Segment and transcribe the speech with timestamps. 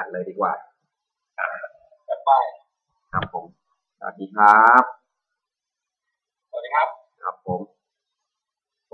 [0.00, 0.52] อัดเลยดีกว่า
[2.08, 2.30] จัดไป
[3.12, 3.44] ครับผม
[3.98, 4.82] สวัสดีครับ
[6.48, 6.88] สวัสดีครับ
[7.22, 7.60] ครับผม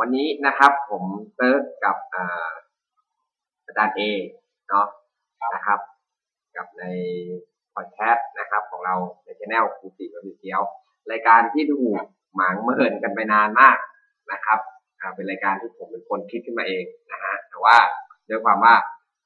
[0.00, 1.04] วันนี้นะครับ ผม
[1.37, 2.50] เติร์ดกับอ่า
[3.66, 4.00] อาจารย์เอ
[4.69, 4.87] เนาะ
[5.55, 5.80] นะครับ
[6.56, 6.84] กับใน
[7.75, 8.95] พอดแคสต์นะครับ ของเรา
[9.25, 10.62] ในช anel ครูสีกับมีเกียว
[11.12, 12.02] รายการที่ถูก
[12.34, 13.79] หมางเมินกันไปนานมาก
[14.32, 14.59] นะครับ
[15.00, 17.77] อ่าเป็นรายการที่ผมเป็นคนคิดขึ้นมาเองนะฮะแต่ว่า
[18.29, 18.75] ด้วยความว่า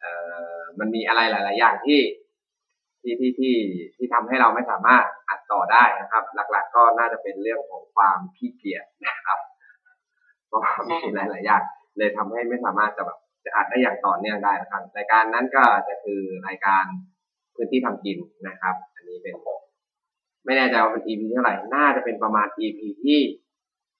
[0.00, 0.12] เอ่
[0.58, 2.00] อ มันมีอะไรหลาย ๆ อย่างที่
[3.02, 3.56] ที่ที่ที่
[3.96, 9.38] ที่ทำให้เราไม่สามารถอัดต่อได้นะครับ หลัก ๆ ก็น่าจะเป็นเรื่องของความขี้เกียจนะครับ
[10.46, 11.62] เพราะว่ามีหลาย ๆ อย่าง
[11.98, 16.84] เลยทำให้ไม่สามารถจะแบบจะอัดได้อย่างต่อเนื่องได้นะครับรายการนั้นก็จะคือรายการ
[17.54, 19.34] พื้นที่ทำกินนะครับ อันนี้เป็น
[20.44, 23.20] ไม่แน่ใจว่าเป็น EP เท่าไหร่น่าจะเป็นประมาณ EP ที่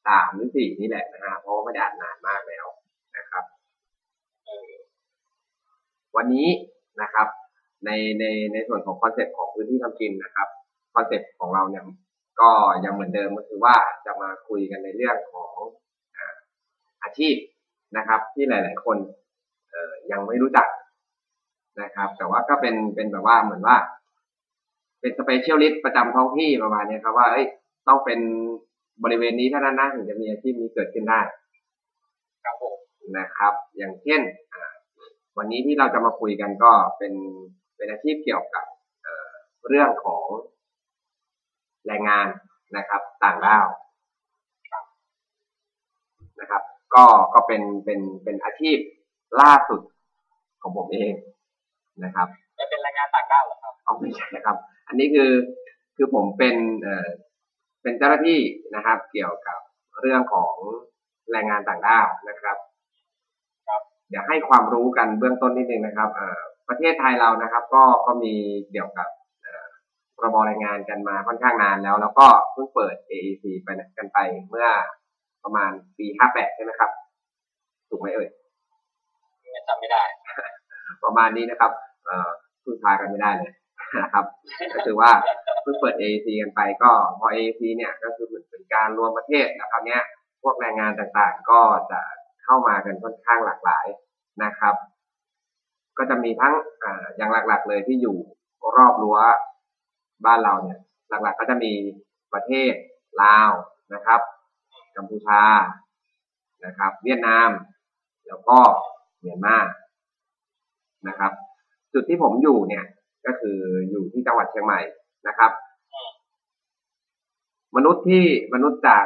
[0.07, 2.67] สามหรือสี่นี่แหละนะฮะเพราะว่าไม่ได้อัดนานมากแล้ว
[3.17, 3.45] นะครับ
[6.17, 6.49] วันนี้
[7.03, 7.29] นะครับ
[7.85, 10.49] ในในในส่วนของคอนเซ็ปต์ของพื้นที่ทำกินนะครับ
[10.95, 11.85] คอนเซ็ปต์ของเราเนี่ย
[12.41, 12.51] ก็
[12.85, 15.55] ยังเหมือนเดิมก็คือว่าจะมาคุยกันในเรื่องของ
[16.17, 16.37] อ่า
[17.03, 17.35] อาชีพ
[17.97, 18.97] นะครับ ที่หลาย ๆ คน
[19.71, 20.67] เอ่อยังไม่รู้จัก
[21.83, 23.77] นะครับ แต่ว่าก็เป็นเป็นแบบว่าเหมือนว่า
[25.01, 27.47] เป็น specialist ประจำท้องที่ประมาณเนี้ยครับว่าเอ้ย
[27.89, 28.21] ต้องเป็น
[29.05, 31.21] บริเวณนี้เท่านั้นนะถึงจะมีอาชีพนี้เกิดขึ้นได้
[32.45, 32.75] ครับผม
[33.19, 34.21] นะครับ อย่างเช่น
[34.55, 34.70] อ่า
[35.39, 37.15] วันนี้ที่เราจะมาคุยกันก็เป็น
[37.77, 38.67] เป็นอาชีพเกี่ยวกับ
[39.03, 39.29] เอ่อ
[39.69, 40.25] เรื่องของ
[41.87, 42.27] แรงงาน
[42.77, 43.67] นะครับ ต่างด้าว
[46.41, 46.63] นะครับ
[46.95, 48.79] ก็ก็เป็นเป็นเป็นอาชีพ
[49.41, 49.81] ล่าสุด
[50.63, 51.15] ของผมเอง
[52.05, 54.57] นะครับจะเป็นรายงานต่างด้าวเหรอครับเอาไม่ใช่นะครับ
[54.89, 55.31] อันนี้คือ
[55.97, 57.09] คือผมเป็นเอ่อ
[57.83, 58.41] เป็นเจ้าหน้าที่
[58.75, 59.59] นะครับ เกี่ยวกับ
[60.01, 60.55] เรื่องของ
[61.31, 62.70] แรงงานต่างด้าวนะครับครับ
[64.11, 68.35] เดี๋ยวให้ความรู้กันเบื้องต้นนิดนึงนะครับเอ่อประเทศไทยเรานะครับ ก็ก็มี
[68.71, 69.09] เกี่ยวกับ
[69.43, 69.67] เอ่อ
[70.17, 73.69] พรบแรงงานกันมาค่อนข้างนานแล้ว แล้วก็เพิ่งเปิด AEC ไป
[73.99, 74.19] กันไป
[74.49, 74.69] เมื่อ
[75.45, 76.91] ประมาณปี58ใช่ไหมครับ
[77.91, 78.29] ถูกไหมเอ่ย
[79.53, 80.03] ไม่จำไม่ได้
[81.05, 81.73] ประมาณนี้นะครับ
[82.07, 82.31] เอ่อ
[82.65, 83.53] พึ่งพากันไม่ได้เลย
[84.03, 84.25] นะครับ
[84.75, 85.11] ก็คือว่า
[85.63, 90.03] เพิ่งเปิด AEC กันไปก็พอ AEC เนี่ยก็คือเหมือนเป็นการรวมประเทศนะครับ เนี้ย
[90.43, 92.01] พวกแรงงานต่างๆ ก็จะ
[92.53, 93.87] เข้ามากันค่อนข้างหลากหลาย
[94.45, 94.75] นะครับ
[95.99, 98.17] ก็จะมีทั้งอ่าอย่างหลักๆเลยที่อยู่
[98.77, 99.19] รอบรั้ว
[100.27, 100.79] บ้านเราเนี่ย
[101.09, 101.73] หลักๆก็จะมี
[102.33, 102.73] ประเทศ
[103.23, 103.51] ลาว
[103.95, 104.21] นะครับ
[104.97, 105.43] กัมพูชา
[106.67, 107.51] นะครับ เวียดนาม
[108.29, 108.59] แล้วก็
[109.21, 109.59] เมียนมา
[111.09, 111.33] นะครับ
[111.93, 112.85] จุดที่ผมอยู่เนี่ย
[113.27, 113.59] ก็คือ
[113.91, 114.81] อยู่ที่จังหวัดเชียงใหม่
[115.29, 115.51] นะครับ
[117.77, 118.25] มนุษย์ที่
[118.55, 119.05] มนุษย์จาก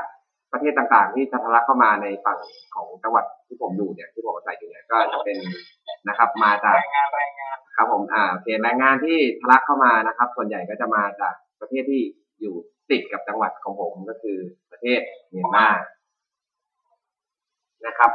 [0.55, 2.39] ประเทศต่างๆ ที่จะทะลักเข้ามาในฝั่ง
[2.75, 5.37] ของจังหวัดที่ผมอยู่เนี่ยที่ผมอาศัยอยู่เนี่ยก็จะเป็น
[6.09, 6.77] นะครับ มาจาก
[7.77, 12.03] ครับผมอ่าโอเคแรงงานที่ทะลักเข้ามานะครับ ส่วนใหญ่ก็จะมาจากประเทศที่
[12.41, 12.55] อยู่
[12.91, 14.39] ติดกับจังหวัดของผมก็คือ
[14.71, 15.01] ประเทศ
[15.31, 15.69] เมียนมา
[17.87, 18.11] นะครับ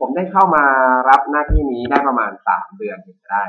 [0.00, 0.64] ผมได้เข้ามา
[1.08, 3.42] รับหน้าที่นี้ได้ประมาณสามเดือนถึงได้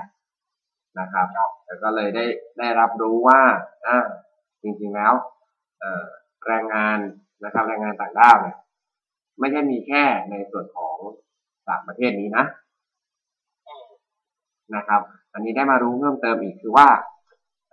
[1.00, 1.28] นะครับ
[1.66, 2.26] แล้วก็เลยได้
[2.60, 3.40] ได้รับรู้ว่า
[3.88, 3.98] อ่า
[4.62, 5.14] จริงๆแล้ว
[5.80, 6.06] เอ่อ
[6.48, 6.98] แรงงาน
[7.44, 8.58] นะครับแรงงานต่างด้าวเนี่ย
[9.40, 10.96] ไม่ใช่มีแค่ในส่วนของ
[11.68, 12.46] สามประเทศนี้นะ
[14.76, 15.02] นะครับ
[15.34, 16.88] อันนี้ได้มารู้เพิ่มเติมอีกคือว่า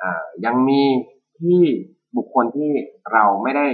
[0.03, 0.82] อ่อยังมี
[1.41, 1.62] ที่
[2.16, 2.70] บุคคลที่
[3.12, 3.66] เราไม่ได้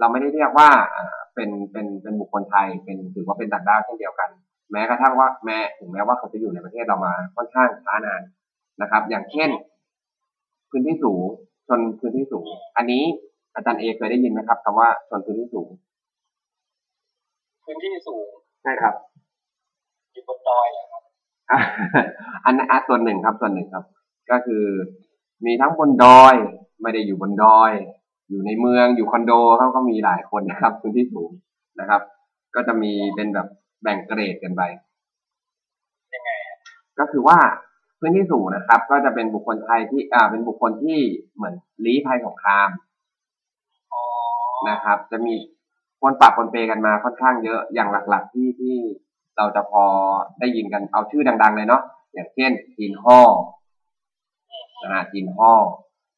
[0.00, 4.28] เราไม่ได้เรียกว่าเอ่อเป็นเป็นเป็นบุคคลไทยเป็นถือว่าเป็นต่างด้าวเช่นเดียวกัน
[4.72, 8.22] แม้กระทั่งว่าแม้ถึงแม้ว่าเขาจะอยู่ในประเทศเรามาค่อนข้างช้านาน
[8.82, 9.50] นะครับ อย่างเช่น
[10.70, 11.22] พื้นที่สูง
[11.68, 12.46] ชนพื้นที่สูง
[12.76, 13.04] อันนี้
[13.56, 15.68] อาจารย์เอเคยได้ยินไหมครับคำว่าชนพื้นที่สูง
[17.64, 18.28] พื้นที่สูง
[18.62, 18.94] ใช่ครับ
[20.12, 21.02] อยู่บนดอยเหรอครับ
[21.50, 21.58] อะ
[22.44, 23.84] อันนั้นอะส่วนหนึ่งครับส่วนหนึ่งครับ
[24.30, 24.64] ก็คือ
[25.46, 26.34] มีทั้งบนดอย
[26.82, 27.72] ไม่ได้อยู่บนดอย
[28.28, 31.30] อยู่ในเมืองอยู่คอนโดเขาก็มีหลายคนนะครับ พื้นที่สูง
[31.80, 32.02] นะครับ
[32.54, 33.46] ก็จะมีเป็นแบบ
[33.82, 34.62] แบ่งเกรดกันไป
[36.14, 36.56] ยังไงอะ
[36.98, 37.38] ก็คือว่า
[38.00, 40.98] พื้นที่สูงนะครับ ก็จะเป็นบุคคลไทยที่อ่าเป็นบุคคลที่
[41.36, 41.54] เหมือน
[41.84, 42.95] ลี้ภัยสงครามอ๋อ
[44.68, 45.34] นะครับ จะมี
[46.00, 48.76] คนปะปนเปกันมาค่อนข้างเยอะอย่างหลักๆที่ที่
[49.36, 49.84] เราจะพอ
[50.40, 51.82] ได้ยินกันเอาชื่อดัง ๆ เลยเนาะ
[52.14, 53.20] อย่างเช่นจีนฮ่อ
[54.82, 55.52] นะฮะจีนฮ่อ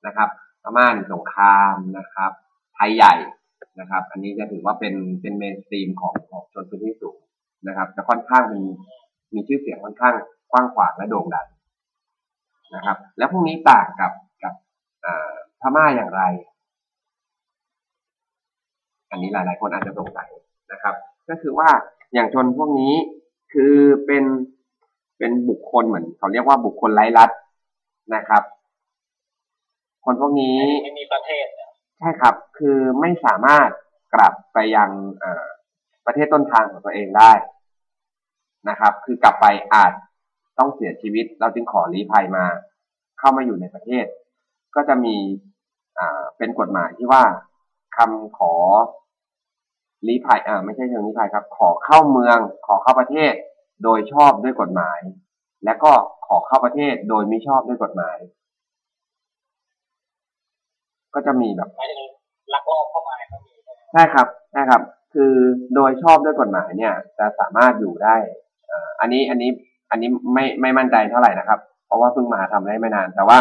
[0.07, 0.29] นะครับ
[0.63, 2.31] พม่าหนีสงครามนะครับ
[2.75, 3.15] ไทยใหญ่
[3.81, 7.19] นะครับ อันนี้จะถือว่าเป็นเป็นเมนสตรีมของของชนพื้นที่สูง
[7.67, 8.63] นะครับ จะค่อนข้างมี
[9.35, 10.15] มีชื่อเสียงค่อนข้าง
[10.51, 11.47] กว้างขวางและโด่งดัง
[12.75, 14.13] นะครับ แล้วพวกนี้ต่างกับ
[14.43, 14.55] กับ
[15.61, 16.23] พม่าอย่างไร
[19.11, 20.29] อันนี้หลาย ๆ คนอาจจะสงสัย
[20.73, 20.95] นะครับ
[21.29, 21.69] ก็คือว่า
[22.15, 22.95] อย่างชนพวกนี้
[23.53, 23.75] คือ
[24.07, 24.25] เป็น
[25.19, 27.31] เป็นบุคคลเหมือนเขาเรียกว่าบุคคลไร้รัฐ
[28.15, 28.43] นะครับ
[30.05, 33.69] คนพวกนี้ไม่มีประเทศเนี่ยใช่ครับ คือไม่สามารถ
[34.15, 35.47] กลับไปยังเอ่อ
[36.07, 37.33] ประเทศต้นทางของตัวเองได้
[38.69, 39.93] นะครับ คือกลับไปอาจ
[40.59, 42.45] ต้องเสียชีวิต เราจึงขอลี้ภัยมา
[43.19, 44.05] เข้ามาอยู่ในประเทศ
[44.75, 45.17] ก็จะมี
[45.99, 47.23] อ่าเป็นกฎหมายที่ว่า
[47.97, 48.53] คำขอ
[50.07, 53.33] ลี้ภัยอ่าไม่ใช่เชิงลี้ภัยครับ ขอเข้าเมือง ขอเข้าประเทศ
[53.83, 55.01] โดยชอบด้วยกฎหมาย
[55.65, 55.93] และก็
[56.27, 58.19] ขอเข้าประเทศโดยไม่ชอบด้วยกฎหมาย
[61.15, 62.11] ก็จะมีแบบหมายถึง
[62.55, 64.83] ลักลอบเข้ามาก็มีใช่ไหมใช่ครับใช่ครับ
[65.15, 65.35] คือ
[65.75, 68.17] โดยชอบด้วยกฎหมายเนี่ย จะสามารถอยู่ได้
[68.67, 69.51] เอ่ออันนี้อันนี้
[69.91, 73.39] อันนี้ไม่ไม่มั่นใจเท่าไหร่นะครับ เพราะว่าเพิ่งมาทำได้ไม่นาน แต่ว่า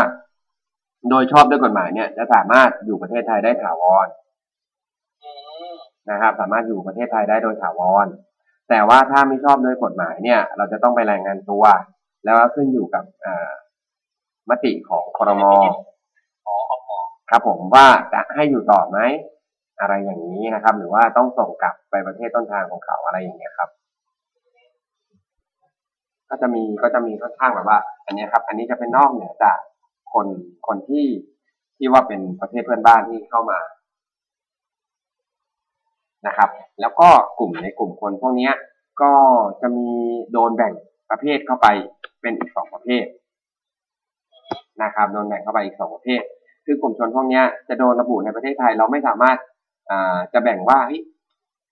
[1.09, 4.26] โดยชอบด้วยกฎหมายเนี่ย จะสามารถอยู่ประเทศไทยได้ถาวรอืม
[6.11, 8.07] นะครับ สามารถอยู่ประเทศไทยได้โดยถาวร
[8.69, 11.63] แต่ว่าถ้าไม่ชอบด้วยกฎหมายเนี่ย เราจะต้องไปรายงานตัว
[12.25, 13.03] แล้วก็ขึ้นอยู่กับ
[14.49, 15.53] มติของคอรมอ
[17.29, 18.99] ครับผมว่าจะให้อยู่ต่อไหม
[19.79, 23.69] อะไรอย่างนี้นะครับ หรือว่าต้องส่งกลับไปประเทศต้นทางของเขาอะไรอย่างเงี้ยครับ
[26.29, 29.57] ก็จะมีก็จะมีค่อนข้างแบบว่า อันนี้ครับ อันนี้จะเป็นนอกเหนือจาก
[30.13, 30.27] คน
[30.67, 31.05] คนที่
[31.77, 33.59] ที่ว่าเป็นประเทศเพื่อนบ้านที่เข้ามา
[36.25, 36.49] นะครับ
[36.81, 37.09] แล้วก็
[37.39, 38.51] กลุ่มในกลุ่มคนพวกนี้
[39.01, 39.11] ก็
[39.61, 39.89] จะมี
[40.31, 40.73] โดนแบ่ง
[41.09, 41.67] ประเภทเข้าไป
[42.21, 43.05] เป็นอีกสองประเภท
[44.83, 46.21] นะครับโดนแบ่งเข้าไปอีกสองประเภท
[46.65, 49.37] คือกลุ่มชนพวกนี้จะโดนระบุในประเทศไทยเราไม่สามารถ
[49.89, 51.01] อ่าจะแบ่งว่าเฮ้ย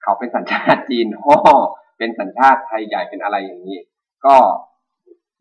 [0.03, 1.37] เขาเป็นสัญชาติจีนฮ่อ
[1.97, 3.77] เป็นสัญชาติไทยใหญ่เป็นอะไรอย่างนี้
[4.25, 4.35] ก็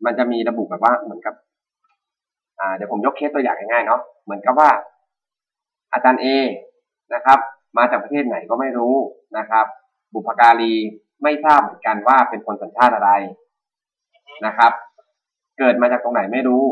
[0.05, 1.35] มันจะมีระบุแบบว่าเหมือนกับ
[2.59, 4.69] อ่าเดี๋ยวผมยกเคสตัวอย่างง่ายๆเนาะเหมือนกับว่า
[5.93, 6.27] อาจารย์เอ
[7.13, 7.39] นะครับ
[7.77, 8.95] มาจากประเทศไหนก็ไม่รู้
[9.37, 9.65] นะครับ
[10.13, 10.73] บุพการี
[11.23, 13.11] ไม่ทราบเหมือนกันว่าเป็นคนสัญชาติอะไร
[14.45, 14.71] นะครับ
[15.59, 16.63] เกิดมาจากตรงไหนไม่รู้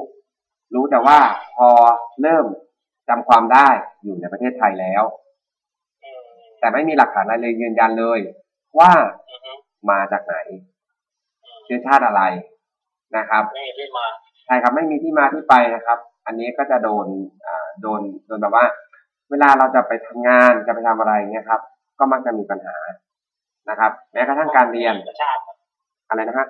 [0.73, 1.17] รู้แต่ว่า
[1.55, 1.69] พอ
[2.21, 2.45] เริ่ม
[3.09, 3.67] จำความได้
[4.03, 5.03] อยู่ในประเทศไทยแล้ว
[6.03, 6.21] อืม
[6.59, 8.19] แต่ไม่มีหลักฐานอะไรเลยยืนยันเลย
[8.79, 8.91] ว่า
[9.29, 9.51] อือฮึ
[9.89, 10.35] มาจากไหน
[11.65, 12.23] เชื้อชาติอะไร
[13.17, 14.05] นะครับไม่มีที่มา
[14.45, 17.05] ใช่ครับไม่มีที่มาที่ไปนะครับ อันนี้ก็จะโดน
[17.47, 18.65] อ่าโดนโดนแบบว่า
[19.31, 21.61] เวลาเราจะไปทำงานจะไปทำอะไรเงี้ยครับ
[21.99, 22.77] ก็มักจะมีปัญหา
[23.69, 25.57] นะครับ แม้กระทั่งการเรียนสัญชาติครับ
[26.09, 26.47] อะไรนะฮะ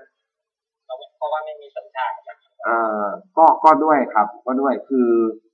[1.18, 3.06] เพราะว่าไม่มีสัญชาติครับเอ่อ
[3.38, 5.10] ก็ก็ด้วยครับ ก็ด้วยคือ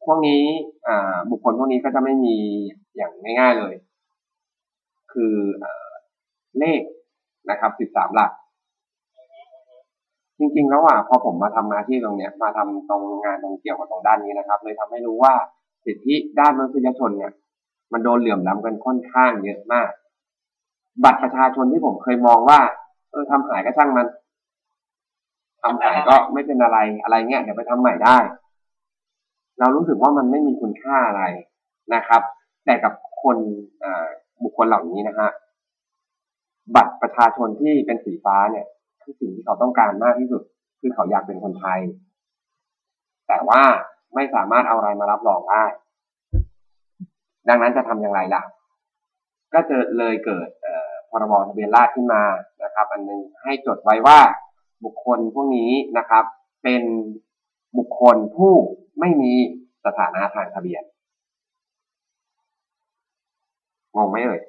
[0.06, 0.44] พวกนี้
[0.88, 2.38] อ่าบุคคลพวกนี้ก็จะไม่มี
[2.96, 3.76] อย่างง่ายๆเลย
[5.14, 5.90] คือเอ่อ
[6.60, 6.82] เลข
[7.50, 8.32] นะครับสิบสามหลัก
[10.40, 15.34] จริงๆแล้วอะพอผมมาทำอาชีพตรงเนี้ย มาทำตรงงานตรงเกี่ยวกับตรงด้านนี้นะครับ เลยทำให้รู้ว่า
[15.86, 17.34] สิทธิด้านมนุษยชนเนี่ย
[17.94, 19.90] มันโดนเหลื่อมล้ำกันค่อนข้างเยอะมาก
[21.04, 22.60] บัตรประชาชนที่ผมเคยมองว่า
[23.12, 24.08] เออทำหายก็ช่างมัน
[25.62, 28.18] ทำหายก็ไม่เป็นอะไรอะไรเงี้ยเดี๋ยวไปทำใหม่ได้
[29.60, 31.24] เรารู้สึกว่ามันไม่มีคุณค่าอะไร
[31.94, 32.22] นะครับ
[32.66, 32.94] แต่กับ
[33.24, 33.38] คน
[34.44, 35.30] บุคคลเหล่านี้นะฮะ
[36.76, 38.66] บัตรประชาชนที่เป็นสีฟ้าเนี่ย
[39.02, 40.42] คือสิ่งที่เขาต้องการมากที่สุด
[40.80, 41.80] คือเขาอยากเป็นคนไทย
[43.28, 43.62] แต่ว่า
[44.16, 45.64] ไม่สามารถเอาอะไรมารับรองได้
[47.50, 48.44] ดังนั้นจะทำอย่างไรล่ะ
[49.54, 50.50] ก็จะเลยเกิด
[51.10, 52.24] พรบทะเบียนราษฎรขึ้นมา
[52.64, 54.20] นะครับ อันหนึงให้จดไว้ว่า
[54.86, 56.24] บุคคลพวกนี้นะครับ
[56.64, 56.84] เป็น
[57.78, 58.54] บุคคลผู้
[59.00, 59.34] ไม่มี
[59.86, 60.84] สถานะทางทะเบียน
[63.96, 64.42] งงไหมเอ่ย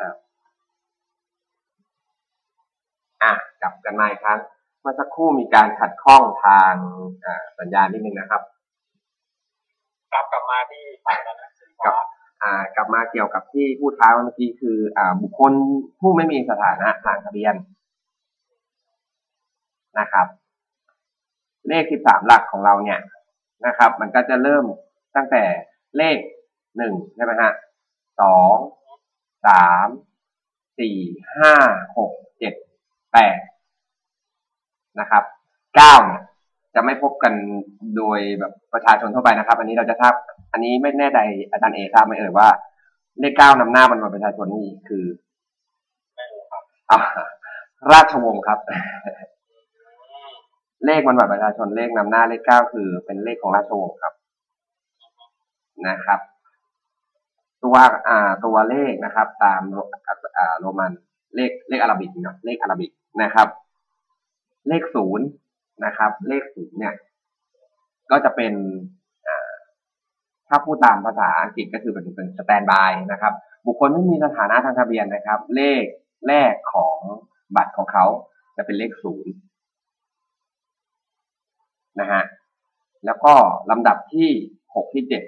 [0.00, 0.10] อะ
[3.22, 4.40] อะกลับกันมาอีกครั้ง
[4.80, 6.72] เมื่อสักครู่มีการขัดข้องทาง
[7.22, 8.42] เอ่อสัญญาณนิดนึงนะครับ
[10.12, 12.06] กลับกลับมาที่ฝั่งแล้วนะสีครัฟ้าบ
[12.42, 15.52] อ่ากลับมาเกี่ยวกับที่พูดค้างไว้เมื่อกี้คือ อ่า บุคคล
[16.00, 17.54] ผู้ไม่มีสถานะทางทะเบียน
[19.98, 20.26] นะครับ
[21.68, 23.00] เลข13หลักของเราเนี่ย
[23.66, 24.64] นะครับ มันก็จะเริ่ม
[25.16, 25.42] ตั้งแต่
[25.96, 26.16] เลข
[26.76, 27.52] หนึ่งใช่ไหมฮะ
[28.20, 28.54] สอง
[29.46, 29.86] สาม
[30.78, 30.98] สี่
[31.36, 31.54] ห้า
[31.96, 32.54] หกเจ็ด
[33.12, 33.38] แปด
[35.00, 35.22] นะครับ
[35.76, 36.22] เก้าเนี่ย
[36.74, 37.32] จะไม่พบกัน
[37.96, 40.14] โดยแบบประชาชนทั่วไปนะครับ อันนี้เราจะทราบ
[40.52, 41.18] อันนี้ไม่แน่ใจ
[41.50, 42.48] อาจารย์เอทราบไหมเอ่ยว่า
[43.20, 45.04] เลขเก้านำหน้าบนบัตรประชาชนนี่คือ
[46.14, 46.98] ไม่รู้ครับอ่า
[47.92, 48.76] ราชวงศ์ครับอื
[50.30, 50.34] ม
[50.86, 54.14] เลขบนบัตรประชาชนเลขนำหน้าเลขเก้าคือ เป็นเลขของราชวงศ์ครับ
[55.88, 56.20] นะครับ
[57.64, 57.76] ตัว
[58.08, 59.78] อ่า ตัวเลขนะครับ ตามโร
[60.38, 60.92] อ่าโรมัน
[61.34, 62.90] เลขเลขอาราบิกเนาะเลขอาราบิก
[63.22, 63.48] นะครับ
[64.68, 65.26] เลขศูนย์
[65.84, 66.94] นะครับ เลขศูนย์เนี่ย
[68.10, 68.52] ก็จะเป็น
[70.48, 73.32] ถ้าพูดตามภาษาอังกฤษก็คือเป็นเป็นสแตนบายนะครับ
[73.66, 75.84] บุคคลไม่มีสถานะทางทะเบียนนะครับ เลข
[76.28, 76.96] แรกของ
[77.56, 78.04] บัตรของเขา
[78.56, 79.32] จะเป็นเลขศูนย์
[82.00, 82.22] นะฮะ
[83.06, 83.32] แล้วก็
[83.70, 84.28] ลำดับที่
[84.74, 85.22] หกที่เจ็ด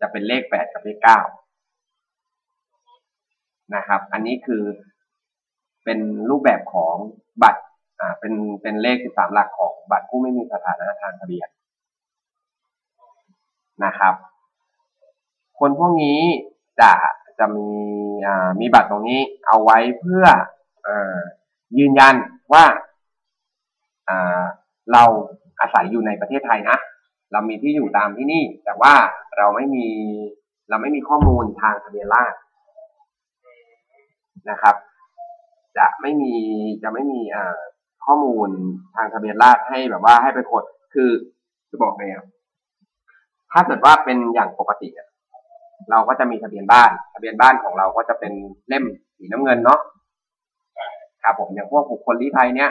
[0.00, 1.20] จะเป็นเลขแปดกับเลขเก้า
[3.74, 4.62] นะครับ อันนี้คือ
[5.84, 5.98] เป็น
[6.30, 6.94] รูปแบบของ
[7.42, 7.62] บัตร
[8.02, 8.32] อ่าเป็น
[8.62, 11.48] เป็นเลขสิบสามหลักของบัตรผู้ไม่มีสถานะทางทะเบียน
[13.84, 14.14] นะครับ
[15.58, 16.20] คนพวกนี้
[16.80, 16.90] จะ
[17.38, 17.68] จะมี
[18.26, 20.24] อ่ามีบัตรตรงนี้เอาไว้เพื่อ
[20.86, 21.20] อา
[21.78, 22.14] ยืนยัน
[22.52, 22.64] ว่า
[24.08, 24.42] อ่า
[24.92, 25.04] เรา
[25.60, 26.76] อาศัยอยู่ในประเทศไทยนะ
[27.32, 28.94] เรามีที่อยู่ตามที่นี่ แต่ว่า
[29.36, 29.86] เราไม่มี
[30.68, 32.38] เราไม่มีข้อมูลทางทะเบียนราษฎร
[34.50, 34.76] นะครับ
[35.78, 36.34] จะไม่มี
[36.82, 37.58] จะไม่มีอ่า
[38.06, 38.48] ข้อมูล
[38.94, 41.10] ทางทะเบียนราษฎร์ให้แบบว่าให้ไปกดคือ
[41.70, 42.28] จะบอกไงครับ
[43.52, 45.08] ถ้าเกิดว่าเป็นอย่างปกติอะ
[45.90, 48.32] เราก็จะมีทะเบียนบ้าน ทะเบียนบ้านของเราก็จะเป็น
[48.68, 48.84] เล่ม
[49.16, 49.80] สีน้ำเงินเนาะ
[51.22, 52.70] ครับผมอย่างพวกบุคคลลี้ภัยเนี้ย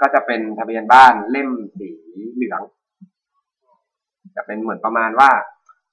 [0.00, 1.48] ก็จะเป็นทะเบียนบ้านเล่ม
[1.78, 1.90] สี
[2.34, 2.60] เหลือง
[4.36, 5.30] จะเป็นเหมือนประมาณว่า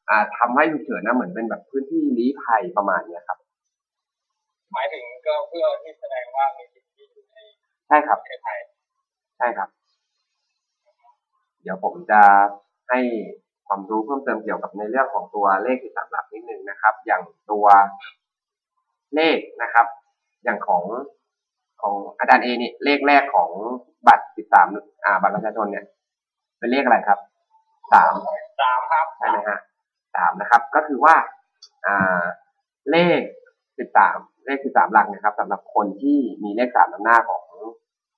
[0.09, 3.37] อ่าทำให้ฉุกเฉินนะเหมือนเป็นแบบพื้นที่ลี้ภัยประมาณเนี้ยครับ
[4.73, 6.63] หมายถึงก็เพื่อที่แสดงว่ามี
[7.91, 8.59] ช่ครับประเทศไทย
[9.37, 9.69] ใช่ครับ
[11.61, 12.21] เดี๋ยวผมจะ
[12.89, 12.99] ให้
[13.67, 17.21] ความรู้เพิ่มเติมเกี่ยวกับในเรื่องของตัวเลขที่สามหลักนิดนึงนะครับ อย่าง
[17.51, 17.65] ตัว
[19.15, 19.85] เลขนะครับ
[20.43, 20.83] อย่างของ
[21.81, 23.49] ของอาจารย์เอนี่เลขแรกของ
[24.07, 24.67] บัตรสิบสาม
[25.03, 25.85] อ่าบัตรประชาชนเนี่ย
[26.59, 27.19] เป็นเลขอะไรครับ
[27.93, 28.13] สาม
[28.61, 29.59] สามครับใช่ไหมฮะ
[30.15, 31.15] สามนะครับ ก็คือว่า
[31.85, 32.23] อ่า
[32.91, 33.21] เลข
[33.77, 37.43] สิบสามเลขสิบสามหลักนะครับสำหรับคนที่มีเลขสามนำหน้าของ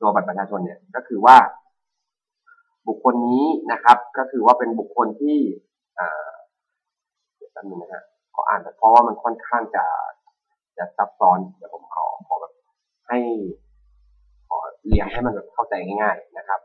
[0.04, 1.38] ตัวบัตรประชาชนเนี่ยก็คือว่า
[2.88, 5.38] บุคคลนี้นะครับ ก็คือว่าเป็นบุคคลที่
[6.00, 6.32] อ่า
[7.38, 9.86] เดี๋ยวแป๊บนึงนะฮะขออ่านแต่เพราะว่ามันค่อนข้างจะ
[10.78, 12.54] จะซับซ้อนเดี๋ยวผมขอขอแบบ
[13.08, 13.20] ให้
[14.48, 16.60] ขอเรียงให้มันแบบเข้าใจง่าย ๆนะครับ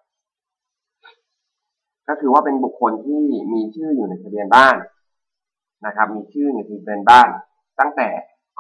[2.08, 4.76] ก็คือว่าเป็นบุคคลที่มีชื่ออยู่ในทะเบียนบ้าน
[5.86, 7.28] นะครับ มีชื่อในทะเบียนบ้าน
[7.80, 8.08] ตั้งแต่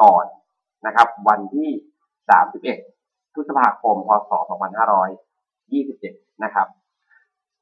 [0.02, 0.24] ก่อน
[0.86, 1.68] นะครับ วันที่
[2.58, 2.97] 31
[3.38, 4.30] พฤษภาคม พศ
[5.16, 6.66] 2527 นะครับ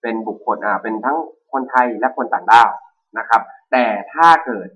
[0.02, 1.16] เป็นบุคคลอ่าเป็นทั้ง
[1.52, 2.68] คนไทยและคนต่างด้าว
[3.18, 3.40] นะครับ
[3.72, 4.68] แต่ถ้าเกิด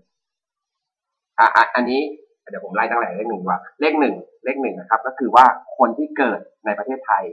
[1.38, 2.00] อ่าอันนี้
[2.49, 4.14] เดี๋ยวผมไล่ตั้งแต่เลขหนึ่งว่า เลขหนึ่ง
[4.45, 5.45] เลขหนึ่งนะครับ ก็คือว่า
[5.78, 7.25] คนที่เกิดในประเทศไทย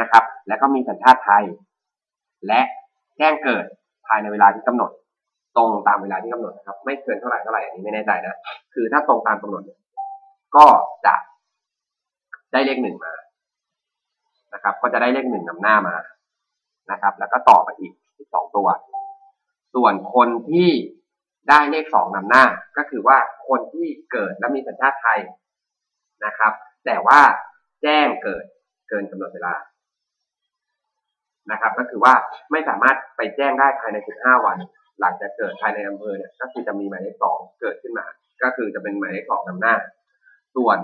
[0.00, 1.44] นะครับ และก็มีสัญชาติไทย
[2.46, 2.60] และ
[3.18, 3.64] แจ้งเกิด
[4.06, 4.90] ภายในเวลาที่กำหนด
[5.56, 8.38] ตรงตามเวลาที่กำหนดนะครับ ไม่เกินเท่าไหร่เท่าไหร่อันนี้ไม่แน่ใจนะ
[8.74, 9.62] คือถ้าตรงตามกำหนด
[10.56, 10.66] ก็
[11.06, 11.14] จะ
[12.52, 13.14] ได้เลขหนึ่งมา
[14.54, 15.96] นะครับ ก็จะได้เลขหนึ่งนำหน้ามา
[16.90, 17.92] นะครับ แล้วก็ต่อไปอีก
[18.34, 18.68] สองตัว
[19.74, 20.70] ส่วนคนที่
[21.48, 22.44] ได้เลขสองนำหน้า
[22.76, 23.18] ก็คือว่า
[23.48, 25.20] คนที่เกิดและมีสัญชาติไทย
[26.24, 26.52] นะครับ
[26.86, 27.20] แต่ว่า
[27.82, 28.44] แจ้งเกิด
[28.88, 29.54] เกินกำหนดเวลา
[31.50, 32.14] นะครับ ก็คือว่า
[32.50, 34.58] ไม่สามารถไปแจ้งได้ภายใน 15 วัน
[35.00, 38.06] หลังจากเกิดภายในอำเภอเนี่ยก็คือจะมีหมายเลขสองเกิดขึ้นมา
[38.42, 39.74] ก็คือจะเป็นหมายเลขสองนำหน้า
[40.56, 40.78] ส่วน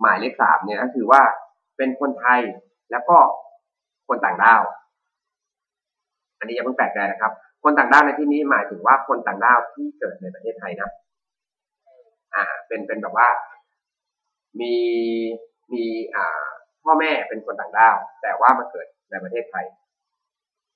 [0.00, 1.22] หมายเลขสามเนี่ยก็คือว่า
[1.76, 2.40] เป็นคนไทย
[2.90, 3.16] แล้วก็
[4.08, 4.62] คนต่างด้าว
[6.38, 7.32] อันนี้อย่าเพิ่งแปลกใจนะครับ
[7.62, 10.90] คนต่างด้าวในที่นี้หมายถึงว่าคนต่างด้าวที่เกิดในประเทศไทยนะ
[12.34, 13.28] อ่า เป็นเป็นแบบว่า
[14.60, 14.74] มี
[15.72, 15.84] มี
[16.14, 16.44] อ่า
[16.84, 19.64] พ่อแม่เป็นคนต่างด้าว แต่ว่ามาเกิดในประเทศไทย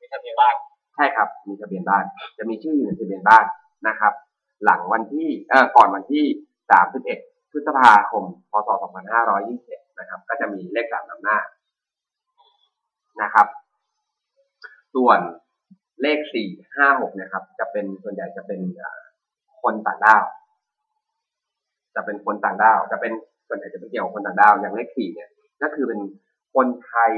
[0.01, 0.55] มีทะเบียนบ้าน
[0.95, 2.05] ใช่ครับ มีทะเบียนบ้าน
[2.39, 3.45] จะมีชื่ออยู่ในทะเบียนบ้าน
[3.89, 4.13] นะครับ
[4.65, 6.25] หลังวันที่เอ่อก่อนวันที่
[6.85, 8.69] 31 พฤษภาคม พศ
[9.35, 11.39] 2521 นะครับ ก็จะมีเลขสามนำหน้า
[13.23, 13.47] นะครับ
[14.95, 15.19] ส่วน
[16.03, 18.61] เลขสี่ห้าหกนะครับ จะเป็นส่วนใหญ่จะเป็น
[19.63, 20.23] คนต่างด้าว
[21.95, 23.13] จะเป็นคนต่างด้าว จะเป็น
[23.49, 25.31] ส่วนใหญ่จะเป็นเกี่ยวกับคนต่างด้าว อย่างเลขสี่เนี่ย
[25.63, 26.01] ก็คือเป็น
[26.55, 27.13] คนไทย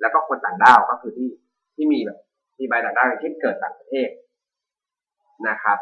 [0.00, 1.28] แล้วก็คนต่างด้าวก็คือที่
[1.74, 2.18] ที่มีแบบ
[2.58, 4.08] มีใบต่างด้าวอย่างเช่นเกิดต่างประเทศ
[5.48, 5.78] นะครับ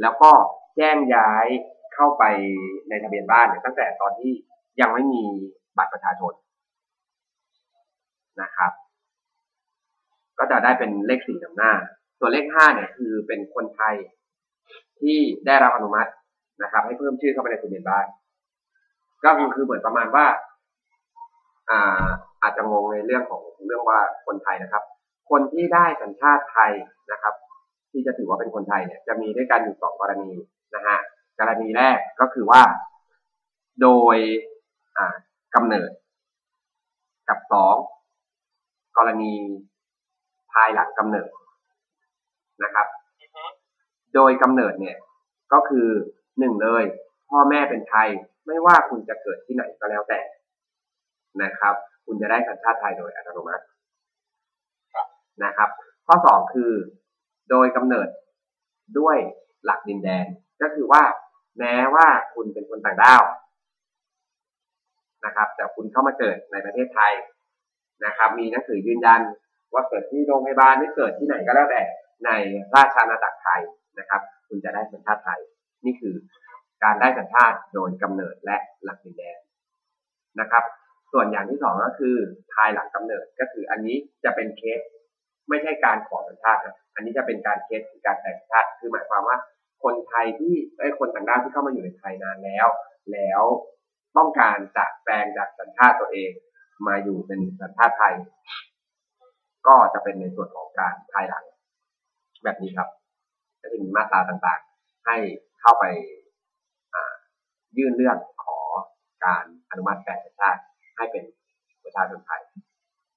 [0.00, 0.30] แล้วก็
[0.76, 1.46] แจ้งย้าย
[1.94, 2.24] เข้าไป
[2.88, 4.32] ในทะเบียนบ้านเนี่ยตั้งแต่ตอนที่
[4.80, 5.22] ยังไม่มี
[5.78, 6.32] บัตรประชาชน
[8.42, 8.72] นะครับ
[10.38, 11.72] ก็จะได้เป็นเลขสี่นำหน้า
[12.18, 13.94] ส่วนเลขห้าเนี่ยคือเป็นคนไทย
[15.00, 16.10] ที่ได้รับอนุมัติ
[16.62, 18.06] นะครับ ให้เพิ่มชื่อเข้าไปในทะเบียนบ้าน
[19.24, 20.26] ก็คือคือเหมือนประมาณว่า
[21.70, 22.06] อ่า
[22.42, 24.82] อาจจะงงในเรื่องของเรื่องว่าคนไทยนะครับ
[25.30, 26.72] คนที่ได้สัญชาติไทย
[27.12, 27.34] นะครับ
[27.90, 30.30] ที่จะถือว่าเป็นคนไทยเนี่ยจะมีด้วยกันอยู่สองกรณี
[30.74, 30.98] นะฮะ
[31.40, 32.62] กรณีแรกก็คือว่า
[33.82, 34.16] โดย
[34.98, 35.16] อ่า
[35.54, 35.90] กำเนิด
[37.28, 37.76] กับสอง
[38.96, 39.32] กรณี
[40.52, 41.30] ภายหลังกำเนิด
[42.64, 42.86] นะครับ
[43.20, 43.44] อือฮึ
[44.14, 44.96] โดยกำเนิดเนี่ย
[45.52, 45.88] ก็คือ
[46.38, 46.84] หนึ่งเลย
[47.28, 48.08] พ่อแม่เป็นไทย
[48.46, 50.20] ไม่ว่าคุณจะเกิดที่ไหนก็แล้วแต่
[51.42, 51.74] นะครับ
[52.06, 53.64] คุณจะได้สัญชาติไทยโดยอัตโนมัติ
[55.44, 55.68] นะครับ
[56.06, 56.72] ข้อสองคือ
[57.50, 58.08] โดยกำเนิด
[58.98, 59.16] ด้วย
[59.64, 60.26] หลักดินแดน
[60.62, 61.02] ก็คือว่า
[61.60, 63.22] แม้ว่าคุณเป็นคนต่างด้าว
[65.24, 67.12] นะครับ แต่คุณเข้ามาเกิดในประเทศไทย
[68.06, 69.20] นะครับ มีหนังสือยืนยัน
[69.74, 71.82] ว่าเกิดที่โรงพยาบาลหรือเกิดที่ไหนก็แล้วแต่
[72.24, 72.30] ใน
[72.74, 73.60] ราชอาณาจักรไทย
[73.98, 75.40] นะครับ คุณจะได้สัญชาติไทย
[75.84, 76.14] นี่คือ
[76.82, 79.38] การได้สัญชาติโดยกำเนิดและหลักดินแดน
[80.40, 80.64] นะครับ
[81.12, 82.16] ส่วนอย่างที่สองก็คือ
[82.54, 84.80] ภายหลังกำเนิดก็คืออันนี้จะเป็นเคส
[85.48, 89.38] ไม่ใช่การขอสัญชาตินะอันนี้จะเป็นการเคสคือการแต่งชาติ คือหมายความว่า
[89.82, 92.66] คนไทยที่ไอ้คนต่างด้าวที่เข้ามาอยู่ในไทยนานแล้ว
[93.12, 93.42] แล้ว
[94.16, 96.30] ต้องการจะแปลงจากสัญชาติตัวเอง
[96.86, 98.14] มาอยู่เป็นสัญชาติไทย
[99.66, 101.44] ก็จะเป็นในส่วนของการภายหลัง
[102.44, 102.88] แบบนี้ครับ
[103.60, 105.16] ก็จะมีมาตราต่างๆ ให้
[105.60, 105.84] เข้าไป
[107.76, 108.58] ยื่นเรื่องขอ
[109.24, 110.60] การอนุมัติแปลงสัญชาติ
[110.96, 111.24] ให้เป็น
[111.84, 112.42] ประชาชนไทย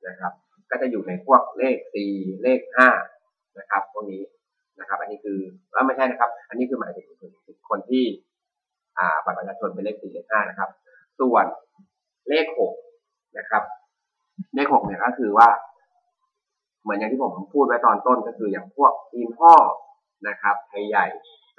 [0.08, 0.34] นะครับ
[0.70, 2.12] ก็จะอยู่ในพวกเลขสี่
[2.43, 2.89] เลขห้า
[3.60, 4.22] นะครับ พวกนี้
[4.79, 5.37] นะครับ อันนี้คือ
[5.73, 7.07] ว่าไม่ใช่นะครับ อันนี้คือหมายถึง
[7.69, 8.03] คนที่
[8.97, 10.69] อ่าบัตรประชาชนเป็นเลขสี่เลขห้านะครับ
[11.19, 11.45] ส่วน
[12.29, 12.73] เลขหก
[13.37, 13.63] นะครับ
[14.55, 15.49] เลขหกเนี่ยก็คือว่า
[16.83, 19.53] เหมือนอย่างที่ผมพูดไว้ตอนต้นก็คืออย่างพวกทีมพ่อ
[20.27, 21.05] นะครับไทยใหญ่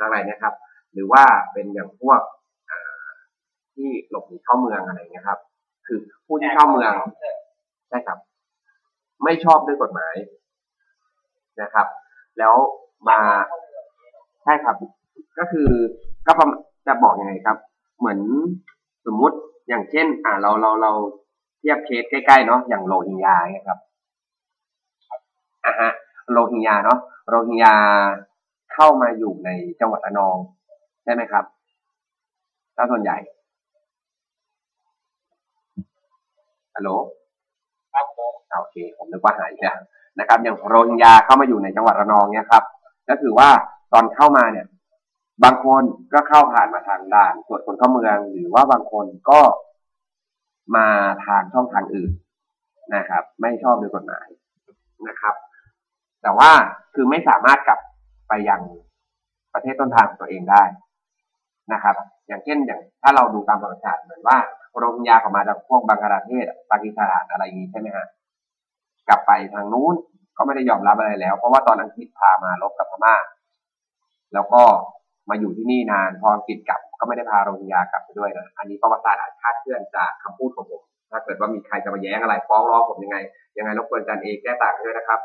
[0.01, 0.53] อะไรนะครับ
[0.93, 2.21] หรือว่าเป็นอย่างพวก
[3.75, 5.41] ที่หลบหนีเข้าเมืองอะไรเงี้ยครับ
[5.87, 6.93] คือผู้ที่เข้าเมือง
[7.89, 8.19] ใช่ครับ
[9.25, 10.15] ไม่ชอบด้วยกฎหมาย
[11.63, 11.87] นะครับ
[12.39, 12.55] แล้ว
[13.11, 13.21] มา
[14.43, 14.77] ใช่ครับ
[15.39, 15.71] ก็คือ
[16.27, 16.33] ก็
[16.87, 17.57] จะบอกยังไงครับ
[17.99, 18.19] เหมือน
[19.07, 19.37] สมมุติ
[19.69, 20.93] อย่างเช่น อ่าเราเราเรา
[21.59, 23.79] เทียบเคสใกล้ๆเนาะอย่างโรฮิงญาเนี่ยครับ
[25.65, 25.91] อะฮะ
[26.31, 27.75] โรฮิงญาเนาะโรฮิงญา
[28.75, 29.49] เข้ามาอยู่ใน
[29.81, 30.37] จังหวัดระนอง
[31.05, 31.45] ใช่ไหมครับ
[32.77, 33.17] ถ้าส่วนใหญ่
[36.75, 36.91] ฮัลโหล
[37.93, 39.79] ครับผมโอเค ผมนึกว่าหายแล้ว
[40.19, 42.65] นะครับ อย่างโรฮิงญาเข้ามาอยู่ในจังหวัดระนองเนี่ยครับ
[43.09, 43.51] ก็คือว่า
[43.93, 44.67] ตอนเข้ามาเนี่ย
[45.45, 49.41] บางคนก็เข้าผ่านมาทางด่านตรวจคนเข้าเมืองหรือว่าบางคนก็
[50.77, 50.89] มา
[51.27, 52.13] ทางช่องทางอื่น
[52.95, 54.29] นะครับ ไม่ชอบด้วยกฎหมาย
[55.09, 55.35] นะครับ
[56.23, 56.51] แต่ว่า
[56.95, 57.81] คือไม่สามารถกลับ
[58.29, 58.61] ไปยัง
[59.55, 60.63] ประเทศต้นทางของตัวเองได้
[61.73, 61.95] นะครับ
[62.29, 64.39] อย่างเช่นอย่าง ถ้าเราดูตามประวัติศาสตร์เหมือนว่า
[64.77, 68.07] โรฮิงญาเขามาจากพวกบังกลาเทศปากีสถานอะไรอย่างนี้ใช่ไหมฮะ
[69.09, 69.95] กลับไปทางนู้น
[70.37, 73.15] ก็ไม่ได้ยอมรับอะไรแล้ว เพราะว่าตอนอังกฤษพามาลบกับพม่า
[74.35, 74.63] แล้วก็
[75.31, 83.17] มาอยู่ที่นี่นานพออังกฤษกลับ ก็ไม่ได้พาโรฮิงญากลับไปด้วยนะอันนี้ประวัติศาสตร์อาจคาดเคลื่อนจากคำพูดของผมถ้าเกิดว่ามีใครจะมาแย้งอะไรฟ้องร้องผมยังไง
[83.59, 85.21] ยังไงรบกวนจันเอกแก้ต่างด้วยนะครับ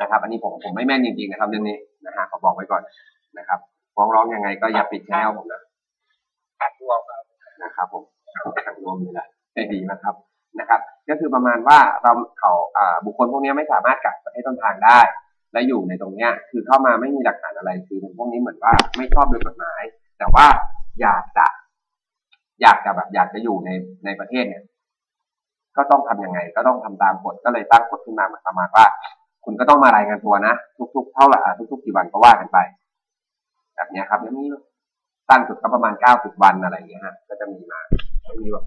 [0.00, 2.82] นะครับ อันนี้ผมผมไม่แม่นจริงๆนะครับเรื่องนี้นะฮะขอบอกไว้ก่อน
[3.38, 3.58] นะครับ
[3.94, 5.62] ฟ้องร้องยังไงก็อย่าปิดแนวผมนะ
[6.60, 7.00] ขัดรวม
[7.64, 8.02] นะครับผม
[8.64, 10.14] ขัดรวมเลยแหละได้ดีนะครับ
[10.60, 12.52] นะครับ ก็คือประมาณว่าเราเขา
[13.04, 14.98] บุคคลพวกนี้ไม่สามารถกลับประเทศต้นทางได้
[15.52, 19.82] และอยู่ในตรงเนี้ยคือเข้ามาไม่มีหลักฐานอะไรคือพวกนี้เหมือนว่าไม่ชอบโดยกฎหมาย
[20.18, 20.46] แต่ว่า
[21.00, 21.46] อยากจะ
[22.62, 23.70] อยากจะแบบอยากจะอยู่ใน
[24.04, 24.64] ในประเทศเนี่ย
[25.76, 28.84] ก็ต้องทํำยังไง ก็ต้องทำตามกฎก็เลยตั้งกฎขึ้นมาเหมือนประมาณว่า
[29.44, 30.54] คุณก็ต้องมารายงานตัวนะ
[30.94, 31.38] ทุก ๆ เท่าไหร่
[31.72, 32.58] ทุกๆกี่วันก็ว่ากันไป
[33.74, 34.44] แบบนี้ครับแล้วมี
[35.28, 37.80] สั้นสุดก็ประมาณเก้าสิบวันอะไรอย่างเงี้ยฮะก็จะมีมา
[38.22, 38.64] ไม่มีแบบ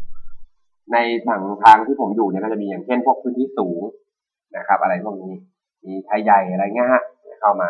[0.93, 0.97] ใน
[1.27, 3.81] ทางทางที่ผมอยู่เนี่ยก็จะมีอย่างเช่นพวกพื้นที่สูง
[4.57, 5.33] นะครับ อะไรพวกนี้
[5.85, 7.03] มีไทยใหญ่อะไรเงี้ยฮะ
[7.39, 7.69] เข้ามา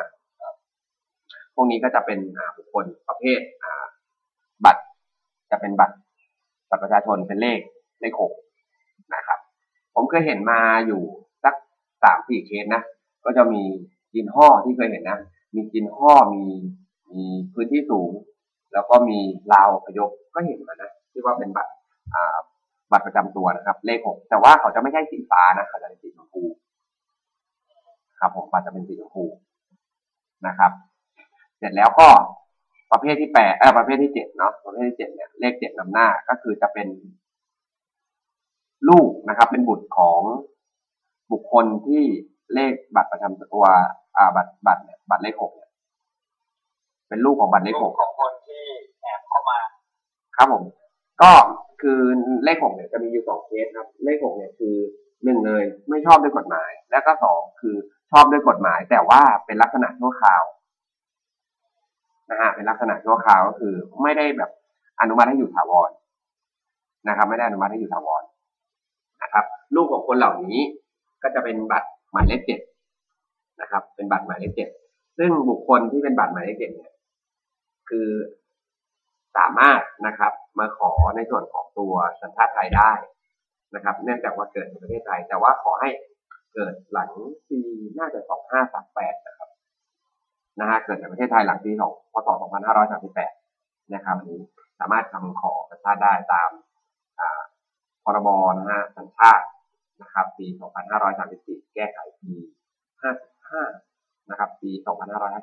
[1.56, 2.20] พวกนี้ก็จะเป็น
[2.58, 3.42] บุคคลประเภท
[4.66, 4.82] บัตร
[5.52, 5.96] จะเป็นบัตร
[6.70, 7.60] บัตรประชาชนเป็นเลข
[8.02, 8.34] เลขหก
[9.16, 9.40] นะครับ
[9.96, 11.02] ผมเคยเห็นมาอยู่
[11.44, 11.56] สัก
[12.04, 12.82] สามสี่เคสนะ
[13.26, 13.64] ก็จะมี
[14.14, 15.20] จินห่อที่เคยเห็นนะ
[15.56, 16.44] มีจินห่อมี
[17.12, 18.12] มีพื้นที่สูง
[18.74, 19.20] แล้วก็มี
[19.54, 21.72] ราวพยพก็เห็นมานะที่ว่าเป็นบัตร
[22.92, 26.44] บัตรประจำตัวนะครับ เลขหกแต่ว่าเขาจะไม่ใช่สีฟ้านะเขาจะเป็นสีชมพู
[28.20, 29.24] ครับผมบัตรจะเป็นสีชมพู
[30.48, 30.72] นะครับ
[31.58, 32.08] เสร็จแล้วก็
[32.92, 36.88] ประเภทที่แปดเออประเภทที่เจ็ดเนาะประเภทที่เจ็ดเนี่ยเลขเจ็ดนำหน้าก็คือจะเป็น
[38.90, 40.22] ลูกนะครับ เป็นบุตรของ
[41.32, 42.04] บุคคลที่
[42.54, 43.66] เลขบัตรประจำตัว
[44.18, 45.70] อ่าบัตรบัตรเนี่ยบัตรเลขหกเนี่ย
[47.08, 48.64] เป็นลูกของบัตรเลขหกของคนที่
[49.02, 49.60] แอบเข้ามา
[50.36, 50.64] ครับผม
[51.22, 51.32] ก็
[51.82, 52.00] คือ
[52.44, 54.76] เลขหกเนี่ยจะมีอยู่สองเคสครับ เลขหกเนี่ยคือ
[55.24, 57.76] หนึ่งเลยไม่ชอบด้วยกฎหมาย แล้วก็สองคือ
[58.12, 60.44] ชอบด้วยกฎหมาย แต่ว่าเป็นลักษณะชั่วคราว
[62.32, 64.52] นะฮะเป็นลักษณะชั่วคราวก็คือไม่ได้แบบ
[65.02, 65.90] อนุมัติให้อยู่ถาวร
[67.08, 68.24] นะครับ ไม่ได้อนุมัติให้อยู่ถาวร
[69.24, 70.60] นะครับ ลูกของคนเหล่านี้
[71.24, 72.60] ก็จะเป็นบัตรหมายเลขเจ็ด
[73.62, 74.70] นะครับ เป็นบัตรหมายเลขเจ็ด
[75.18, 76.94] ซึ่งบุคคลที่เป็นบัตรหมายเลขเจ็ดเนี่ย
[77.90, 78.08] คือ
[79.38, 82.92] สามารถนะครับ มาขอในส่วนของตัวสัญชาติไทยได้
[83.76, 85.90] นะครับ เนื่องจากว่าเกิดในประเทศไทย แต่ว่าขอให้
[86.54, 87.12] เกิดหลัง
[87.50, 87.60] ปี
[88.00, 89.50] น่าจะสองห้าสามแปดนะครับ
[90.60, 93.32] นะฮะเกิดในประเทศไทยหลังปีสองพศสองพันห้าร้อยสามสิบแปด
[93.94, 94.42] นะครับอันนี้
[94.80, 96.50] สามารถทำขอสัญชาติได้ตาม
[98.04, 99.46] พรบนะฮะสัญชาติ
[100.02, 100.48] นะครับ ปี
[101.12, 102.34] 2534 แก้ไขปี
[103.14, 104.72] 55 นะครับ ปี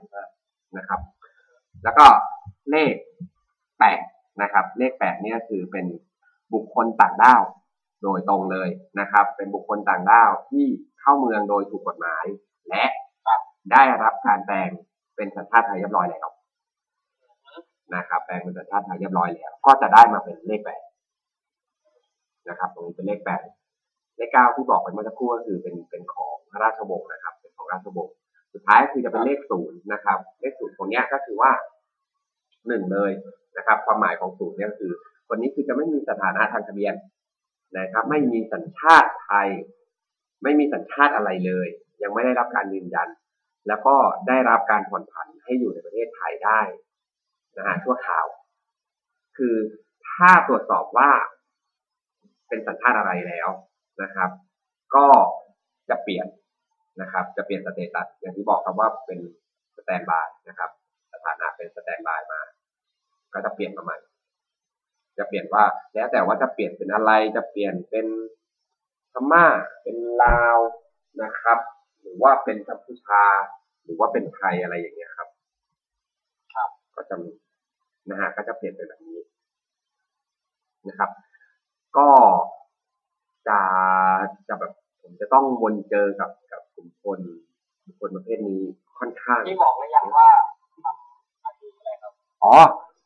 [0.03, 1.01] 2555 นะครับ
[1.85, 2.07] แล้วก็
[2.71, 2.95] เลข
[3.93, 5.87] 8นะครับเลข8เนี่ยคือเป็น
[6.55, 7.43] บุคคลต่างด้าว
[8.03, 8.69] โดยตรงเลย
[9.01, 10.67] นะครับ เป็นบุคคลต่างด้าวที่
[11.01, 12.25] เข้าเมืองโดยถูกกฎหมาย
[12.69, 12.85] และ
[13.73, 14.71] ได้รับการแปลง
[15.17, 16.29] เป็นสัญชาติไทยเรียบร้อยแล้ว
[17.95, 20.83] นะครับ แปลงเป็นสัญชาติไทยเรียบร้อยแล้ว ก็จะได้มาเป็นเลขแปด
[22.49, 23.43] นะครับ ตรงนี้เป็นเลขแปด
[24.17, 28.15] เลขเก้าที่บอกไปเมื่อสักครู่ก็คือเป็นเป็นของพระราชวงศ์นะครับ เป็นของราชวงศ์
[28.53, 31.53] สุดท้ายคือจะเป็นเลขศูนย์นะครับ เลขศูนย์ตรงนี้ก็คือว่า
[32.69, 33.13] หนึ่งเลย
[33.57, 34.93] นะครับ ความหมายของศูนย์เนี่ยคือ
[35.29, 36.95] คนนี้คือจะไม่มีสถานะทางทะเบียน
[37.79, 39.49] นะครับ ไม่มีสัญชาติไทย
[40.43, 41.69] ไม่มีสัญชาติอะไรเลย
[42.03, 43.09] ยังไม่ได้รับการยืนยัน
[43.69, 43.97] แล้วก็
[44.29, 46.61] ได้รับการผ่อนผันให้อยู่ในประเทศไทยได้
[47.57, 48.27] นะฮะชั่วคราว
[49.37, 49.57] คือ
[50.11, 51.11] ถ้าตรวจสอบว่า
[52.49, 53.49] เป็นสัญชาติอะไรแล้ว
[54.03, 54.31] นะครับ
[54.95, 55.07] ก็
[55.89, 56.27] จะเปลี่ยน
[57.01, 59.19] นะครับ จะเปลี่ยน status อย่างที่บอกครับว่าเป็น
[59.77, 60.71] standby นะครับ
[61.13, 62.41] สถานะเป็น standby มา
[63.35, 63.97] ก็จะเปลี่ยนมาใหม่
[65.19, 68.07] จะเปลี่ยนว่า แล้วแต่ว่าจะเปลี่ยนเป็นอะไรจะเปลี่ยนเป็น
[69.13, 69.47] พม่า
[69.83, 70.59] เป็นลาว
[71.23, 71.59] นะครับ
[72.01, 73.25] หรือว่าเป็นกัมพูชา
[73.85, 75.29] หรือว่าเป็นไทยอะไรอย่างเงี้ยครับ
[76.55, 77.31] ครับ ก็จะมี
[78.11, 79.19] นะฮะก็จะเปลี่ยนเป็นแบบนี้
[80.89, 81.11] นะครับ
[81.97, 82.09] ก็
[83.49, 83.59] จะ
[84.49, 87.21] จะแบบผมจะต้องวนเจอกับกับกลุ่มคน
[87.83, 88.63] กลุ่มคนประเภทนี้
[88.99, 90.29] ค่อนข้างที่บอกหรือยังว่า
[90.85, 92.13] ทำอาชีพอะไรครับ
[92.45, 92.55] อ๋อ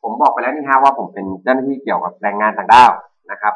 [0.03, 2.91] ผมบอกไปแล้วนี่ฮะว่าผมเป็นเจ้าหน้าที่เกี่ยวกับแรงงานต่างด้าว
[3.31, 3.53] นะครับ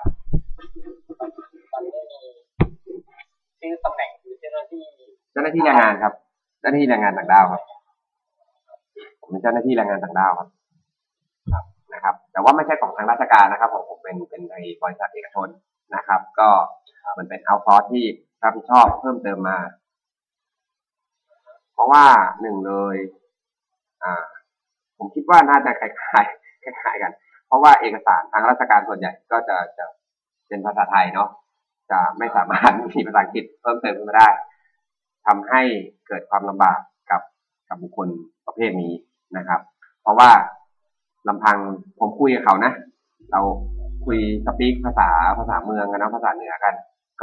[1.71, 2.19] ตอนนี้มี
[3.60, 4.86] ชื่อตำแหน่งคือเจ้าหน้าที่
[5.32, 6.13] เจ้าหน้าที่แรงงานครับ
[6.60, 7.62] เจ้าหน้าที่แรงงานต่างด้าวครับ
[9.21, 10.49] ผมเป็นเจ้าหน้าที่แรงงานต่างด้าวครับ
[11.93, 15.47] นะครับ แต่ว่าไม่ใช่ของทางราชการนะครับผมผมเป็นเป็นในบริษัทเอกชน
[15.95, 16.49] นะครับ ก็
[17.17, 18.03] มันเป็นเอาซอร์ที่
[18.43, 19.60] รับผิดชอบเพิ่มเติมมา
[21.73, 22.03] เพราะว่า
[22.41, 22.97] หนึ่งเลย
[24.03, 24.13] อ่า
[25.04, 27.12] ผมคิดว่าน่าจะคล้ายๆคล้ายๆกัน
[27.48, 29.86] เพราะว่าเอกสารทางราชการส่วนใหญ่ก็จะจะ
[30.48, 31.30] เป็นภาษาไทยเนาะ
[31.92, 34.28] จะไม่สามารถมีภาษาอังกฤษเพิ่มเติมขึ้นมาได้
[35.26, 35.62] ทำให้
[36.08, 36.80] เกิดความลำบาก
[37.12, 37.22] กับ
[37.70, 38.08] กับบุคคล
[38.46, 38.94] ประเภทนี้
[39.38, 39.62] นะครับ
[40.02, 40.30] เพราะว่า
[41.28, 41.58] ลำพัง
[42.00, 42.74] ผมคุยกับเขานะ
[43.32, 43.42] เรา
[44.06, 46.74] คุย speak ภาษาภาษาเมืองกันนะภาษาเหนือกัน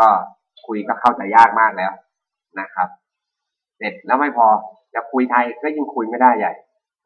[0.00, 0.08] ก็
[0.66, 1.92] คุยก็เข้าใจยากมากแล้ว
[2.60, 2.88] นะครับ
[3.78, 4.46] เสร็จแล้วไม่พอ
[4.94, 6.52] จะคุยไทยก็ยิ่งคุยไม่ได้ใหญ่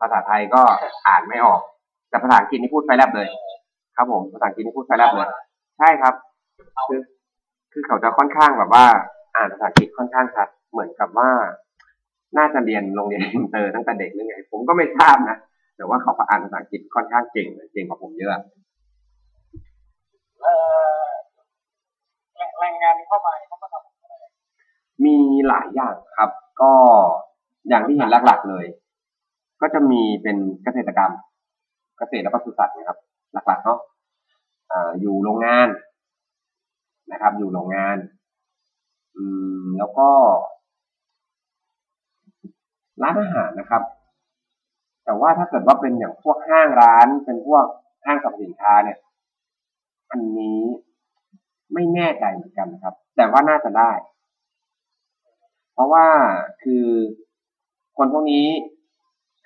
[0.00, 0.62] ภาษาไทยก็
[1.06, 1.60] อ่านไม่ออก
[2.08, 3.28] แต่ภาษาอังกฤษนี่พูดไฟแลบเลย
[3.96, 5.28] ครับผมภาษาอังกฤษนี่พูดไฟแลบเลย
[5.78, 6.14] ใช่ครับ
[6.88, 7.00] คือ
[7.72, 8.84] คือเขาจะค่อนข้างแบบว่า
[9.36, 11.30] อ่านภาษาอังกฤษค่อนข้างชัดเหมือนกับว่า
[12.38, 15.38] น่าจะเรียนโรงเรียนอินเตอร์ตั้งแต่เด็กหรือไง ผมก็ไม่ทราบนะ
[15.76, 18.42] แต่ว่าเขาก็อ่านภาษาอังกฤษค่อนข้างเก่งเลยเก่งกว่าผมเยอะ
[20.40, 20.54] เอ่
[21.02, 21.04] อ
[22.36, 24.14] แรงแรงงานที่เข้ามาเนี่ยเขามาทำอะไร
[25.04, 25.16] มี
[25.48, 26.30] หลายอย่างครับ
[26.60, 26.72] ก็
[27.68, 28.64] อย่างที่เห็นหลักๆเลย
[29.64, 31.12] ก็จะมีเป็นเกษตรกรรม
[31.98, 32.98] เกษตรและปศุสัตว์นะครับ
[33.32, 33.78] หลักๆเนาะ
[34.70, 35.68] อ่าอยู่โรงงาน
[37.12, 37.96] นะครับ อยู่โรงงาน
[39.16, 39.24] อื
[39.64, 40.08] มแล้วก็
[43.02, 43.82] ร้านอาหารนะครับ
[45.04, 47.64] แต่ว่าถ้าเกิดว่าเป็นอย่างพวกห้างร้าน เป็นพวก
[48.04, 48.98] ห้างสรรพสินค้าเนี่ย
[50.10, 50.60] อันนี้
[51.72, 53.92] ไม่แน่ใจเหมือนกันนะครับ แต่ว่าน่าจะได้
[55.72, 56.06] เพราะว่า
[56.62, 56.84] คือ
[57.96, 58.46] คนพวกนี้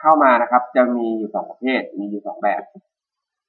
[0.01, 2.63] เข้ามานะครับ จะมีอยู่สองประเภท มีอยู่สองแบบ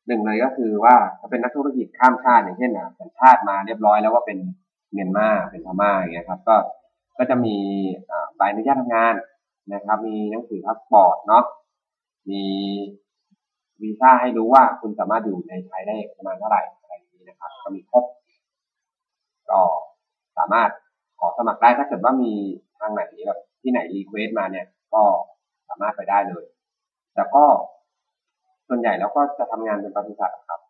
[0.07, 4.37] หนึ่งเลยก็คือว่าถ้าเป็นนักธุรกิจข้ามชาติอย่างเช่นนะสัญชาติมาเรียบร้อยแล้วว่าเป็น
[4.91, 6.55] เมียนมาเป็นพม่าอย่างเงี้ยครับ ก็
[7.17, 7.57] ก็จะมี
[8.35, 9.13] ใบอนุญาตทำงาน
[9.73, 11.43] นะครับ มีหนังสือพาสปอร์ตเนาะ
[12.29, 12.43] มี
[13.81, 18.05] วีซ่าให้รู้ว่าคุณสามารถอยู่ในไทยได้ประมาณเท่าไหร่อะไรอย่างนี้นะครับ ก็มีครบ
[19.49, 19.61] ก็
[20.37, 20.69] สามารถ
[21.19, 22.33] ขอสมัครได้ถ้าเกิดว่ามี
[22.79, 25.03] ทางไหนแบบที่ไหน request มาเนี่ย ก็
[25.69, 26.45] สามารถไปได้เลย
[27.13, 27.45] แต่ก็
[28.67, 30.61] ส่วนใหญ่แล้วก็จะทำงานเป็นปศุสัตว์ครับ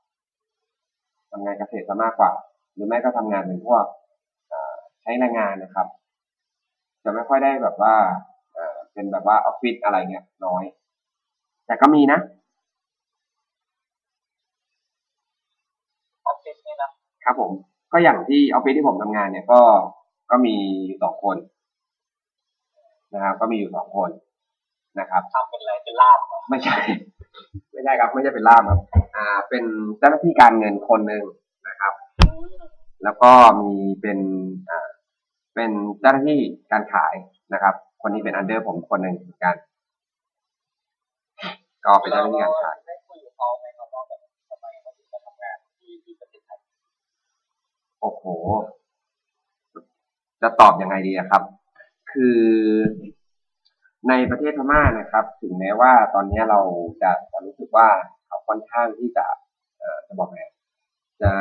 [1.31, 2.31] ทำงานเกษตรซะมากกว่า
[2.73, 3.85] หรือไม่ก็ทำงานเป็นพวก
[4.49, 5.87] เอ่อใช้แรงงานนะครับ
[7.03, 7.95] จะไม่ค่อยได้แบบว่า
[8.53, 10.63] เอ่อเป็นแบบว่าออฟฟิศอะไรเงี้ยน้อย
[11.65, 12.19] แต่ก็มีนะ
[16.25, 16.89] ออฟฟิศนี่นะ
[17.25, 17.51] ครับผม
[17.91, 19.61] ก็อย่างที่ออฟฟิศที่ผมทำงานเนี่ยก็
[20.29, 20.55] ก็มี
[20.87, 21.37] อยู่สองคน
[23.13, 24.09] นะครับก็มีอยู่สองคน
[24.99, 26.77] นะครับทำเป็นอะไรเป็นลาบเหรอไม่ใช่
[27.71, 28.79] ไม่ใช่ครับไม่ใช่เป็นล่ามครับ
[29.15, 29.63] อ่า เป็น
[29.97, 31.23] เจ้าหน้าที่การเงินคนหนึ่ง
[31.67, 32.49] นะครับอืม
[33.03, 33.31] แล้วก็
[33.61, 34.19] มีเป็น
[34.69, 34.87] อ่า
[35.55, 36.39] เป็นเจ้าหน้าที่
[36.71, 37.13] การขาย
[37.53, 39.55] นะครับ คนนี้เป็นอันเดอร์ผมคนหนึ่งเหมือนกัน
[41.85, 46.59] ก็เป็นเจ้าหน้าที่การขายได้คุยกับเขาไหมครับว่าแบบทำไมเขาถึงมาทำงานที่ที่ประเทศไทย
[48.01, 48.23] โอ้โห
[50.41, 51.43] จะตอบยังไงดีอะครับ
[52.11, 52.39] คือ
[54.07, 56.59] ในประเทศพม่านะครับ ถึงแม้ว่าตอนนี้เรา
[57.01, 57.87] จะจะรู้สึกว่า
[58.27, 59.25] เขาค่อนข้างที่จะ
[60.07, 60.43] จะบอกไง
[61.21, 61.31] จะ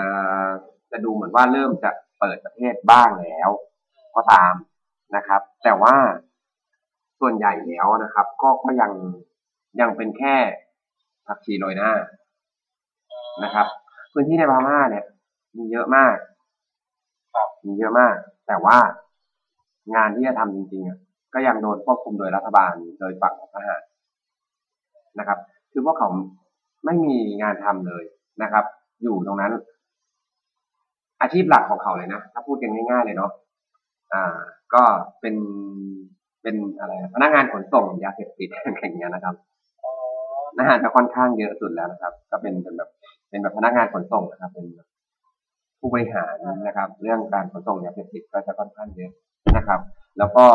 [0.90, 3.48] จะดูเหมือนว่าเริ่มจะเปิดประเทศบ้างแล้ว
[4.14, 4.54] ก็ตาม
[5.16, 5.96] นะครับ แต่ว่า
[7.20, 8.92] ส่วนใหญ่แล้วนะครับ ก็ก็ยัง
[9.80, 10.36] ยังเป็นแค่
[11.26, 11.92] ผักชีโรยหน้า
[13.44, 13.66] นะครับ
[14.12, 15.04] พื้นที่ในพม่าเนี่ย
[15.56, 16.16] มีเยอะมาก
[17.66, 18.14] มีเยอะมาก
[18.46, 18.78] แต่ว่า
[19.94, 20.98] งานที่จะทำจริงๆอะ
[21.34, 23.82] ก็ยังโดนควบคุมโดยรัฐบาลโดยฝั่งของทหาร
[25.18, 25.38] นะครับ
[25.72, 26.08] คือพวกเขา
[26.84, 28.04] ไม่มีงานทำเลย
[28.42, 28.64] นะครับ
[29.02, 29.52] อยู่ตรงนั้น
[31.20, 33.30] อาชีพหลักของเขาเลยนะถ้าพูดกันง่ายๆเลยเนาะ
[34.12, 34.24] อ่า
[34.74, 34.82] ก็
[35.20, 35.34] เป็น
[36.42, 39.34] เป็นอะไรพนักงานขนส่งยาเสพติดอะไรอย่างเงี้ยนะครับ
[39.84, 39.92] อ๋อ
[40.58, 42.90] นะฮะจะค่อนข้างเยอะสุดแล้วนะครับ ก็เป็นเป็นแบบ
[43.30, 44.66] เป็นแบบพนักงานขนส่งนะครับ เป็น
[45.80, 46.34] ผู้บริหาร
[46.66, 49.12] นะครับ เรื่องการขนส่งยาเสพติดก็จะค่อนข้างเยอะ
[49.56, 49.80] นะครับ
[50.18, 50.46] แล้วก็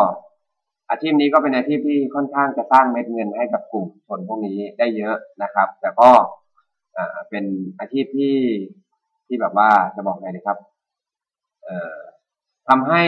[0.93, 6.10] อาชีพนี้ก็เป็นอาชีพที่ค่อนข้างจะสร้างเม็ดเงินให้กับกลุ่มชนพวกนี้ได้เยอะนะครับ แต่ก็
[7.29, 7.45] เป็น
[7.79, 8.38] อาชีพที่
[9.27, 10.58] ที่แบบว่าจะบอกไงดีครับ
[11.63, 11.95] เออ
[12.67, 13.03] ทำให้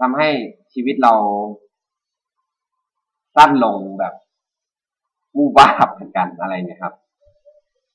[0.00, 0.28] ทำให้
[0.72, 1.14] ชีวิตเรา
[3.36, 4.14] สั้นลงแบบ
[5.38, 6.94] มูบ้าเหมือนกันอะไรเนี่ยครับ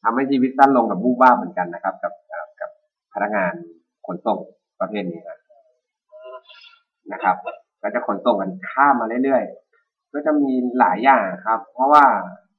[0.03, 2.13] ทำให้ชีวิตสั้นลงกับมูบ้าเหมือนกันนะครับ กับ
[2.61, 2.69] กับ
[3.13, 3.53] พนักงาน
[4.05, 4.39] ขนส่ง
[4.79, 5.21] ประเภทนี้
[7.13, 7.37] นะครับ
[7.85, 12.03] ก็จะขนส่งกันข้ามมาเรื่อยๆ ก็จะมีหลายอย่างครับ เพราะว่า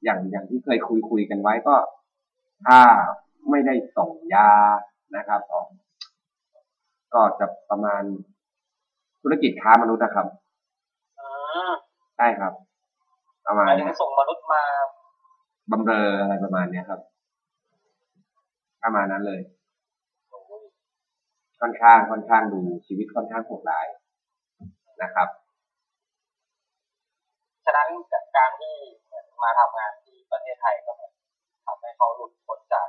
[0.03, 1.75] อย่างอย่างที่เคยคุยคุยกันไว้ก็
[2.65, 2.79] ถ้า
[3.49, 4.51] ไม่ได้ส่งยา
[5.15, 5.59] นะครับก็
[7.13, 8.03] ก็จะประมาณ
[9.21, 10.27] ธุรกิจค้ามนุษย์นะครับ
[11.19, 11.27] อื
[11.69, 11.71] ม
[12.17, 12.53] ใช่ครับ
[13.45, 14.63] ประหมาณมายถึเนี้งยส่งมนุษย์มา
[15.71, 17.01] บำเรออะไรประมาณเนี้ยครับ
[18.83, 19.41] ประมาณนั้นเลย
[20.29, 20.63] โอ้ย
[21.59, 23.85] ค่อนข้างค่อนข้างดูชีวิตค่อนข้างโหดร้าย
[25.01, 25.27] นะครับ
[27.65, 28.73] ฉะนั้นจากการที่
[29.05, 31.11] เหมือนมาทำงานที่ประเทศไทยก็เหมือน
[31.65, 32.87] ทำให้เขาหลุดพ้นจาก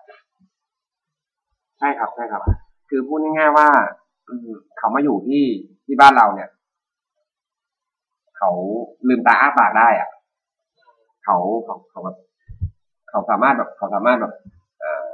[1.78, 2.42] ใช่ครับใช่ครับ
[2.88, 3.68] คือพูดง่ายๆว่า
[4.28, 5.44] อืมเขามาอยู่ที่
[5.84, 6.50] ที่บ้านเราเนี่ย
[8.36, 8.50] เขา
[9.08, 10.08] ลืมตาอ้าปากได้อะ
[11.24, 12.16] เขาเขาเขาแบบ
[13.10, 14.34] เขาสามารถแบบเขาสามารถแบบ
[14.80, 15.10] เอ่อ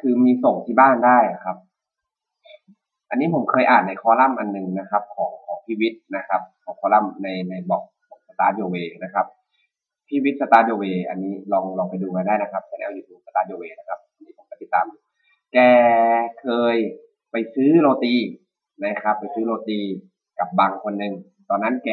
[0.00, 1.56] คือมีส่งที่บ้านได้อะครับ
[3.10, 7.82] อันนี้ผมเคยอ่านในคอลัมน์อันหนึ่งนะครับ ของของ พี่วิทย์นะครับของคอลัมน์ในในบอก
[8.28, 9.26] สตาร์ o เวนะครับ
[10.08, 15.00] พี่วิทย์สตาร์ o เวอันนี้ลองลองไปดูกันได้นะครับช่องยูทูบสตาร์ o เวนะครับอันนี่ผมก็ติดตามอยู่
[15.52, 15.58] แก
[16.40, 16.76] เคย
[17.30, 18.14] ไปซื้อโรตี
[18.84, 19.80] นะครับ ไปซื้อโรตี
[20.38, 21.12] กับบางคนหนึ่ง
[21.50, 21.90] ตอนนั้นแก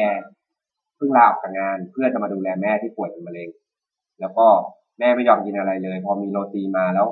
[0.96, 3.48] เพิ่งลาออกจากงาน เพื่อจะมาดูแลแม่ที่ป่วยเป็นมะเร็ง
[4.20, 4.46] แล้วก็
[4.98, 7.06] แม่ไม่ยอมกินอะไรเลย พอมีโรตีมาแล้ว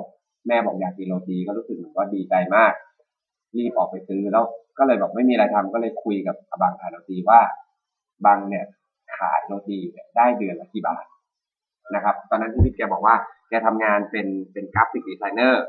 [0.47, 2.73] แม่บอกอยากกินโรตีก็รู้สึกเหมือนว่าดีใจมาก
[3.57, 4.43] รีบออกไปซื้อแล้ว
[4.77, 7.41] ก็เลยบอกไม่มีอะไรทำก็เลยคุยกับอบางขายโรตีว่า
[8.25, 8.65] บางเนี่ย
[9.17, 11.05] ขายโรตีเนี่ยได้เดือนละกี่บาท
[11.95, 13.15] นะครับ ตอนนั้นที่พี่แกบอกว่า
[13.49, 15.63] แกทำงานเป็นเป็น graphic designer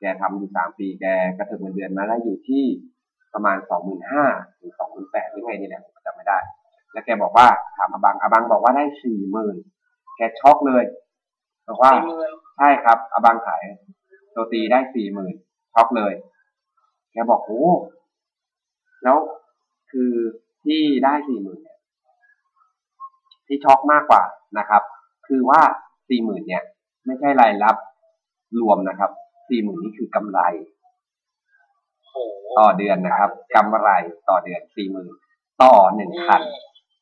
[0.00, 2.64] แกทำอยู่สามปีแกกระเถิบเงินเดือนมาได้อยู่ที่
[3.34, 4.24] ประมาณสองหมื่นห้า
[4.60, 6.38] ถึงสองหมื่นแปดหรือไงนี่แหละผมจำไม่ได้
[6.92, 7.46] แล้วแกบอกว่า
[7.76, 9.56] ถามอบังอบังบอกว่าได้สี่หมื่น
[10.16, 10.84] แกช็อกเลย
[11.68, 13.62] บอกว่าสี่หมื่นใช่ครับอบังขาย
[14.32, 15.34] โรตีได้สี่หมื่น
[15.74, 16.12] ช็อกเลย
[17.12, 17.64] แกบอกโอ้
[19.04, 19.18] แล้ว
[19.90, 20.12] คือ
[20.64, 21.78] ที่ได้สี่หมื่นเนี่ย
[23.46, 24.22] ที่ช็อกมากกว่า
[24.58, 24.82] นะครับ
[25.26, 25.60] คือว่า
[26.08, 26.64] สี่หมื่นเนี่ย
[27.06, 27.76] ไม่ใช่รายรับ
[28.60, 29.10] รวมนะครับ
[29.48, 30.40] สี่หมื่นนี่คือกำไร
[32.00, 32.16] โอ้โห
[32.58, 33.90] ต่อเดือนนะครับกำไร
[34.28, 35.12] ต่อเดือนสี่หมื่น
[35.62, 36.42] ต่อหนึ่งคัน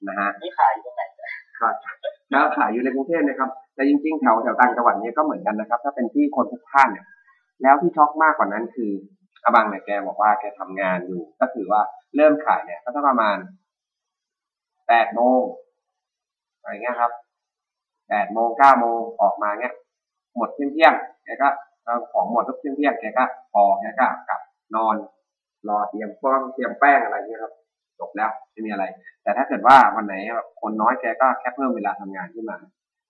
[0.08, 1.74] นะฮะนี่ขายอยู่ตรงไหนเนี่ยครับ
[2.30, 7.06] แล้วขายอยู่ในกรุงเทพนะครับ แต่จริงๆแถวแถวต่างจังหวัดเนี่ยก็เหมือนกันนะครับ ถ้าเป็นที่คนทุกท่านเนี่ย
[7.62, 8.92] แล้วที่ช็อกมากกว่านั้นคือ
[9.44, 11.82] อาบังเนี่ยแกบอกว่าแกทำงานอยู่ ก็คือว่า
[12.16, 13.36] เริ่มขายเนี่ย ก็ต้องประมาณ
[14.88, 15.42] แปดโมง
[16.58, 17.12] อะไรเงี้ยครับ
[18.08, 19.72] แปดโมงเก้าโมงออกมาเนี่ย
[20.36, 21.48] หมดเที่ยงเที่ยงๆแกก็
[22.12, 24.40] ของหมดทุกเที่ยงเที่ยงๆแกก็พอแกก็กลับ
[24.74, 24.96] นอน
[25.68, 27.52] รอเตรียมฟองเตรียมแป้งอะไรเงี้ยครับ
[27.98, 28.84] จบแล้วไม่มีอะไร
[29.22, 30.14] แต่ถ้าเกิดว่าวันไหน
[30.60, 32.56] คนน้อยแกก็แค่เพิ่มเวลาทำงานขึ้นมา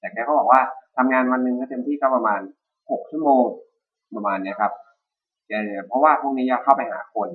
[0.01, 0.61] แต่แกก็บอกว่า
[0.97, 2.41] ทำงานวันหนึ่งก็เต็มที่ก็ประมาณ
[2.91, 3.45] หกชั่วโมง
[4.17, 4.73] ประมาณเนี้ยครับ
[5.87, 7.29] เพราะว่าพวกนี้จะเข้าไปหาคน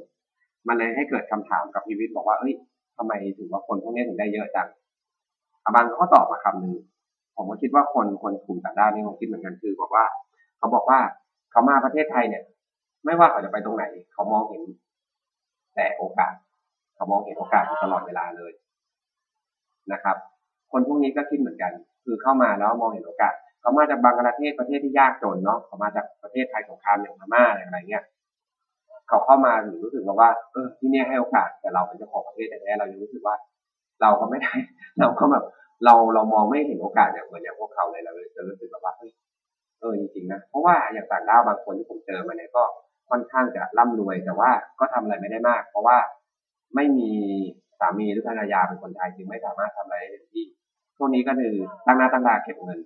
[0.68, 2.54] มันเลยให้เกิดคำถามกับพีวิทย์บอกว่า เอ้ย
[2.98, 4.68] ทำไมถึงว่าคนพวกนี้ถึงได้เยอะจัง
[5.64, 6.76] อาบังเขาก็ตอบมาคำหนึ่ง
[7.36, 10.06] ผมก็คิดว่าคนคนกลุ่มต่างด้าวนี่คงคิดเหมือนกันคือบอกว่า
[10.58, 11.00] เขาบอกว่า
[11.52, 12.44] เขามาประเทศไทยเนี่ย
[13.06, 14.62] ไม่ว่าเขาจะไปตรงไหน เขามองเห็น
[15.76, 16.34] แต่โอกาส
[16.96, 18.52] เขเขามองเห็นโอกาสอยู่ตลอดเวลาเลย
[19.92, 20.18] นะครับ
[20.72, 21.72] คนพวกนี้ก็คิดเหมือนกัน
[22.04, 28.04] คือเข้ามาแล้วมองเห็นโอกาส เขามาจากบางประเทศประเทศที่ยากจนเนาะเขามาจากประเทศไทยสงครามอย่างพม่าอะไรเงี้ย
[29.08, 33.36] เขาเข้ามาถึงรู้สึกว่าเออที่เนี่ยให้โอกาสแต่เราเป็นเจ้าของประเทศแท้เรายังรู้สึกว่า
[34.02, 34.54] เราก็ไม่ได้
[35.00, 35.46] เราก็แบบ
[35.86, 38.94] เราเรามองไม่เห็นโอกาสอย่างเหมือนอย่างพวกเขาเลยเราเลยจะรู้สึกแบบว่า
[39.80, 42.64] เออจริงๆนะเพราะว่าอย่างต่างด้าวบางคนที่ผมเจอมาเนี่ยก็
[43.10, 45.98] ค่อนข้างจะร่ำรวยแต่ว่าก็ทำอะไรไม่ได้มาก เพราะว่า
[46.76, 47.10] ไม่มี
[47.80, 50.46] สามีหรือภรรยาเป็นคนไทยจึงไม่สามารถทำอะไรได้เต็มที่
[50.98, 51.54] พวกนี้ก็คือ
[51.86, 52.80] ตั้งหน้าตั้งตาเก็บเงิน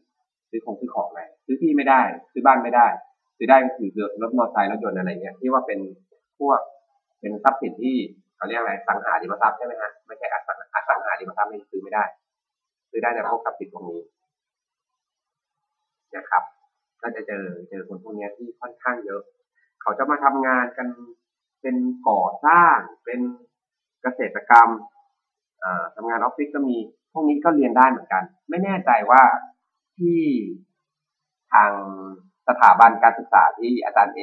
[0.55, 2.87] ซื้อของซื้อของอะไรซื้อที่ไม่ได้ ซื้อบ้านไม่ได้
[3.37, 3.89] ซื้อได้ก็คือ
[4.21, 5.79] รถมอเตอร์ไซค์รถยนต์อะไรเงี้ยที่ว่าเป็น
[6.39, 6.59] พวก
[7.19, 7.95] เป็นทรัพย์สินที่
[8.35, 12.03] เขาเรียกอะไรสังหาริมทรัพย์ใช่ไหมฮะไม่ใช่อสังอสังหาริมทรัพย์นี่ซื้อไม่ได้
[12.89, 14.01] ซื้อได้แต่พวกทรัพย์สินพวกนี้
[16.15, 16.43] นะครับ
[17.01, 19.21] ก็จะเจอเจอคนพวกนี้ที่ค่อนข้างเยอะ
[19.81, 20.87] เขาจะมาทำงานกัน
[21.61, 21.75] เป็น
[22.07, 23.19] ก่อสร้างเป็น
[24.01, 24.69] เกษตรกรรม
[25.63, 26.75] อ่าทำงานออฟฟิศก็มี
[27.13, 29.21] พวกนี้ก็เรียนได้เหมือนกัน ไม่แน่ใจว่า
[29.99, 30.21] ที่
[31.53, 31.71] ทาง
[32.47, 34.21] สถาบันการศึกษาที่อาจารย์เอ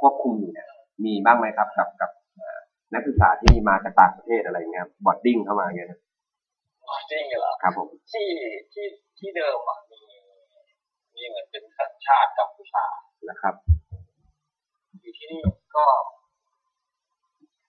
[0.00, 0.68] ควบคุมอยู่เนี่ย
[1.04, 2.10] มีบ้างไหมครับ กับกับ
[2.94, 5.88] นักศึกษาที่มาจากต่างประเทศอะไรเงี้ยบอดดิ้งเข้ามาเงี้ย
[7.10, 8.28] จริงเหรอครับผมที่
[8.72, 8.86] ที่
[9.18, 10.00] ที่เดิมอะมี
[11.14, 12.84] มีเหมือนเป็นสัญชาติกัมพูชา
[13.30, 13.54] นะครับ
[15.00, 15.40] อยู่ที่นี่
[15.76, 15.84] ก็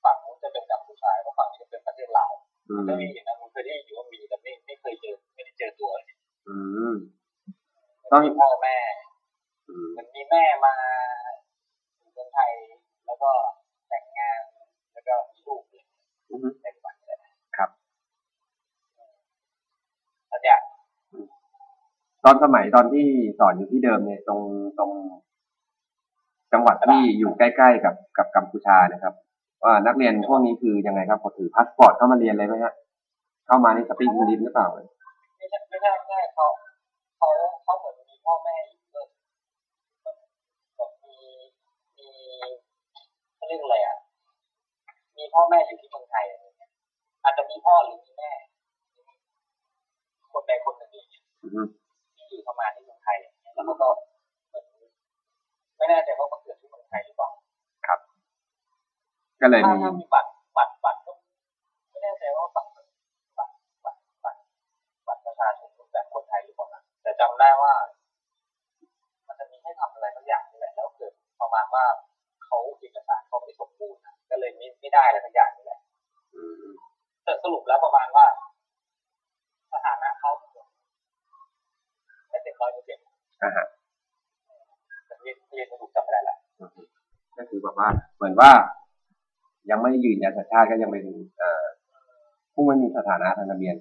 [0.04, 2.34] ฝั่งนู้นจะเป็นกัมพูชาแล้วฝั่งนี้จะเป็นประเทศลาว
[2.70, 6.16] อืมก็มีอยู่นะมันเคยได้ยินอยู่ว่ามีแต่ไม่ไม่เคยเจอไม่ได้เจอตัวเลย
[8.12, 8.76] อืมมันมีพ่อแม่
[9.68, 10.74] อืมมันมีแม่มา
[12.00, 12.52] อยู่เมืองไทย
[13.06, 13.32] แล้วก็
[13.90, 14.42] แต่งงาน
[14.94, 15.86] แล้วก็มีลูกเนี่ย
[16.30, 17.70] อืมในฝันเลยนะครับ
[20.28, 20.62] แล้วอยาก
[22.24, 23.06] ตอนสมัยตอนที่
[23.40, 24.42] สอนอยู่ที่เดิมเนี่ย ตรง
[24.80, 24.92] ตรง
[26.54, 29.14] จังหวัดที่อยู่ใกล้ๆกับกับกัมพูชานะครับ
[29.64, 32.74] ว่านักเรียนพวกนี้คือยังไงครับเขาถือพาสปอร์ตเข้ามาเรียนเลยไหมฮะ
[33.48, 34.68] เข้ามานี่ speak อังกฤษหรือเปล่า
[35.38, 36.46] ไม่ใช่ไม่ใช่ไม่ใช่เขา
[37.18, 37.28] เขา
[37.64, 39.08] เขาเหมือนมีพ่อแม่อยู่ด้วย
[40.78, 41.18] แบบมี
[41.98, 42.10] มี
[43.48, 43.98] เขาเรียกอะไรอะ
[45.18, 46.72] มีพ่อแม่อยู่ที่เมืองไทยอะไรเงี้ย
[47.24, 48.32] อาจจะมีพ่อหรือมีแม่
[50.34, 51.66] คนใดคนหนึ่งอย่างเงี้ยอืม
[52.16, 53.88] ที่อยู่ทำงานที่เมืองไทยอย่างเงี้ยแล้วเขาก็
[54.50, 54.66] เหมือน
[55.78, 57.30] ไม่แน่ใจว่าเขาเกิดที่เมืองไทยหรือเปล่า
[59.42, 61.12] ก็เลยถ้ามีถ้ามีบัตรบัตรบัตรก็
[61.90, 62.70] ไม่แน่ใจว่าบัตร
[63.38, 63.54] บัตร
[63.86, 64.40] บัตรบัตร
[65.08, 67.74] บัตรประชาชนแบบคนไทยหรือเปล่านะแต่จำได้ว่า
[69.28, 71.86] มันจะมีให้ทำอะไรบางอย่างนี่แหละแล้วเกิดประมาณว่า
[72.58, 75.80] เขาเอกสารเขาไม่สมบูรณ์อะก็เลยไม่ไม่ได้อะไรบางอย่างนี่แหละ
[76.34, 76.66] อืม
[77.24, 78.26] แต่สรุปแล้วประมาณว่า
[79.74, 80.32] สถานะเขา
[82.30, 83.04] ไม่เต็มร้อยเปอร์เซ็นต์
[83.44, 83.66] อ่าฮะ
[85.06, 86.38] แต่เรียนเรียนสรุปจำไม่ได้ละ
[87.38, 88.52] ก็คือแบบว่าเหมือนว่า
[89.70, 91.06] ยังไม่ยืนยันสัญชาติก็ยังเป็น
[91.40, 91.64] เอ่อ
[92.54, 93.76] ผู้ไม่มีสถานะทางทะเบียน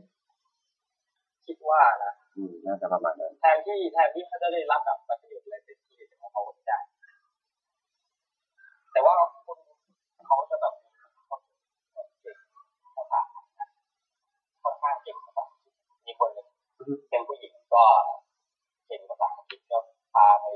[1.47, 6.79] คิดว่านะอืมน่าจะประมาณนั้นแทนที่แทนที่เขาจะได้รับแบบประโยชน์อะไรเต็มที่แต่ว่าเขาไม่ได้
[8.97, 9.59] แต่ว่าคน
[10.27, 10.75] เขาจะแบบ
[11.27, 11.37] เขา
[11.93, 12.37] เก่ง
[12.97, 13.21] ภาษา
[14.63, 15.75] ค่อนข้างเก่งภาษาอังกฤษ
[16.07, 16.47] มีคนหนึ่ง
[17.11, 17.85] เป็นผู้หญิงก็
[18.87, 19.79] เก่งภาษาอังกฤษก็
[20.15, 20.47] พาไป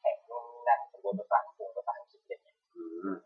[0.00, 2.82] แข่งนู่นนี่นั่นสำรวจภาษาอังกฤษภาษาอังกฤษอะไรอย่างเงี้ยอื
[3.14, 3.16] ม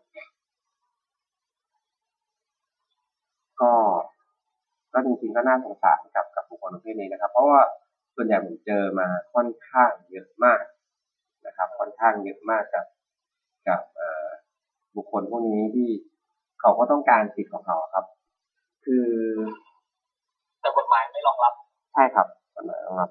[3.60, 3.70] ก็
[4.92, 7.60] ก็จริงๆก็น่าสงสารกับกับบุคคลประเภทนี้นะครับ เพราะว่า
[8.14, 10.62] ส่วนใหญ่ผมเจอมาค่อนข้างเยอะมาก
[11.46, 12.84] นะครับ ค่อนข้างเยอะมากกับ
[13.68, 14.26] กับเอ่อ
[14.96, 15.88] บุคคลพวกนี้ที่
[16.60, 18.04] เขาก็ต้องการสิทธิ์ของเขาครับ
[18.84, 19.06] คือ
[20.60, 21.54] แต่กฎหมายไม่รองรับ
[21.92, 23.10] ใช่ครับกฎหมายรองรับ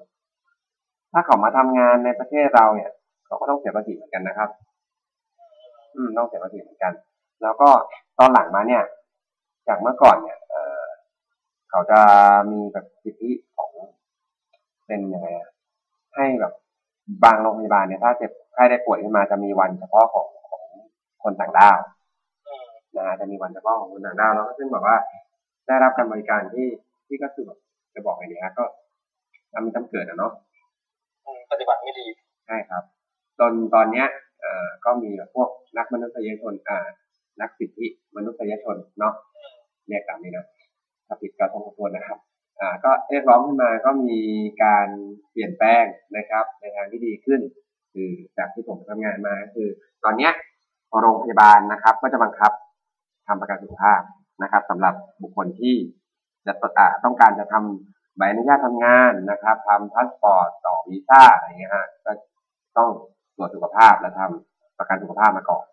[1.12, 2.90] ถ้าเขามาทำงานในประเทศเราเนี่ย
[3.26, 4.50] เขาก็ต้องเสียภาษีเหมือนกันนะครับ
[5.94, 6.92] อืมต้องเสียภาษีเหมือนกัน
[7.42, 7.68] แล้วก็
[8.18, 8.82] ตอนหลังมาเนี่ย
[9.68, 10.82] จากเมื่อก่อนเนี่ย เออ
[11.70, 12.00] เขาจะ
[12.50, 13.70] มีแบบสิทธิของ
[14.86, 15.48] เป็นยังไงอะ
[16.16, 16.52] ให้แบบ
[17.24, 20.41] บางโรงพยาบาลเนี่ยถ้าเจ็บไข้ได้ป่วยขึ้นมาจะมีวันเฉพาะของของ
[21.24, 21.78] คนต่างด้าว
[22.46, 22.64] อืม
[22.96, 24.96] นะฮะจะมีวันเฉพาะของคนต่างด้าวแล้วก็ซึ่งแบบว่า
[25.66, 26.68] ได้รับการบริการที่
[27.06, 27.58] ที่ก็คือแบบ
[27.94, 28.64] จะบอกไงดีฮะก็
[29.52, 30.32] ทำมีจำเกิดอะเนาะ
[31.24, 32.06] อืมปฏิบัติไม่ดี
[32.46, 32.82] ใช่ครับ
[33.38, 34.06] จนตอนเนี้ย
[34.40, 35.48] เอ่อก็มีแบบพวก
[35.78, 36.88] นักมนุษยชนอ่า
[37.40, 39.14] นักสิทธิมนุษยชนเนาะ
[39.88, 40.46] เรียกตามนี้นะ
[41.06, 42.18] ถ้าผิดก็ต้องขอโทษนะครับ
[42.60, 44.20] อ่าก็เรียกร้องขึ้นมาก็มี
[44.64, 44.88] การ
[45.30, 45.84] เปลี่ยนแปลง
[46.16, 47.40] นะครับ ในทางที่ดีขึ้น
[47.92, 49.68] คือจากที่ผมทำงานมาคือ
[50.04, 50.32] ตอนเนี้ย
[51.00, 52.52] โรงพยาบาลนะครับ ก็จะบังคับ
[53.26, 54.00] ทำประกันสุขภาพ
[54.42, 55.76] นะครับสำหรับบุคคลที่
[56.46, 56.52] จะ
[57.04, 62.12] ต้องการจะทำใบอนุญาตทำงานนะครับทำพาสปอร์ตต่อวีซ่าอะไรเงี้ยฮะก็
[62.76, 62.90] ต้อง
[63.36, 65.64] ตรวจสุขภาพและทำประกันสุขภาพมาก่อน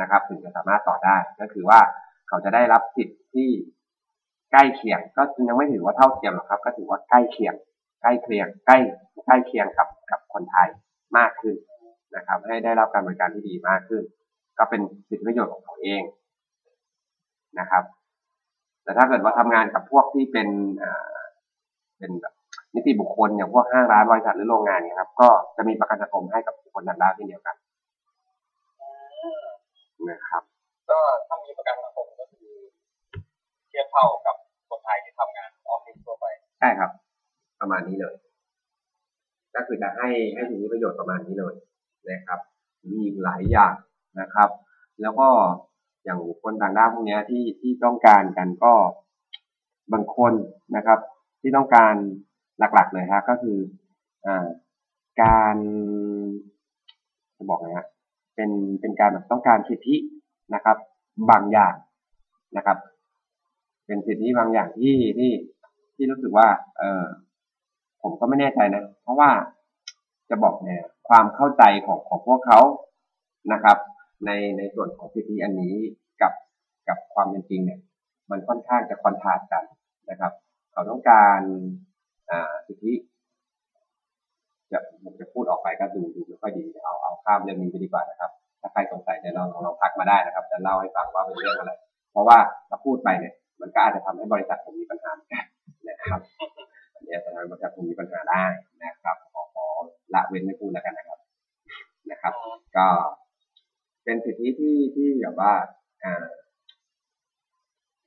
[0.00, 1.80] นะครับ ถึงจะสามารถต่อได้ ก็คือว่า
[2.28, 3.50] เขเขาจะได้รับสิทธิ์ที่
[4.52, 7.54] ใกล้เคียง ก็ยังไม่ถือว่าเท่าเทียมหรอกครับ ก็ถือว่าใกล้เคียง
[8.02, 8.78] ใกล้เคียง ใกล้
[9.26, 10.68] ใกล้เคียงกับกับคนไทย
[11.16, 11.54] มากขึ้น
[12.16, 14.02] นะครับ ให้ได้รับการบริการที่ดีมากขึ้น
[14.58, 16.02] ก็เป็นสิทธิประโยชน์ของเขาเอง
[17.60, 17.84] นะครับ
[18.84, 20.48] แต่ถ้าเกิดว่าทำงานกับพวกที่เป็น
[20.82, 21.16] อ่า
[21.98, 22.34] เป็นแบบ
[22.74, 27.56] นิติบุคคลอย่างพวกห้างร้านบริษัทหรือโรงงานเนี่ยครับ ก็จะมีประกันสังคมให้กับบุคคลต่างด้าวเช่นเดียวกัน
[28.80, 28.90] อื
[29.40, 29.42] ม
[30.10, 30.42] นะครับ
[30.90, 32.54] ก็ถ้ามีประกันสังคมก็คือ
[33.68, 34.36] เทียบเท่ากับ
[34.68, 36.26] คนไทยที่ทำงานออฟฟิศทั่วไป
[36.58, 36.90] ใช่ครับ
[37.60, 38.14] ประมาณนี้เลย
[39.54, 41.54] ก็คือจะให้ให้สิทธิประโยชน์ประมาณนี้เลย
[42.10, 42.40] นะครับ
[42.90, 43.74] มีอีกหลายอย่าง
[44.20, 44.48] นะครับ
[45.00, 45.28] แล้วก็
[46.04, 48.72] อย่างคคลต่างด้าวพวกนี้ที่ที่ต้องการกันก็
[49.92, 50.32] บางคน
[50.76, 50.98] นะครับ
[51.40, 51.94] ที่ต้องการ
[52.58, 53.58] หลักๆเลยฮะก็คือ
[54.26, 54.46] อ่า
[55.22, 55.56] การ
[57.36, 57.86] จะบอกไงฮะ
[58.34, 58.50] เป็น
[58.80, 59.96] เป็นการแบบต้องการสิทธิ
[60.54, 60.76] นะครับ
[61.30, 61.74] บางอย่าง
[62.56, 62.78] นะครับ
[63.86, 65.32] เป็นสิทธิบางอย่างที่ที่
[65.94, 66.48] ที่รู้สึกว่า
[66.78, 67.04] เออ
[68.02, 69.30] ผมก็ไม่แน่ใจนะ เพราะว่า
[70.30, 72.60] จะบอกเนี่ย ความเข้าใจของของพวกเขา
[73.52, 73.78] นะครับ
[74.26, 75.74] ในในส่วนของสิทธิอันนี้
[76.22, 76.32] กับ
[76.88, 77.80] กับความเป็นจริงเนี่ย
[78.30, 79.64] มันค่อนข้างจะคอนทราสต์กัน
[80.10, 80.32] นะครับ
[80.72, 81.40] เขาต้องการ
[82.30, 82.92] อ่าสิทธิ
[84.72, 88.30] จะผมจะพูดออกไปก็ดูดูไม่ค่อยดีเอาเอาข้ามเรื่องนี้ไปดีกว่านะครับ
[88.60, 91.72] ถ้าใครสงสัยเดี๋ยวเราลองลองทักมาได้นะครับจะเล่าให้ฟังว่าเป็นเรื่องอะไร
[92.12, 92.38] เพราะว่า
[92.68, 95.12] ถ้าพูดไปเนี่ย มันก็อาจจะทำให้บริษัทผมมีปัญหา
[95.88, 96.20] นะครับ
[96.94, 98.44] อันนี้อาจจะทำให้บริษัทผมมีปัญหาได้
[98.84, 99.66] นะครับขอขอ
[100.14, 101.18] ละเว้นไม่พูดแล้วกันนะครับ
[102.10, 102.34] นะครับ
[102.76, 102.88] ก็
[104.04, 105.52] เป็นสิทธิที่ที่แบบว่า
[106.04, 106.24] อ่า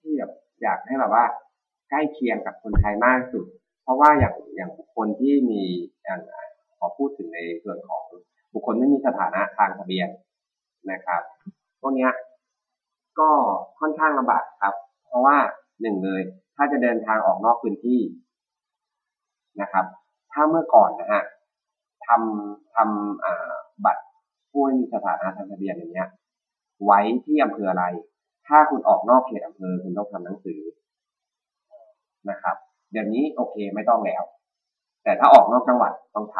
[0.01, 0.31] ที่แบบ
[0.61, 1.25] อยากให้แบบว่า
[1.89, 3.45] ใกล้เคียงกับคนไทยมากที่สุด
[3.83, 5.61] เพราะว่าอย่างอย่างบุคคลที่มี
[6.03, 8.03] อย่างอ่าขอพูดถึงในส่วนของ
[8.53, 10.09] บุคคลไม่มีสถานะทางทะเบียน
[10.91, 11.21] นะครับ
[11.81, 12.11] พวกเนี้ย
[13.19, 13.29] ก็
[13.79, 14.75] ค่อนข้างลำบากครับ
[15.07, 15.37] เพราะว่า
[15.81, 16.21] หนึ่งเลย
[16.55, 17.99] ถ้าจะเดินทางออกนอกพื้นที่
[19.61, 19.85] นะครับ
[20.31, 21.23] ถ้าเมื่อก่อนนะฮะ
[22.07, 24.03] ทำทำบัตร
[24.49, 26.09] ผู้ไม่มีสถานะทางทะเบียนอย่างเงี้ย
[26.85, 27.85] ไว้ที่อำเภออะไร
[28.47, 30.61] ถ้าคุณออกนอกเขตอำเภอคุณต้องทำหนังสือ
[32.29, 32.55] นะครับ
[32.91, 34.23] เดี๋ยวนี้โอเคไม่ต้องแล้ว
[35.03, 36.37] แต่ถ้าออกนอกจังหวัดต้องท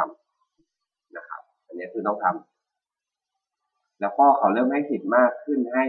[0.56, 5.86] ำนะครับ อันนี้คือต้องทำแล้วก็เขาเริ่มให้สิทธิ์มากขึ้นให้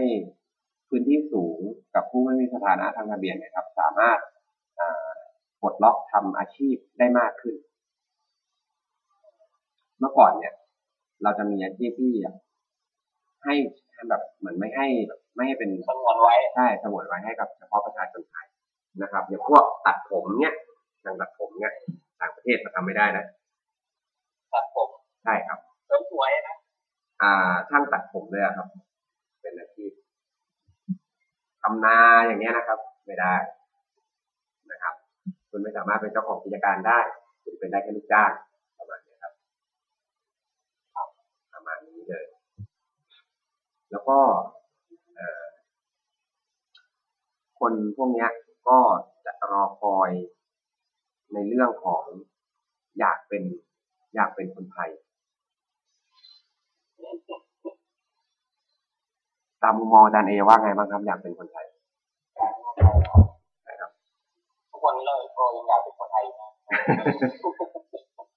[0.89, 1.57] พื้นที่สูง
[1.95, 4.19] กับผู้ไม่มีสถานะทางทะเบียนนะครับ สามารถ
[5.61, 7.55] ปลดล็อกทำอาชีพได้มากขึ้น
[9.99, 10.53] เมื่อก่อนเนี่ย
[11.23, 12.13] เราจะมีอาชีพที่
[13.43, 13.55] ให้
[13.93, 18.47] ให้แบบเหมือนไม่ให้แบบไม่ให้เป็นสงวนไว้ใช่สงวนไว้ให้กับเฉพาะประชาชนไทย
[19.01, 20.53] นะครับอย่างพวกตัดผมเนี่ย
[21.01, 21.73] อย่างตัดผมเนี่ย
[22.19, 23.25] ต่างประเทศมันทำไม่ได้นะ
[24.53, 24.89] ตัดผม
[25.23, 26.57] ใช่ครับเสริมสวยนะ
[27.21, 28.67] อ่าช่างตัดผมเลยอะครับ
[29.41, 29.91] เป็นอาชีพ
[31.61, 31.97] ทำนา
[32.27, 33.58] อย่างเงี้ยนะครับ ไม่ได้นะครับ
[35.49, 36.99] คุณไม่สามารถเป็นเจ้าของกิจการได้
[37.43, 38.31] คุณเป็นได้แค่ลูกจ้าง
[38.77, 39.33] ประมาณนี้ครับ
[41.53, 42.25] ประมาณนี้เลย
[43.91, 44.19] แล้วก็
[47.59, 48.27] คนพวกนี้
[48.67, 48.79] ก็
[49.25, 50.11] จะรอคอย
[51.33, 52.03] ในเรื่องของ
[52.99, 53.43] อยากเป็น
[54.15, 54.89] อยากเป็นคนไทย
[59.63, 61.65] ตามมุมมองอาจารย์เอว่าไงบ้างครับอยากเป็นคนไทย
[65.39, 66.49] กคนเลยก็ยังอยากเป็นคนไทยอยู่นะ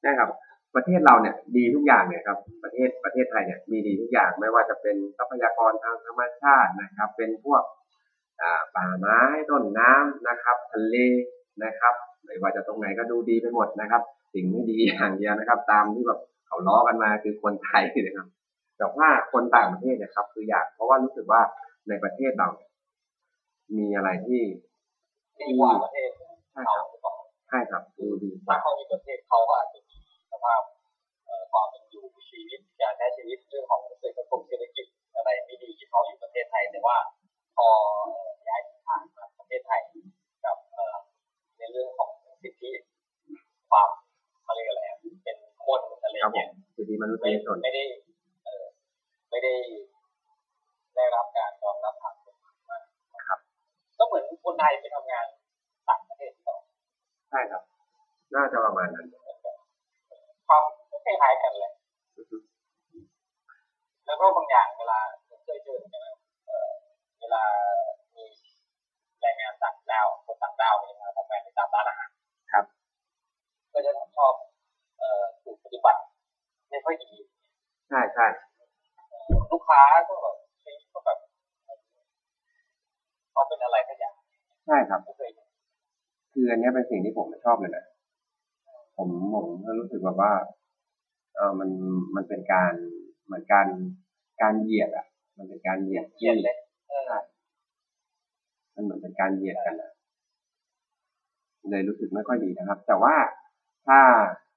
[0.02, 0.30] ใช่ครับ
[0.74, 7.62] ประเทศเราเนี่ยดีทุกอย่างเนี่ยครับ ประเทศประเทศไทยเนี่ยมีดีทุกอย่างไม่ว่าจะเป็นทรัพยากรทางธรรมชาตินะครับ เป็นพวก
[8.42, 9.18] อ่าป่าไม้
[9.50, 10.96] ต้นน้ำนะครับ ทะเล
[11.64, 11.94] นะครับ
[12.24, 14.02] ไม่ว่าจะตรงไหนก็ดูดีไปหมดนะครับ
[14.34, 18.28] สิ่งไม่ดีอย่างเดียวนะครับ ตามที่แบบเขาล้อกันมาคือคนไทยนะครับ
[18.78, 21.40] แต่ว่าคนต่างประเทศเนะครับ คืออยากเพราะว่ารู้สึกว่า
[21.88, 22.70] ในประเทศเราเนี่ย
[23.76, 24.42] มีอะไรที่
[25.40, 26.08] ดีกว่าประเทศ
[26.52, 26.91] ใช่เขาครับหรือเปล่า
[27.52, 29.98] ใช่ครับดูดีกถ้าว่าเขาอยู่ประเทศเขาก็อาจจะมี
[30.32, 30.62] สภาพ
[31.26, 34.86] เอ่อความเป็นอยู่ชีวิตการใช้ชีวิตเรื่องของเศรษฐกิจเศรษฐกิจ
[35.16, 36.96] อะไรไม่ดีที่เขาอยู่ประเทศไทยแต่ว่า
[37.56, 37.66] พอ
[38.12, 39.80] เอ่อย้ายฐานมาประเทศไทย
[40.44, 40.96] กับเอ่อ
[41.58, 42.10] ในเรื่องของ
[42.42, 42.70] สิทธิ
[43.70, 43.88] ความ
[44.46, 45.36] อะไรยกอะไรอะเป็น
[45.66, 47.84] คนอะไรครับผเงี้มยสิทธิมนุษไม่ยชนไม่ได้
[48.44, 48.64] เออ
[49.30, 49.54] ไม่ได้
[50.96, 52.82] ได้รับการยอมรับทางกฎหมายมาก
[53.28, 53.40] ครับ
[53.98, 55.26] ก็เหมือนคนไทยไปทำงาน
[55.88, 56.56] ต่างประเทศต่อ
[57.32, 57.62] ใช่ครับ
[58.34, 59.06] น่าจะประมาณนั้น
[60.48, 60.62] ความ
[61.04, 61.72] คล้ายๆกันเลย
[64.06, 66.16] แล้วก็บางอย่างเวลาผมเคยเจอเหมือนกันนะ
[66.46, 66.70] เออ
[67.20, 67.42] เวลา
[68.14, 68.24] มี
[69.20, 72.10] แรงงานต่างด้าวคนต่างด้าวเนี่ยมาทำงานในตามร้านอาหาร
[72.52, 72.64] ครับ
[73.72, 74.32] ก็จะชอบ
[74.98, 76.00] เอ่อถูกปฏิบัติ
[76.70, 77.12] ไม่ค่อยดี
[77.88, 78.26] ใช่ใช่
[79.10, 81.18] เอ่อลูกค้าก็แบบเฮ้ยก็แบบ
[83.34, 83.62] พอเป็น
[84.72, 85.41] ช่ครับไม่เคยเห็น
[86.32, 87.84] คืออันเนี้ยเป็นสิ่งที่ผมไม่ชอบเลยนะ
[88.96, 89.46] ผมผม
[89.80, 90.32] รู้สึกแบบว่า
[91.34, 91.70] เออมัน
[92.16, 92.72] มันเป็นการ
[93.24, 93.66] เหมือนการ
[94.42, 95.06] การเหยียดอะ
[95.36, 96.56] มันเป็นการเหยียดเกลียดเลย
[96.88, 97.12] เออ
[98.74, 99.90] มันเหมือนเป็นการเหยียดกันอะ
[101.70, 103.14] เลยรู้สึกไม่ค่อยดีนะครับ แต่ว่า
[103.86, 103.98] ถ้า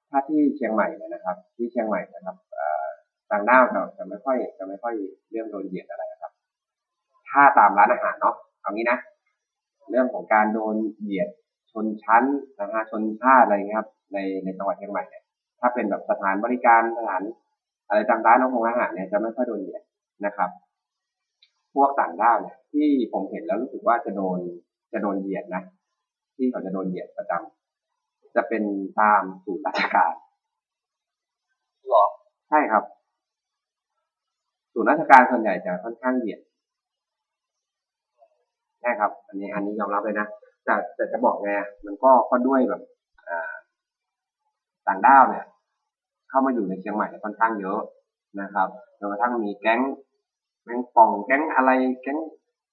[0.09, 2.85] ถ้าที่เชียงใหม่เนี่ยนะครับ ที่เชียงใหม่นะครับเอ่อ
[3.31, 4.95] ต่างด้าวจะจะไม่ค่อยจะไม่ค่อย
[5.29, 6.31] เรื่องโดนเหยียดอะไรนะครับ
[7.29, 8.97] ถ้าตามร้านอาหารเนาะเอางี้นะ
[9.89, 11.44] เรื่องของการโดนเหยียดช
[11.83, 12.23] นชั้น
[12.59, 15.23] นะฮะชนชาติอะไรเงี้ยครับในในจังหวัดเชียงใหม่เนี่ย
[15.59, 17.21] ถ้าเป็นแบบสถานบริการสถาน
[17.87, 19.83] อะไรตามร้านอาหารอาหารเนี่ยจะไม่ค่อยโดนเหยียด
[20.25, 20.49] นะครับ
[21.75, 24.39] พวกต่างด้าวเนี่ยที่ผมเห็นแล้วรู้สึกว่าจะโดน
[24.93, 25.63] จะโดนเหยียดนะ
[26.35, 28.63] ที่เขาจะโดนเหยียดประจำจะเป็น
[28.99, 30.13] ตามศูนย์ราชการ
[31.89, 32.03] หรอ
[32.49, 32.83] ใช่ครับ
[34.73, 36.39] ศูนย์ราชการส่วนใหญ่จะค่อนข้างเหยียด
[38.81, 40.27] ใช่ครับ อันนี้อันนี้ยอมรับเลยนะ
[40.65, 41.51] แต่แต่จะบอกไง
[41.85, 42.81] มันก็ก็ด้วยแบบ
[43.29, 43.51] อ่า
[44.87, 45.45] ต่างด้าวเนี่ย
[46.29, 47.79] เข้ามาอยู่ในเชียงใหม่เนี่ยค่อนข้างเยอะ
[48.41, 48.67] นะครับ
[48.99, 49.79] จนกระทั่งมีแก๊ง
[50.63, 52.17] แก๊งปองแก๊งอะไรแก๊ง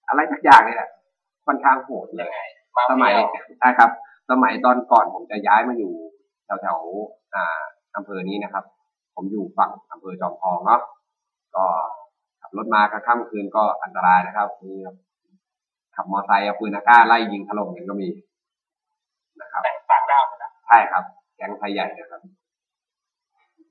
[0.09, 0.91] อะไรทุกอย่างเนี่ยแหละ
[1.47, 2.41] ค่อนข้างโหดเลยังยไง
[2.77, 3.91] มาสมัยเที่วใช่ครับ
[4.31, 5.93] สมัยตอนก่อนผมจะย้ายมาอยู่
[6.45, 7.61] แถวแถวๆอ่า
[7.97, 8.65] อำเภอนี้นะครับ
[9.15, 10.81] ผมอยู่ฝั่งอำเภอจอมทองเนาะ
[11.57, 11.65] ก็
[12.41, 14.73] ขับรถมากลางค่ำคืนก็อันตรายนะครับมี
[15.95, 18.09] ขับมอเตอร์ไซค์เอาปืนอากาศไล่ยิงถล่มกันก็มี
[19.41, 21.05] นะครับแต่งต่างด้าวเลยนะใช่ครับ
[21.37, 22.21] แก๊งไทยใหญ่นะครับ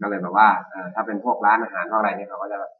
[0.01, 2.71] ก็เลยแบบว่าเออถ้าเป็นพวกร้านอาหารพวกอะไรเนี่ยเขาก็จะแบบ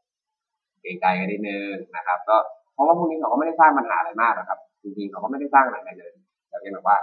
[0.80, 2.36] เกรงใจกันนิดนึงนะครับ ก็
[2.72, 6.12] เพราะว่าพวกนี้เขาก็ไม่ได้สร้างปัญหาอะไรมากนะครับ จริงๆเขาก็ไม่ได้สร้างอะไรเลย
[6.48, 6.98] แต่เพียงแบบว่า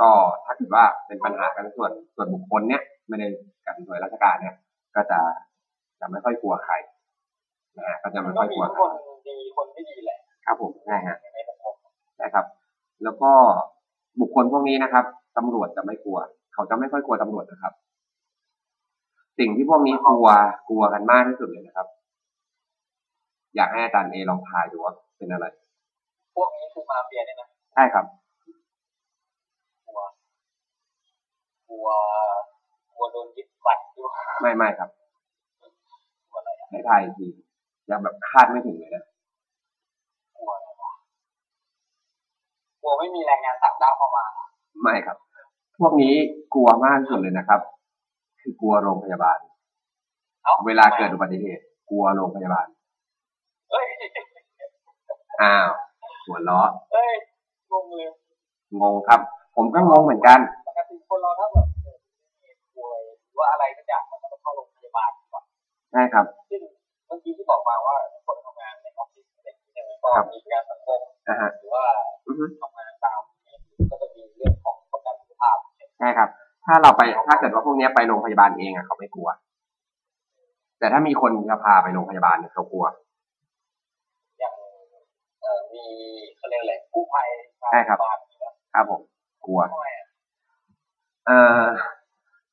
[0.00, 0.10] ก็
[0.44, 3.26] ถ้าเกิดว่าเป็นปัญหากันส่วนส่วนบุคคลเนี่ยไม่ได้
[3.64, 4.54] กับหน่วยราชการเนี่ย
[4.94, 5.18] ก็จะ
[6.00, 6.74] จะไม่ค่อยกลัวใคร
[7.76, 11.74] นะฮะก็จะมัไม่นก็ค่อยมีกลัวทั้งใครคนดีคนไม่ดีแหละ ครับผมใช่ฮะในสังคม
[12.22, 12.44] นะครับ
[13.04, 13.30] แล้วก็
[14.20, 15.04] บุคคลพวกนี้นะครับ
[15.36, 16.18] ตำรวจจะไม่กลัว
[16.54, 17.72] เขาจะไม่ค่อยกลัวตำรวจนะครับ
[19.38, 20.28] สิ่งที่พวกนี้กลัว
[20.68, 21.86] กลัวกันมากที่สุดเลยนะครับ
[23.56, 25.46] อยากให้อาจารย์เอลองทายดูว่าเป็นอะไร
[26.34, 28.04] พวกนี้คือมาเฟียเนี่ยนะใช่ครับ
[29.86, 30.00] กลัว
[31.68, 31.88] กลัว
[32.92, 34.10] กลัวโดนยึดบัตรด้วย
[34.42, 34.90] ไม่ไม่ครับ
[36.28, 37.28] กลัวอะไรอะให้ทายอีกที
[37.90, 39.13] ยังแบบคาดไม่ถึงเลยนะก
[40.44, 40.92] ลัวอะไรวะ
[42.80, 44.24] กลัวไม่มีแรงงานต่างด้าวเข้ามา
[44.82, 45.16] ไม่ครับ
[45.78, 46.14] พวกนี้
[46.54, 47.60] กลัวมากที่สุดเลยนะครับ
[48.40, 49.38] คือกลัวโรงพยาบาล
[50.42, 52.66] เอ้าเวลาเกิดอุบัติเหตุกลัวโรงพยาบาล
[53.70, 53.86] เอ้ย
[55.42, 55.68] อ้าว
[56.26, 56.60] หัวล้อ
[56.92, 57.12] เอ้ย
[57.72, 58.10] งงเลย
[58.80, 59.20] งงครับ
[59.56, 60.38] ผมก็งงเหมือนกัน
[60.68, 61.98] ปกติคนเราถ้าแบบเกิด
[62.40, 65.44] เหตุป่วยหรือว่าอะไรสักอย่างมันก็ต้องเข้าโรงพยาบาลก่อน
[65.92, 66.60] ใช่ครับซึ่ง
[67.06, 68.53] เมื่อกี้ที่บอกมาว่าคนทำงา
[70.16, 71.84] ครับมีการสังคมนะฮะหรือว่า
[72.26, 73.20] อือฮึทำงานตาม
[73.90, 76.28] ก็จะมีเรื่องของประกันสุขภาพใช่ไหมใช่ครับ
[76.64, 79.28] ถ้าเราไปถ้าเกิดว่าพวกเนี้ยไปโรงพยาบาลเองอะเขาไม่กลัว
[80.78, 82.86] แต่ถ้ามีคนจะพาไปโรงพยาบาลเนี่ยเขากลัว
[84.38, 84.54] อย่าง
[85.42, 85.84] เอ่อมี
[86.36, 87.28] เขาเรียกอะไรกู้ภัย
[87.70, 89.00] ใช่ครับโงพยาาลอยู่แล้วครับผม
[89.46, 90.06] กลัวทำไมอะ
[91.26, 91.64] เอ่อ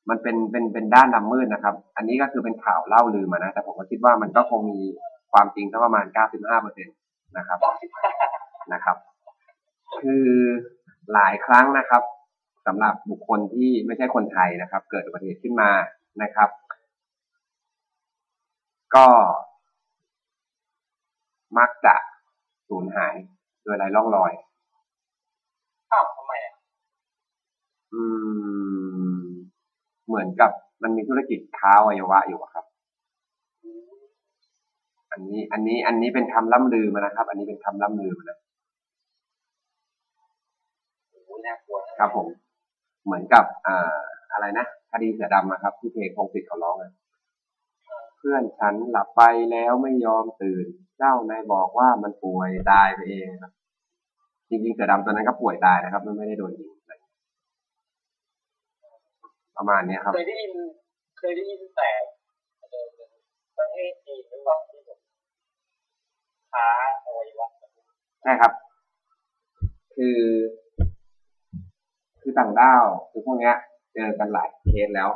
[0.08, 4.80] มันเป็นเป็นเป็นด้านดำมืดนะครับ อันนี้ก็คือเป็นข่าวเล่าลือมานะ แต่ผมก็คิดว่ามันก็คงมี
[5.32, 6.92] ความจริงสักประมาณ 95เปอร์เซ็นต
[7.36, 8.10] นะครับเก้าสิบห้า
[8.72, 8.96] นะครับ
[10.00, 10.26] คือ
[11.12, 12.02] หลายครั้งนะครับ
[12.66, 15.70] สำหรับบุคคลที่ไม่ใช่คนไทยนะครับ เกิดอุบัติเหตุขึ้นมา
[16.22, 16.48] นะครับ
[18.94, 19.08] ก็
[21.58, 21.94] มักจะ
[22.68, 23.14] สูญหาย
[23.62, 24.32] โดยไร้ร่องรอย
[25.92, 26.54] อ้าวทำไมอะ
[27.92, 28.02] อื
[29.22, 29.22] ม
[30.06, 30.50] เหมือนกับ
[30.82, 32.64] มันมีธุรกิจค้าอวัยวะอยู่อะครับ
[35.12, 38.38] อันนี้อันนี้อันนี้เป็นคำล่ำลือมานะครับ อันนี้เป็นคำล่ำลือมานะ
[41.10, 42.26] โอ้โหน่ากลัวนะครับผม
[43.04, 43.96] เหมือนกับอ่า
[44.32, 46.92] อะไรนะคดีเสือดำนะครับ ที่เพลงพงศิษฐ์เขาร้องอะ
[48.18, 50.66] เพื่อนฉันหลับไปแล้วไม่ยอมตื่น
[50.98, 53.52] เจ้านายบอกว่ามันป่วยตายไปเองครับ
[54.48, 56.92] จริงๆเสือดำตัวนั้นก็ป่วยตายนะครับ มันไม่ได้โดนยิงอะไร
[59.56, 60.52] ประมาณเนี้ยครับเคยได้ยิน
[61.18, 61.90] เคยได้ยินแต่
[62.60, 62.86] เออ
[63.58, 64.81] ประเทศจีนหรือเปล่าที่แบบ
[66.52, 66.66] ค้า
[67.04, 67.48] อวัยวะ
[68.22, 68.52] ใช่ครับ
[69.94, 70.20] คือ
[72.20, 73.54] คือต่างด้าวคือพวกเนี้ย
[73.94, 75.08] เจอกันหลายเคสแล้ว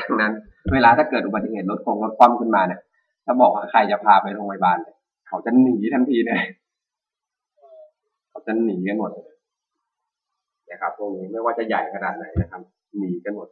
[0.00, 0.32] ดังนั้น
[0.72, 2.80] เวลาถ้าเกิดอุบัติเหตุรถคงรถคว่ำขึ้นมาเนี่ย
[3.24, 4.78] ถ้าบอกว่าใครจะพาไปโรงพยาบาล
[5.28, 6.40] เขาจะหนีทันทีเลย
[8.30, 9.36] เขาจะหนีกันหมดเลย
[10.70, 12.60] นะครับพวกนี้ไม่ว่าจะใหญ่ขนาดไหนนะครับ
[12.98, 13.48] หนีกันหมด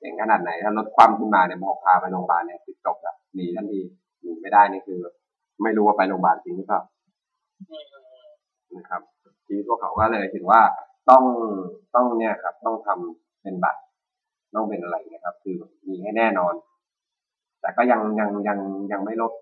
[0.00, 3.80] อย่างขนาดไหนถ้ารถคว่ำขึ้นมาเนี่ยบอกพาไปโรงพยาบาลเนี่ยติดจบแล้วหนีทันที
[4.26, 5.00] หนีไม่ได้นี่คือ
[5.62, 6.80] ไม่รู้ว่าไปโรงพยาบาลจริงหรือเปล่า
[8.76, 9.02] นะครับ
[9.46, 10.60] ชีวิตพวกเขาก็เลยถือว่า
[11.10, 11.24] ต้อง
[11.94, 13.80] ต้องเนี่ยครับ ต้องทำเป็นบัตร
[14.54, 15.56] ต้องเป็นอะไรนะครับ คือ
[15.88, 16.54] มีให้แน่นอน
[17.60, 18.58] แต่ก็ยังยังยัง
[18.92, 19.32] ยังไม่ลบ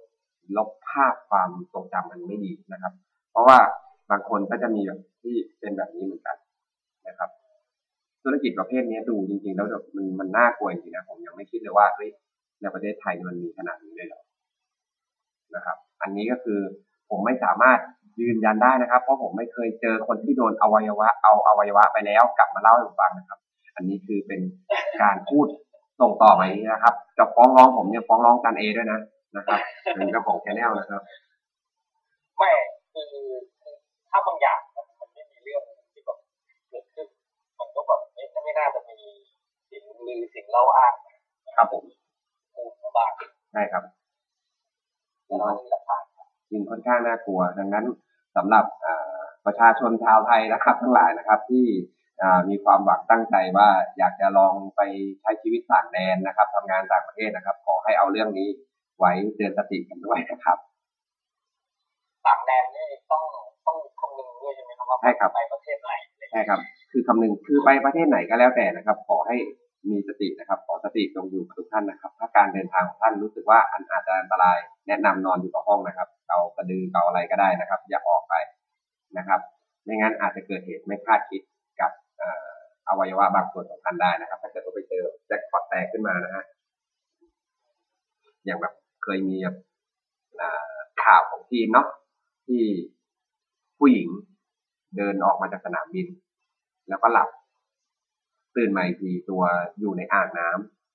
[0.56, 2.92] ลบภาพความทรงจำมันไม่ดีนะครับ
[3.30, 3.58] เพราะว่า
[4.10, 6.36] บางคนก็จะมีแบบที่เป็นแบบนี้เหมือนกัน
[7.08, 7.30] นะครับ
[8.22, 9.66] ธุรกิจประเภทนี้ดูจริงๆ แล้ว
[9.96, 12.10] มันมันน่ากลัวจริงนะผมยังไม่คิดเลยว่าเฮ้ย
[12.60, 14.20] ในประเทศไทยมันมีขนาดนี้เลยเหรอ
[15.56, 16.60] นะครับ อันนี้ก็คือ
[17.10, 17.78] ผมไม่สามารถ
[18.20, 23.38] ยืนยันได้นะครับ เพราะผมไม่เคยเจอคนที่โดนอวัยวะ เอาอวัยวะไปแล้วกลับมาเล่าให้ผมฟังนะครับ
[23.76, 24.40] อันนี้คือเป็น
[25.02, 25.46] การพูด
[26.00, 26.42] ส่งต่อไป
[26.72, 29.00] นะครับจะฟ้องร้องผมเนี่ยฟ้องร้องกันเองด้วยนะ
[29.36, 29.58] นะครับ
[29.94, 31.02] เป็นเจ้าของ channel นะครับ
[32.38, 32.50] ไม่
[32.92, 33.28] คือคือ
[34.10, 36.18] ถ้าบางอย่างมันมันไม่มีเรื่องที่แบบ
[36.68, 37.06] เกิดขึ้น
[37.58, 39.08] มันก็แบบไม่ไม่น่าจะมี
[39.70, 40.94] สิ่งลือสิ่งเล่าอ้าง
[41.56, 41.84] ครับผม
[42.54, 43.10] มูลมาบ้าง
[43.52, 43.82] ใช่ครับ
[45.26, 46.02] แต่เรามีหลักฐาน
[46.50, 47.86] จริงค่อนข้างน่ากลัว ดังนั้น
[48.36, 49.16] สำหรับอ่า
[49.46, 51.66] ประชาชนชาวไทยนะครับ ทั้งหลายนะครับที่
[52.22, 53.68] อ่ามีความหวังตั้งใจว่า
[53.98, 54.80] อยากจะลองไป
[55.20, 58.48] ใช้ชีวิตต่างแดนนะครับทำงานต่างประเทศนะครับ ขอให้เอาเรื่องนี้
[58.98, 60.58] ไว้เตือนสติกันด้วยนะครับ
[62.26, 63.24] ต่างแดนนี่ต้อง
[63.66, 66.60] ต้องคำนึงด้วยใช่ไหมครับว่าใช่ครับไปประเทศไหนอะไรอย่างใช่เงี้ยครับ
[66.92, 69.36] คือคำนึงคือไปประเทศไหนก็แล้วแต่นะครับ ขอให้
[69.90, 74.58] มีสตินะครับ ขอสติจงอยู่กับทุกท่านนะครับ ถ้าการเดินทางของท่านรู้สึกว่าอันอาจจะอันตราย
[74.88, 78.34] แนะนำนอนอยู่กับห้องนะครับเอากระดือเอาอะไรก็ได้นะครับ อย่าออกไป
[79.18, 79.40] นะครับ
[79.84, 81.42] ไม่งั้นอาจจะเกิดเหตุไม่คาดคิด
[81.80, 81.90] กับ
[82.88, 86.44] อวัยวะบางส่วนของท่านได้นะครับ ถ้าเกิดว่าไปเจอแจ็คพอตแตกขึ้นมานะฮะ
[88.44, 88.74] อย่างแบบ
[89.04, 89.56] เคยมีแบบ
[91.04, 91.88] ข่าวของทีมเนาะ
[92.46, 92.62] ที่
[93.78, 94.08] ผู้หญิง
[94.96, 96.06] เดินออกมาจากสนามบิน
[96.88, 97.28] แล้วก็หลับ
[98.56, 99.42] ตื่นมาอีกทีตัว
[99.80, 100.48] อยู่ในอ่างน้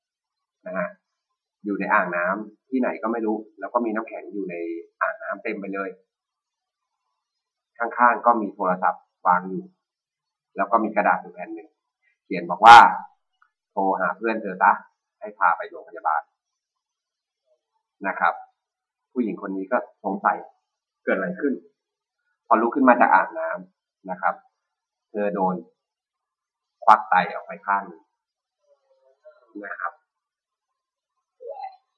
[0.09, 0.89] ำนะฮะ
[1.65, 4.55] อยู่ในอ่างน้ำที่ไหนก็ไม่รู้ แล้วก็มีน้ำแข็งอยู่ใน
[5.01, 5.89] อ่างน้ำเต็มไปเลย
[7.77, 9.63] ข้างๆก็มีโทรศัพท์วางอยู่
[10.55, 11.69] แล้วก็มีกระดาษอยู่แผ่นหนึ่ง
[12.25, 12.77] เขียนบอกว่า
[13.71, 14.71] โทรหาเพื่อนเธอซะ
[15.19, 16.21] ให้พาไปโรงพยาบาล
[18.07, 18.33] นะครับ
[19.13, 20.37] ผู้หญิงคนนี้ก็สงสัย
[21.03, 21.53] เกิดอะไรขึ้น
[22.47, 24.35] พอลุกขึ้นมาจากอ่างน้ำนะครับ
[25.11, 25.55] เธอโดน
[26.85, 28.01] ควักไตออกไปข้างหนึ่ง
[29.63, 29.93] นะครับ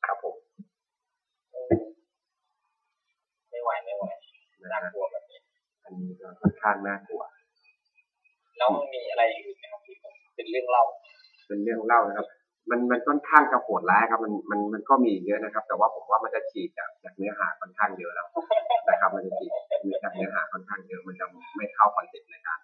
[0.06, 0.36] ครับผม
[3.50, 4.04] ไม่ไหวไม่ไหว
[4.62, 5.40] นะน่าฮะกลัวแบบนี้
[5.84, 7.24] อันนี้ก็ค่อนข้างน่ากลัว
[8.58, 9.96] แล้วมีอะไรอื่นไหมครับที่
[10.36, 10.84] เป็นเรื่องเล่า
[11.48, 12.28] เป็นเรื่องเล่านะครับ
[12.70, 18.28] มันมันค่อนข้างจะโหดร้ายครับ มันมันมันก็มีเยอะนะครับ แต่ว่าผมว่ามันจะฉีกจากจากเนื้อหาค่อนข้างเยอะแล้ว
[18.90, 19.52] นะครับ มันจะฉีก
[20.04, 21.26] จากเนื้อหาค่อนข้างเยอะ มันจะ
[21.58, 22.60] ไม่เข้า concept รายการ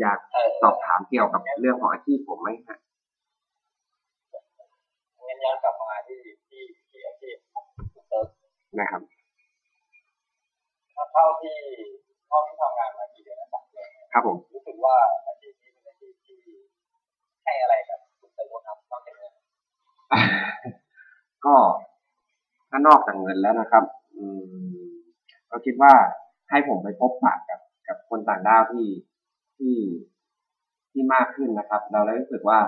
[0.00, 2.78] อยากเออสอบถามเกี่ยวกับเรื่องของอาชีพผมไหมฮะ
[5.26, 6.18] งั้นย้อนกลับมาที่
[6.48, 8.28] ที่ที่อาชีพของคุณเติร์ก
[8.78, 9.02] นะครับ
[11.12, 11.56] เท่าที่
[12.26, 13.62] เท่าที่ทำงานมากี่เดือนนะครับ
[14.12, 16.38] ครับผมรู้สึกว่าอาชีพนี้เป็นอาชีพที่
[17.44, 19.32] ให้อะไรกับคุณเติร์กบ้างครับนอกจากเงิน
[21.46, 21.54] ก็
[22.70, 23.84] ถ้านอกจากเงินแล้วนะครับ
[24.16, 24.24] อื
[24.74, 24.76] ม
[25.50, 25.92] ก็คิดว่า
[26.50, 28.86] ให้ผมไปพบปะกับ กับคนต่างด้าวที่
[29.58, 29.76] ที่
[30.92, 32.60] ที่มากขึ้นนะครับ เราเลยรู้สึกว่า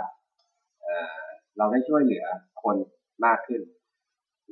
[0.82, 1.22] เออ
[1.58, 2.24] เราได้ช่วยเหลือ
[2.62, 2.76] คน
[3.24, 3.60] มากขึ้น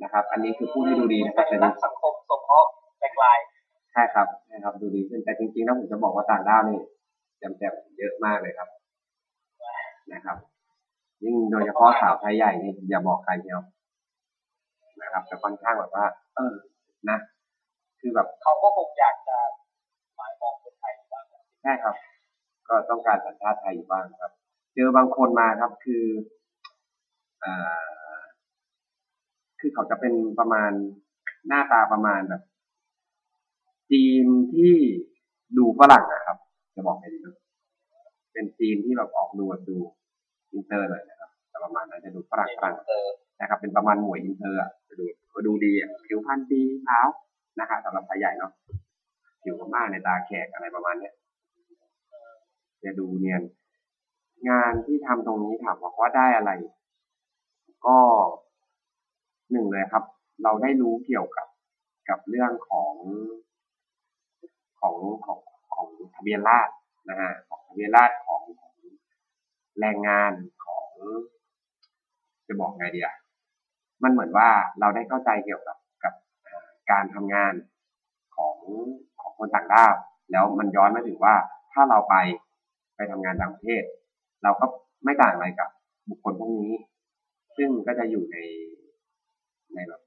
[0.03, 2.69] นะครับ อันนี้คือพูดให้ดูดีนะครับเป็แต่นจนัริกงสังคมสงเคราะห์
[2.99, 3.27] ไกล
[3.93, 6.79] ใช่ครับใช่ครับ ดูดีขึ้นแต่จริงๆแล้วผมจะบอกว่าต่างด้าวนี่
[7.39, 8.69] แจ่มๆเยอะมากเลยครับ
[10.13, 10.37] นะครับ
[11.23, 13.59] ยิ่งโดยเฉพาะสาวไทยใหญ่นี่อย่าบอกใครเดียว
[15.01, 16.53] นะครับแต่ค่อนข้างแบบว่า เออ
[17.09, 17.17] นะ
[17.99, 19.37] คือแบบๆเขาก็คงอยากจะ
[20.15, 21.95] หมายมองคนไทยอยู่บ้างนะใช่ครับ
[22.69, 24.31] ก็ต้องการสัญชาติไทยอยู่บ้างครับ
[24.73, 26.05] เจอบางคนมาครับคือ
[27.41, 27.53] เอ่
[28.17, 28.17] อ
[29.59, 30.71] คือเขาจะเป็นประมาณ
[31.47, 32.41] หน้าตาประมาณแบบ
[33.91, 34.75] จีนที่
[35.57, 36.37] ดูฝรั่งนะครับ
[36.75, 37.37] จะบอกให้ดีนะ
[38.33, 39.77] เป็นจีนที่แบบออกดูแบบดู
[40.51, 43.07] อินเตอร์เลยนะครับแต่ประมาณนั้นจะดูฝรั่งฝรั่งเออ
[43.39, 47.07] นะครับ เป็นประมาณหมวยอินเตอร์อะจะดูก็ดูดีอะผิวพรรณดีขาว
[47.59, 48.51] นะครับสำหรับไทใหญ่เนาะ
[49.43, 51.13] ผิวพม่านัยน์ตาแขกอะไรประมาณเนี้ย
[52.83, 53.41] จะดูเนียน
[54.49, 56.51] งานที่ทำตรงนี้ถามบอกว่าได้อะไร
[57.85, 57.97] ก็
[59.51, 60.03] หนึ่งเลยครับ
[60.43, 61.47] เราได้รู้เกี่ยวกับ
[62.09, 62.93] กับเรื่องของ
[64.79, 65.39] ของของ
[65.73, 66.73] ของทะเบียนราษฎร
[67.09, 68.73] นะฮะของทะเบียนราษฎรของของ
[69.79, 70.31] แรงงาน
[70.65, 70.89] ของ
[72.47, 73.15] จะบอกไงดีอะ
[74.03, 74.49] มันเหมือนว่า
[74.79, 76.13] เราได้เข้าใจเกี่ยวกับกับ
[76.91, 77.53] การทำงาน
[78.35, 78.57] ของ
[79.21, 79.93] ของคนต่างด้าว
[80.31, 81.35] แล้วมันย้อนมาถึงว่า
[81.73, 82.15] ถ้าเราไป
[82.97, 83.83] ไปทำงานต่างประเทศ
[84.43, 84.65] เราก็
[85.03, 85.69] ไม่ต่างอะไรกับ
[86.09, 86.73] บุคคลพวกนี้
[87.57, 88.37] ซึ่งก็จะอยู่ใน
[89.73, 90.01] ในแบบ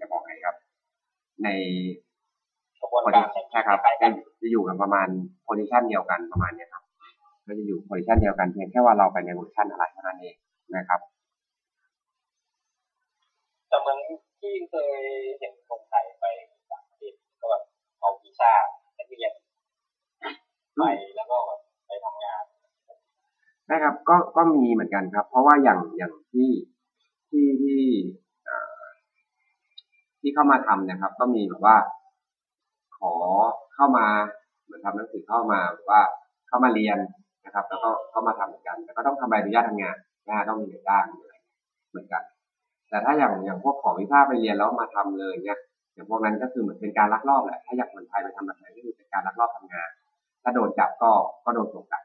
[0.00, 0.56] จะบอกไงครับ
[1.44, 1.48] ใน
[2.80, 5.08] กระบวนคนการที่ใช่ครับคล้ายๆกันจะอยู่กันประมาณ
[5.44, 6.82] position เดียวกันประมาณเนี้ยครับ
[7.46, 10.36] ก็จะอยู่ position เดียวกันเพียงแค่ว่าเราไปในเวอร์ชันอะไรเท่านั้นเอง
[10.76, 11.00] นะครับ
[13.68, 13.98] แต่เหมือน
[14.40, 14.92] ที่เคย
[15.38, 16.24] เห็นคนไทยไป
[16.70, 17.62] ต่างประเทศก็แบบ
[18.00, 18.52] เอาวีซ่า
[18.98, 19.32] นักเรียน
[20.76, 20.82] ไป
[21.16, 21.67] แล้วก็แบบไปทำงาน
[23.68, 26.50] ได้ครับ ก็ก็มีเหมือนกันครับ เพราะว่าอย่างอย่างที่
[27.30, 27.82] ที่ที่
[30.20, 31.76] ที่เข้ามาทำนะครับ ก็มีแบบว่า
[32.98, 33.12] ขอ
[33.74, 34.06] เข้ามา
[34.64, 36.00] เหมือนทำหนังสือเข้ามาแบบว่า
[36.48, 36.98] เข้ามาเรียน
[37.44, 39.96] นะครับ แล้วก็เข้ามาทำเหมือนกันแต่ก็ต้องทำใบอนุญาตทำงาน
[40.26, 41.34] นะฮะต้องมีในจ้างอะไร
[41.90, 42.22] เหมือนกัน
[42.88, 45.58] แต่ถ้าอย่างอย่างพวกขอวีซ่าไปเรียนแล้วมาทำเลยเนี่ย
[45.94, 49.90] อย่างพวกนั้นก็คือเหมือนเป็นการลักลอบแหละถ้าอยากคนไทยไปทำแบบไหนก็คือเป็นการลักลอบทำงาน
[50.42, 51.12] ถ้าโดนจับก็
[51.44, 52.02] ก็โดนส่งกลับ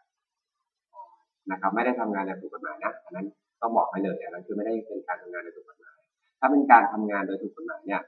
[1.51, 3.27] นะครับไม่ได้ทำงานโดยถูกกฎหมายนะอันนั้น
[3.61, 5.97] ต้องบอกไปเลยอันนั้นคือไม่ได้เป็นการทำงานโดยถูกกฎหมาย
[6.39, 8.01] ถ้าเป็นการทำงานโดยถูกกฎหมายเนี่ย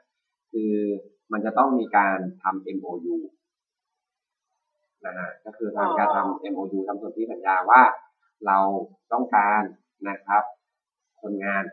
[0.51, 0.73] คือ
[1.31, 3.15] มันจะต้องมีการทำ MOU
[5.05, 7.81] นะฮะก็คือทางการทำ MOU ทำส่วนที่สัญญาว่า
[8.45, 8.57] เรา
[9.13, 9.61] ต้องการ
[10.09, 10.43] นะครับ
[11.21, 11.63] คนงาน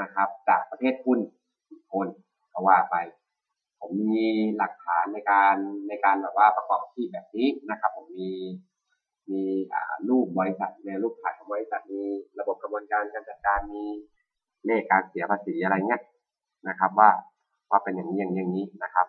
[0.00, 1.18] นะครับ จากประเทศคุณ
[1.92, 2.08] คน
[2.52, 2.96] ก็ว่าไป
[3.80, 4.26] ผมมี
[4.56, 5.54] หลักฐานในการ
[5.88, 8.30] ในการแบบว่าประกอบอาชีพแบบนี้นะครับ ผมมี
[9.30, 9.42] มี
[10.08, 12.02] รูปบริษัทในรูปถ่ายของบริษัทมี
[12.38, 13.84] ระบบกระบวนการการจัดการมี
[14.66, 16.02] เลขการเสียภาษีอะไรเงี้ย
[16.68, 17.10] นะครับ ว่า
[17.70, 19.06] ว่าเป็นอย่างนี้อย่างนี้อย่างนี้นะครับ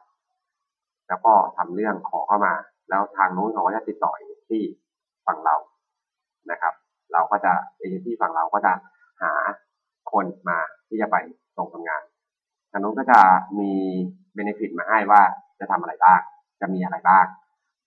[1.07, 2.53] แล้วก็ทำเรื่องขอเข้ามา
[2.89, 4.63] แล้วทางนู้นเขาก็จะติดต่อเอเจนซี่
[5.25, 5.55] ฝั่งเรา
[6.51, 6.73] นะครับ
[7.13, 8.73] เราก็จะเอเจนซี่ฝั่งเราก็จะ
[9.21, 9.31] หา
[10.11, 11.15] คนมาที่จะไป
[11.57, 12.01] ส่งทำงาน
[12.71, 13.19] ทางนู้นก็จะ
[13.59, 13.71] มี
[14.33, 15.21] เบนฟิตมาให้ว่า
[15.59, 16.19] จะทำอะไรบ้าง
[16.61, 17.25] จะมีอะไรบ้าง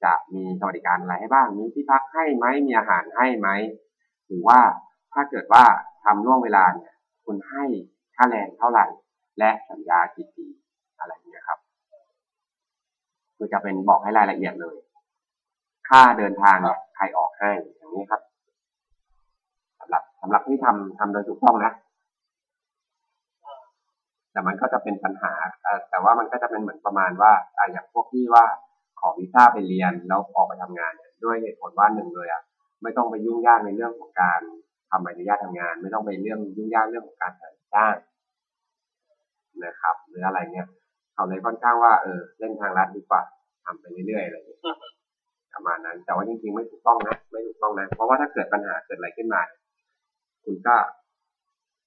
[0.07, 3.49] จะมีสวัสดิการอะไรให้บ้าง มีที่พักให้ไหมมีอาหารให้ไหม
[4.27, 4.59] หรือว่า
[5.13, 5.65] ถ้าเกิดว่า
[6.05, 6.93] ทำล่วงเวลาเนี่ย
[7.25, 7.65] คุณให้
[8.17, 8.87] ค่าแรงเท่าไหร่
[9.39, 10.47] และสัญญากี่ปี
[10.99, 11.59] อะไรเงี้ยครับ
[13.37, 14.77] คือจะเป็นบอกให้รายละเอียดเลย
[15.89, 16.57] ค่าเดินทาง
[16.95, 18.21] ใครออกให้อย่างนี้ครับ
[19.81, 21.73] สำหรับสำหรับที่ทำทำโดยถูกต้องนะ
[24.33, 25.33] แต่มันก็จะเป็นปัญหา
[25.91, 27.33] แต่ว่ามันก็จะเป็นเหมือนประมาณว่า
[27.73, 28.45] อย่างพวกที่ว่า
[29.01, 32.43] ขอวีซ่าไปเรียนแล้วออกไปทำงานเนี่ยด้วยเหตุผลว่าหนึ่งเลยอะ
[32.83, 34.41] ไม่ต้องไปยุ่งยากในเรื่องของการ
[34.91, 37.95] ทำใบอนุญาตทำงาน ไม่ต้องไปเรื่องยุ่งยากเรื่องของการจัดจ้าง
[39.65, 40.69] นะครับ หรืออะไรเงี้ย
[41.15, 43.23] เขาเลยค่อนข้างว่าเออเล่นทางลัดดีกว่า
[43.65, 44.61] ทำไปเรื่อยๆอะไรอย่างเงี้ย
[45.55, 49.41] ประมาณนั้น แต่ว่าจริงๆไม่ถูกต้องนะไม่ถูกต้องนะเพราะว่าถ้าเกิดปัญหาเกิดอะไรขึ้นมา
[50.45, 50.77] คุณก็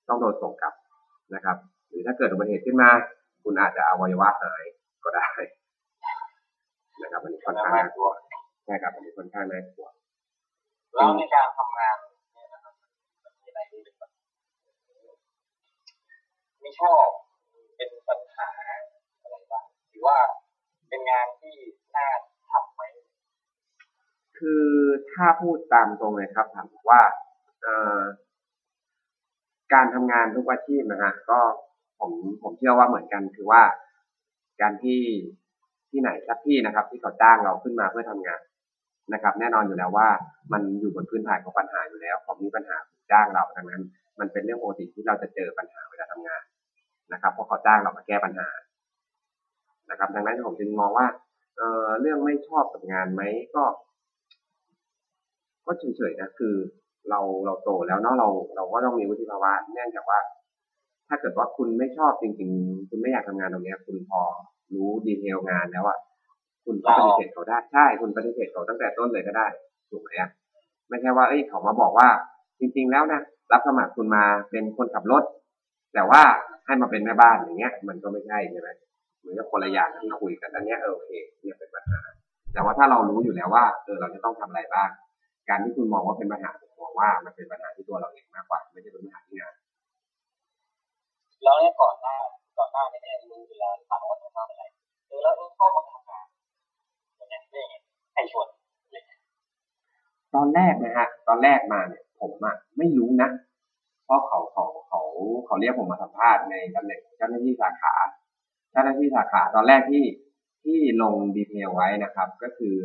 [0.08, 0.74] ต้องโดนส่งกลับ
[1.36, 1.58] นะครับ
[1.88, 2.90] หรือถ้าเกิดอุบัติเหตุขึ้นมา
[3.44, 4.64] คุณอาจจะอวัยวะหาย
[5.04, 5.28] ก็ได้
[7.02, 8.10] นะครับอันนี้ค่อนข้างน่ากลัว
[8.66, 9.88] ใช่ครับอันนี้ค่อนข้างน่ากลัว
[10.94, 11.98] แล้วในการทำงาน
[12.34, 12.74] เนี่ยนะครับ
[13.24, 14.12] มันมีอะไรที่เป็นแบบ
[16.62, 17.06] ไม่ชอบ
[17.76, 18.50] เป็นปัญหา
[19.22, 20.18] อะไรบ้างหรือว่า
[20.90, 21.56] เป็นงานที่
[21.96, 22.08] น่า
[22.52, 22.82] ทำไหม
[24.38, 24.66] คือ
[25.12, 27.02] ถ้าพูดตามตรงเลยครับถามว่า
[27.62, 28.02] เอ่อ
[29.74, 31.40] การทำงานทุกอาชีพนะฮะก็
[32.00, 33.64] ผมผมเชื่อว่าเหมือนกันคือว่า
[34.62, 35.02] การที่
[35.92, 38.42] ที่ไหนสักที่นะครับ ที่เขาจ้างเราขึ้นมาเพื่อทำงาน
[39.14, 40.08] นะครับ แน่นอนอยู่แล้วว่า
[40.54, 42.78] มันอยู่บนพื้นฐานของปัญหาอยู่แล้วเขามีปัญหา
[43.12, 43.82] จ้างเราดังนั้น
[44.20, 46.44] มันเป็นเรื่องปกติที่เราจะเจอปัญหาเวลาทำงาน
[47.14, 48.50] นะครับ เพราะเขาจ้างเรามาแก้ปัญหา
[49.90, 51.08] นะครับ ดังนั้นผมจึงมองว่า
[51.58, 53.22] เออเรื่องไม่ชอบกับงานไหม
[53.56, 53.64] ก็
[55.66, 56.56] ก็เฉยๆนะคือ
[57.10, 60.20] เราเราโตแล้วเนาะเราเราก็ต้องมีวุฒิภาวะเนื่องจากว่า
[61.08, 64.22] ถ้าเกิดว่าคุณไม่ชอบจริง ๆ คุณไม่อยากทำงานตรงนี้คุณพอ
[64.74, 65.98] รู้ดีเทลงานแล้วอะ
[66.66, 69.48] คุณก็ปฏิเสธเขาได้ใช่คุณปฏิเสธเขาตั้งแต่ต้นเลยก็ได้
[69.90, 70.30] ถูกไหมอะ
[70.90, 72.08] ไม่ใช่ว่าเอ้ยเขามาบอกว่า
[72.60, 75.24] จริง ๆ แล้วนะรับสมัครคุณมาเป็นคนขับรถ
[75.94, 76.22] แต่ว่า
[76.66, 78.70] ให้มาเป็นแม่บ้านอย่างเงี้ย มันก็ไม่ใช่ใช่ไหม
[79.20, 81.12] เหมือนกับคนละอย่างที่คุยกันอันเนี้ยเออโอเค
[81.42, 82.00] เนี่ยเป็นปัญหา
[82.54, 84.90] แต่ว่าถ้าเรารู้อยู่แล้วว่าเออเราจะต้องทำอะไรบ้าง
[85.50, 89.54] การที่คุณมองว่าเป็นปัญหาผมมองว่ามันเป็นปัญหาที่ตัวเราเองมากกว่า ไม่ใช่เป็นปัญหาที่งาน
[91.44, 92.16] แล้วเนี่ยก่อนหน้า
[92.60, 94.64] ก่อนหน้านี้เนี่ยรู้เวลาถามว่าจะทำอะไร
[95.08, 96.26] เออแล้วเออเข้ามาทำงาน
[97.18, 97.76] อย่างเงี้ยได้ไง
[98.14, 98.48] ใครชวน
[100.36, 103.30] ตอนแรกนะฮะ ตอนแรกมาเนี่ยผมอะไม่รู้นะ
[104.06, 105.02] เพราะเขาเขาเขา
[105.46, 107.94] เขาเรียกผมมาสัมภาษณ์ในตำแหน่งเจ้าหน้าที่สาขา
[108.72, 110.06] เจ้าหน้าที่สาขาตอนแรกที่
[110.64, 112.76] ที่ลงดีเทลไว้นะครับ ก็คือ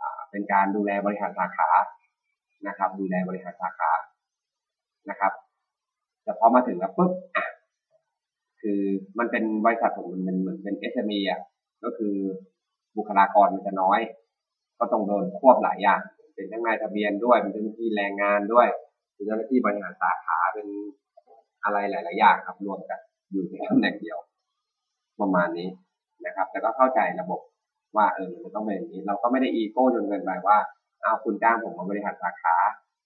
[0.00, 1.68] อเป็นการดูแลบริหารสาขา
[2.66, 3.90] นะครับ ดูแลบริหารสาขา
[5.10, 5.32] นะครับ
[6.22, 7.12] แต่พอมาถึงแล้วปุ๊บ
[8.68, 8.84] คือ
[9.18, 11.40] มันเป็นบริษัทผมมันเหมือนเป็น SME อะ
[11.84, 12.14] ก็คือ
[12.96, 14.00] บุคลากรมันจะน้อย
[14.78, 16.00] ก็ต้องโดนควบหลายอย่าง
[16.34, 18.68] เป็นทั้งนายทะเบียนด้วยเป็นเจ้าหน้าที่แรงงานด้วย
[19.14, 20.66] เป็นเจ้าหน้าที่บริหารสาขาเป็น
[21.64, 23.00] อะไรหลาย ๆ อย่างครับรวมกัน
[23.30, 24.18] อยู่ในตำแหน่งเดียว
[25.20, 25.68] ประมาณนี้
[26.26, 27.40] นะครับ แต่ก็เข้าใจระบบ
[27.96, 30.58] ว่าเออมันต้องเป็นอย่างนี้ เราก็ไม่ได้อีโก้จนเกินไปว่า
[31.02, 32.54] เอาคุณจ้างผมมาบริหารสาขา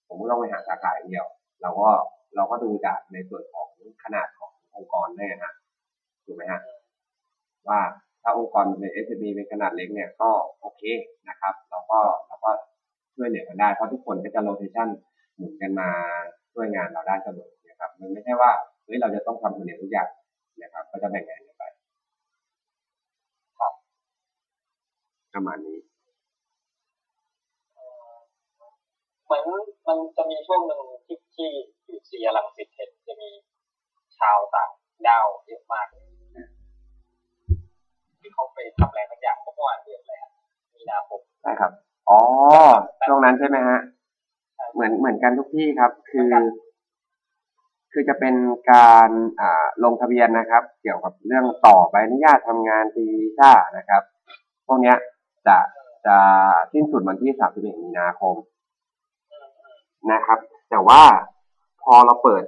[0.08, 1.26] ผมก็ต้องบริหารสาขาอย่างเดียว
[1.62, 1.88] เราก็
[2.36, 3.68] เราก็ดูจากในส่วนของ
[4.04, 4.49] ขนาดของ
[4.80, 5.52] องค์กรด้วยนะฮะ
[6.24, 6.60] ถูกไหมฮะ
[7.68, 7.80] ว่า
[8.22, 10.82] ถ้าองค์กรเป็น SME เป็นขนาดเล็กเนี่ยก็โอเค
[11.28, 12.50] นะครับเราก็เราก็
[13.16, 14.88] ช่วยเหลือกันได้เพราะทุกคนก็จะโรเทชัน
[15.36, 15.88] หมุนกันมา
[16.52, 18.50] ช่วยงานเราได้เสมอนะครับมันไม่ใช่ว่า
[18.84, 20.08] เฮ้ยเราจะต้องทำคนเดียวทุกอย่าง
[20.62, 21.64] นะครับ ก็จะแบ่งงานกันไป
[23.58, 23.72] ครับ
[25.34, 25.78] ประมาณนี้
[29.24, 29.44] เหมือน
[29.86, 31.48] มันจะมีช่วงหนึ่งที่ที่
[31.84, 33.28] อยู่ซีรังสิตเห็นจะมี
[34.20, 34.70] ชาวต่าง
[35.06, 36.04] ด้าวเยอะมากเลย
[38.20, 40.30] ที่เขาไปทำอะไรสักอย่างเมื่อวานเดือนอะไรอะ
[40.74, 41.72] มีนาคมใช่ครับ
[42.08, 42.20] อ๋อ
[43.06, 43.80] ช่วงนั้นใช่ไหมฮะ
[44.72, 46.30] เหมือนเหมือนกันทุกที่ครับ คือ
[47.92, 48.34] คือจะเป็น
[48.72, 49.10] การ
[49.40, 54.02] อ่าลงทะเบียนนะครับ เกี่ยวกับเรื่องต่อใบอนุญาตทำงานตีวีซ่านะครับ
[54.66, 54.96] พวกเนี้ย
[55.46, 55.56] จะ
[56.06, 56.16] จะ
[56.72, 58.34] สิ้นสุดวันที่31มีนาคม
[59.30, 59.76] อืมอืม
[60.12, 60.38] นะครับ
[60.70, 61.02] แต่ว่า
[61.82, 62.42] พอเราเปิด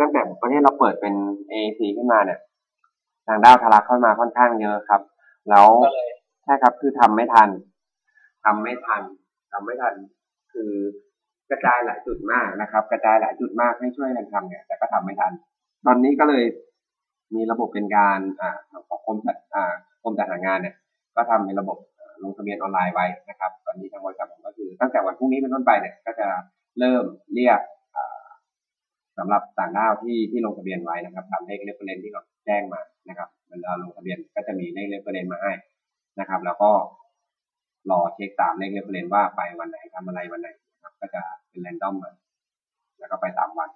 [0.00, 1.14] ตั้งแต่ประเทศเราเปิดเป็น
[1.50, 2.38] AAC ขึ้นมาเนี่ย
[3.26, 5.02] ทางด้าวทะลักเข้ามาค่อนข้างเยอะครับ
[5.50, 6.10] แล้วก็เลย
[6.44, 7.48] ใช่ครับคือทำไม่ทัน
[8.44, 9.02] ทำไม่ทัน
[9.52, 9.94] ทำไม่ทัน
[10.52, 10.72] คือ
[11.50, 15.32] กระจายหลายจุดมากนะครับ กระจายหลายจุดมากให้ช่วยกันทำเนี่ยแต่ก็ทำไม่ทัน
[15.86, 16.44] ตอนนี้ก็เลย
[17.34, 18.56] มีระบบเป็นการอ่า
[18.88, 20.74] ของกรมจัดอ่ากรมจัดหางานเนี่ย
[21.16, 26.26] ก็ทำเป็นระบบเอ่อลงทะเบียนออนไลน์ไว้นะครับ ตอนนี้ทางบริษัทผมก็คือ ตั้งแต่วันพรุ่งนี้เป็นต้นไปเนี่ยก็จะ
[26.78, 27.71] เริ่มเรียกอ่า
[29.18, 35.52] สำหรับต่างด้าวที่ที่ลงทะเบียนไว้นะครับตามเลข reference ที่เขาแจ้งมานะครับเวลาลงทะเบียนก็จะมีเลข reference มาให้
[36.20, 36.70] นะครับ แล้วก็
[37.90, 42.10] รอเช็คตามเลข reference ว่าไปวันไหนทำอะไรวันไหนนะครับก็จะเป็น random มา
[42.98, 43.70] แล้วก็ไปตามวัน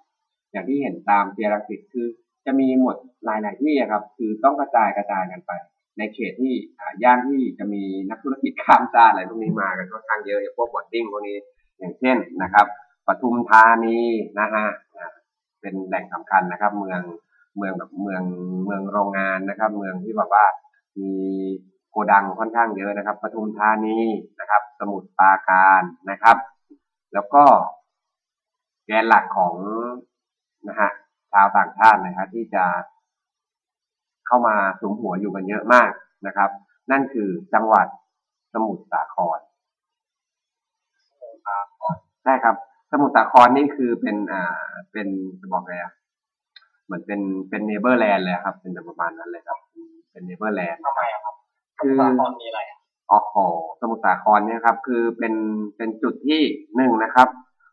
[0.51, 2.07] อย่างที่เห็นตามเซียร์รังสิตคือ
[2.45, 5.51] จะมีหมดหลายๆที่อะครับ คือต้องกระจายกระจายกันไป
[5.97, 11.37] ในเขตที่อ่าย่านที่จะมีนักธุรกิจข้ามชาติอะไรพวกนี้มากันค่อนข้างเยอะอย่างพวก boarding พวกนี้
[11.79, 12.65] อย่างเช่นนะครับ
[13.07, 13.99] ปทุมธานี
[14.39, 14.65] นะฮะ
[15.61, 17.01] เป็นแหล่งสำคัญนะครับ เมือง
[17.57, 18.23] เมืองแบบเมือง
[18.65, 20.45] เมืองโรงงานนะครับ เมืองที่แบบว่า
[20.99, 21.11] มี
[21.89, 23.97] โกดังค่อนข้างเยอะนะครับปทุมธานี
[24.39, 25.81] นะครับ สมุทรปราการ
[26.11, 26.37] นะครับ
[27.13, 27.43] แล้วก็
[28.85, 29.55] แกนหลักของ
[30.67, 30.89] นะฮะ
[31.31, 32.65] ชาวต่างชาตินะครับที่จะ
[34.27, 35.91] เข้ามาสมหัวอยู่กันเยอะมาก
[36.27, 36.49] นะครับ
[36.91, 37.87] นั่นคือจังหวัด
[38.53, 39.39] สมุทรสาคร
[42.23, 42.55] ใช่ครับ
[42.91, 45.07] สมุทรสาครนี่คือเป็นอ่าเป็น
[45.39, 45.93] จะบอกไงอะ
[46.85, 49.59] เหมือนเป็นเป็น Neverland เลยครับ เป็นประมาณนั้นเลยครับ
[50.11, 51.35] เป็น Neverland ทำไมอะครับ
[51.77, 52.79] คือสมุทรสาครมีอะไรอะ
[53.11, 55.33] ออกของสมุทรสาครเนี่ยครับ คือเป็น
[55.77, 56.41] เป็นจุดที่
[56.75, 57.27] หนึ่งนะครับ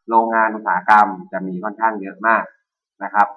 [0.09, 2.45] โรงงานอุตสาหกรรมจะมีค่อนข้างเยอะมาก
[3.05, 3.29] นะครับ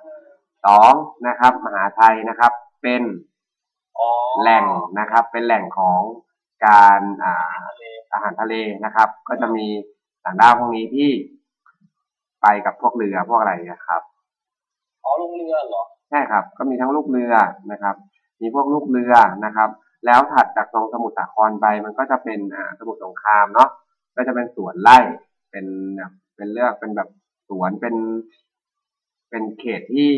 [0.66, 0.92] สอง
[1.28, 2.52] นะครับ มหาชัยนะครับ
[2.82, 3.02] เป็น
[3.98, 4.10] อ๋อ
[4.42, 4.66] แหล่ง
[5.00, 6.02] นะครับ เป็นแหล่งของ
[6.68, 8.54] การอ่าทะเลอาหารทะเล
[8.86, 9.66] นะครับ ก็จะมี
[10.24, 11.10] ต่างด้าวพวกนี้ที่
[12.50, 14.02] ไปกับพวกเรือพวกอะไรนะครับ
[15.04, 17.34] อ๋อลงเรือเหรอใช่ครับ ก็มีทั้งลูกเรือ
[17.72, 17.96] นะครับ
[18.42, 19.14] มีพวกลูกเรือ
[19.46, 19.70] นะครับ
[20.06, 23.70] แล้วถัดจากตรงสมุทรสาครไปมันก็จะเป็นอ่าสมุทรสงครามเนาะ
[24.16, 24.98] ก็จะเป็นสวนไร่
[25.52, 25.66] เป็น
[25.98, 27.10] แบบเป็นเลือกเป็นแบบ
[27.50, 27.96] สวนเป็น
[29.30, 30.12] เป็นเขตที่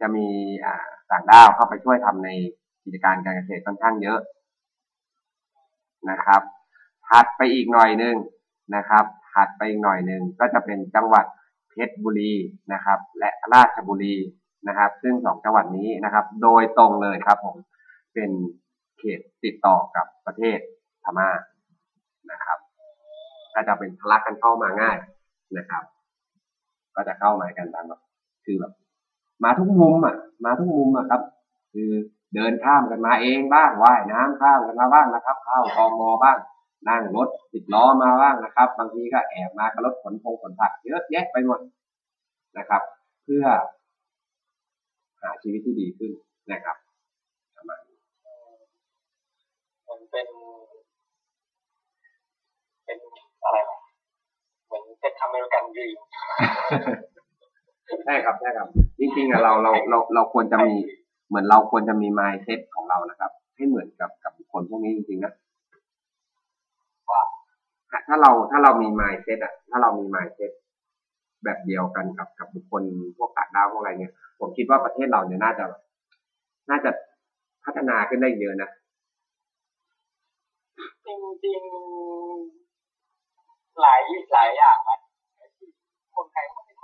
[0.00, 0.28] จะมี
[0.64, 2.28] อ่าต่างด้าวเข้าไปช่วยทำใน
[2.84, 4.20] กิจการการเกษตรค่อนข้างเยอะ
[6.10, 6.42] นะครับ
[7.08, 8.16] ถัดไปอีกหน่อยหนึ่ง
[8.76, 9.04] นะครับ
[9.34, 11.24] ถัดไปอีกหน่อยหนึ่งก็จะเป็นจังหวัด
[11.72, 12.32] เพชรบุรี
[12.72, 14.16] นะครับ และราชบุรี
[14.68, 17.56] นะครับ ซึ่งสองจังหวัดนี้นะครับ โดยตรงเลยครับผม
[18.14, 18.30] เป็น
[18.98, 20.58] เขตติดต่อกับประเทศ
[21.04, 21.30] พม่า
[22.32, 22.58] นะครับ
[23.54, 24.96] ก็จะเป็นทะลักกันเข้ามาง่าย
[25.58, 25.84] นะครับ
[26.94, 28.00] ก็จะเข้ามากันตามแบบ
[28.44, 28.72] คือแบบ
[29.44, 31.20] มาทุกมุมอะ มาทุกมุมอะครับ
[31.72, 31.90] คือ
[32.34, 36.36] เดินข้ามกันมาเองบ้างว่ายน้ำข้ามกันมาบ้างนะครับ เข้ากองมอบ้าง
[36.88, 41.60] นั่งรถติดล้อมาบ้างนะครับ บางทีก็แอบมากับรถขนพงขนผักเยอะแยะไปหมด
[42.58, 42.82] นะครับ
[43.24, 43.44] เพื่อ
[45.20, 46.10] หาชีวิตที่ดีขึ้น
[46.52, 46.76] นะครับ
[47.56, 47.98] ประมาณนี้
[49.88, 50.26] มันเป็น
[52.84, 52.98] เป็น
[53.44, 53.78] อะไรวะ
[54.66, 55.98] เหมือนเป็นอเมริกันดรีม
[58.04, 58.68] ใช่ครับใช่ครับ
[58.98, 60.74] จริงๆอะเราเราเราเราควรจะมี
[61.28, 65.51] เหมือนเราควรจะมี mindset ของเรานะครับ ให้เหมือนกับกับบุคคลพวกนี้จริงๆนะว่า
[68.08, 70.50] ถ้าเราถ้าเรามี mindset อะถ้าเรามี mindset
[71.44, 72.82] แบบเดียวกันกับกับบุคคล
[73.16, 75.64] พวกต่างดาวพวกอะไรเนี่ย ผมคิดว่าประเทศเราเนี่ยน่าจะ
[76.70, 76.90] น่าจะ
[77.64, 78.70] พัฒนาขึ้นได้เยอะนะ
[81.06, 81.08] จ
[81.44, 84.00] ริงๆหลาย
[84.32, 84.98] หลายอย่างนะ
[85.56, 85.68] ที่
[86.16, 86.82] คนไทยเขาไม่ท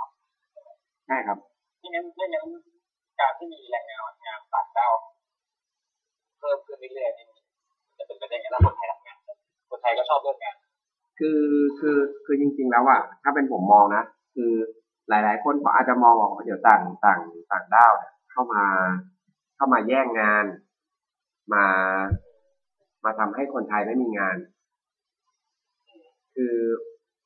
[0.53, 1.39] ำใช่ครับ
[1.79, 2.45] ไม่งั้นไม่งั้น
[3.21, 4.93] การที่มีแรงงานงานต่างด้าว
[6.39, 7.37] เพิ่มขึ้นเรื่อยๆนี่มัน
[7.99, 8.75] จะเป็นไปได้ไงถ้าคน
[9.83, 10.57] ไทยทชอบเรื่องงาน
[11.19, 11.41] คือ
[11.79, 14.03] คือคือจริง ๆ แล้วอะถ้าเป็นผมมองนะ
[14.35, 14.53] คือ
[15.09, 17.21] หลาย ๆ คนก็อาจจะมองว่าเดี๋ยวต่างต่าง
[17.53, 17.93] ต่างด้าว
[18.31, 18.64] เข้ามา
[19.57, 20.45] เข้ามาแย่งงาน
[21.55, 21.64] มา
[23.05, 24.37] มาทำให้คนไทยไม่มีงาน
[26.35, 26.55] คือ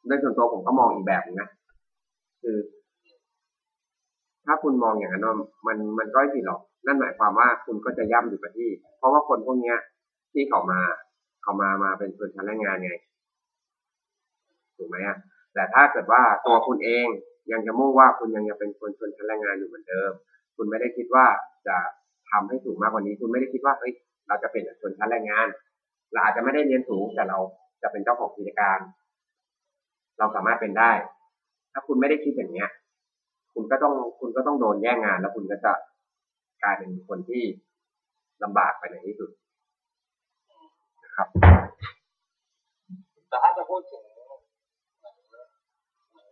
[0.07, 1.51] โดยส่วนตัวผมก็มองอีกแบบนะ
[2.43, 2.59] คือ
[4.47, 5.29] ถ้าคุณมองอย่างนั้น
[5.67, 9.79] มันมันก็ไม่ผิดหรอก นั่นหมายความว่าคุณก็จะย่ำอยู่กับที่ เพราะว่าคนพวกเนี้ย
[10.33, 10.81] ที่เขามา
[11.43, 12.95] เขามามาเป็นชนชั้นแรงงานไง
[14.83, 15.19] ถูกไหมอะ
[15.55, 17.07] แต่ถ้าเกิดว่าตัวคุณเอง
[17.53, 20.13] ยังจะมุ่งว่าคุณยังจะเป็นคนชนชั้นแรงงานอยู่เหมือนเดิม
[20.57, 21.27] คุณไม่ได้คิดว่า
[21.67, 21.77] จะ
[22.31, 23.93] ทำให้สูงมากกว่านี้ คุณไม่ได้คิดว่าเฮ้ย
[24.29, 25.47] เราจะเป็นชนชั้นแรงงาน
[26.13, 27.39] เราอาจจะไม่ได้เรียนสูงแต่เรา
[27.83, 28.79] จะเป็นเจ้าของกิจการ
[30.19, 30.93] เราสามารถเป็นได้
[31.73, 32.69] ถ้าคุณไม่ได้คิดอย่างเนี้ย
[33.55, 35.73] คุณก็ต้องคุณก็ต้องโดนแย่งงาน แล้วคุณก็จะ
[36.63, 37.45] กลายเป็นคนที่
[38.43, 39.31] ลำบากไปในที่สุด
[41.05, 41.29] นะครับ
[43.29, 45.17] แต่ถ้าจะพูดถึงเหมือน
[46.11, 46.29] เหมือน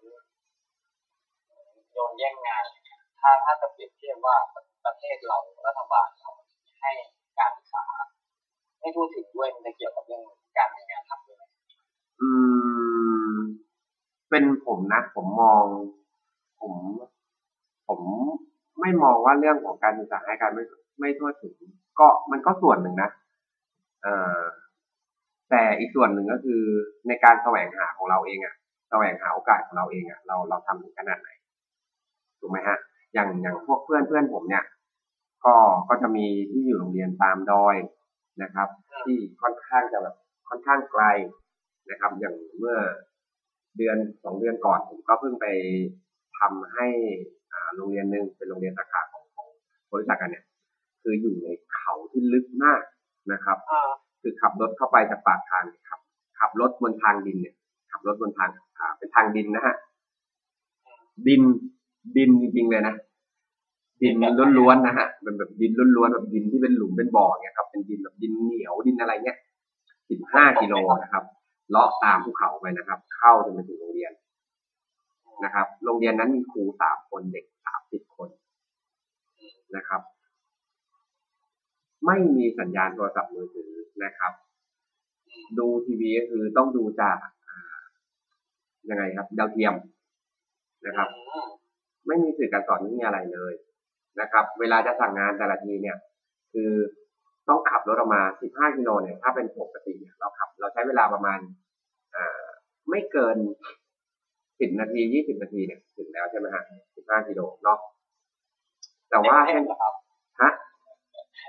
[1.89, 4.36] โด นแย่งงานเงี้ยถ้าถ้าจะเปรียบเทียบว่า
[4.84, 6.30] ประเทศเรารัฐบาลเรา
[6.80, 6.92] ให้
[7.38, 7.84] การศึกษา
[8.80, 10.22] ไม่ทั่วถึงด้วยมันจะเกี่ยวกับเรื่อง
[10.57, 11.44] การมีงานทำด้วยไหม
[12.20, 12.28] อื
[13.32, 13.36] ม
[14.30, 15.64] เป็นผมนะผมมอง
[16.61, 16.72] ผม
[17.88, 18.01] ผม
[18.80, 20.64] ไม่มองว่าเรื่องของการศึกษาให้การไม่
[21.01, 21.55] ไม่ทั่วถึง
[22.01, 23.11] ก็มันก็ส่วนหนึ่งนะ
[24.03, 24.40] เอ่อ
[25.51, 26.62] แต่อีกส่วนหนึ่งก็คือ
[27.09, 28.55] ในการแสวงหาของเราเองอะ
[28.90, 31.28] แสวงหาโอกาสของเราเองอะเราเราทำถึงขนาดไหน
[32.41, 32.78] ถูกไหมฮะ
[33.14, 34.64] อย่างอย่างพวกเพื่อนเพื่อนผมเนี่ย
[35.45, 35.55] ก็
[35.88, 37.76] ก็จะมีที่อยู่โรงเรียนตามดอย
[38.43, 38.68] นะครับ
[39.05, 40.16] ที่ค่อนข้างจะแบบ
[40.49, 41.05] ค่อนข้างไกล
[41.91, 42.78] นะครับ อย่างเมื่อ
[43.76, 45.47] เดือนสองเดือนก่อนผมก็เพิ่งไป
[46.38, 46.88] ทำให้
[47.53, 49.49] อ่าโรงเรียนหนึ่งเป็นโรงเรียนสาขาของของ
[49.93, 50.45] บริษัทกันเนี่ย
[51.03, 52.82] คืออยู่ในเขาที่ลึกมาก
[53.32, 56.01] นะครับอ่าคือขับรถเข้าไปจากปากทางเนี่ยครับ
[56.38, 57.55] ขับรถบนทางดินเนี่ย
[57.91, 59.76] ขับรถบนทางอ่าเป็นทางดินนะฮะ
[61.26, 61.43] ดิน
[62.16, 62.94] ดินจริงๆเลยนะ
[64.03, 64.14] ดิน
[64.59, 69.36] ล้วนๆนะฮะเป็นแบบดินล้วนๆแบบดินที่เป็นหลุมเป็นบ่อเนี่ยครับ เป็นดินแบบดินเหนียวดินอะไรเนี่ย
[70.11, 71.24] สิบห้ากิโลนะครับ
[71.70, 74.12] เลาะตามภูเขาไปนะครับ เข้าจนไปถึงโรงเรียน
[75.44, 78.28] นะครับ โรงเรียนนั้นมีครูสามคนเด็กสามสิบคน
[79.76, 80.01] นะครับ
[82.07, 83.70] ไม่มีสัญญาณโทรศัพท์มือถือ
[84.05, 84.32] นะครับ
[85.59, 87.16] ดูทีวีก็คือต้องดูจาก
[87.48, 87.80] อ่า
[88.88, 89.74] ยังไงครับ ดาวเทียม
[90.86, 91.09] นะครับ
[92.11, 93.52] ไม่มีสื่อการสอนไม่มีอะไรเลย
[94.20, 95.96] นะครับ เวลาจะสั่งงานแต่ละทีเนี่ย
[96.52, 96.72] คือ
[97.48, 101.38] ต้องขับรถออกมา 15 กิโลเนี่ย ถ้าเป็นปกติเนี่ยเราขับ เราใช้เวลาประมาณ
[102.14, 102.44] อ่า
[102.90, 103.36] ไม่เกิน
[104.08, 106.62] 10 นาที 20 นาทีเนี่ยถึงแล้วใช่ไหมฮะ
[106.96, 107.78] 15 กิโลเนาะ
[109.11, 109.92] แต่ว่าเต็มเช่นเหรอครับ
[110.42, 110.50] ฮะ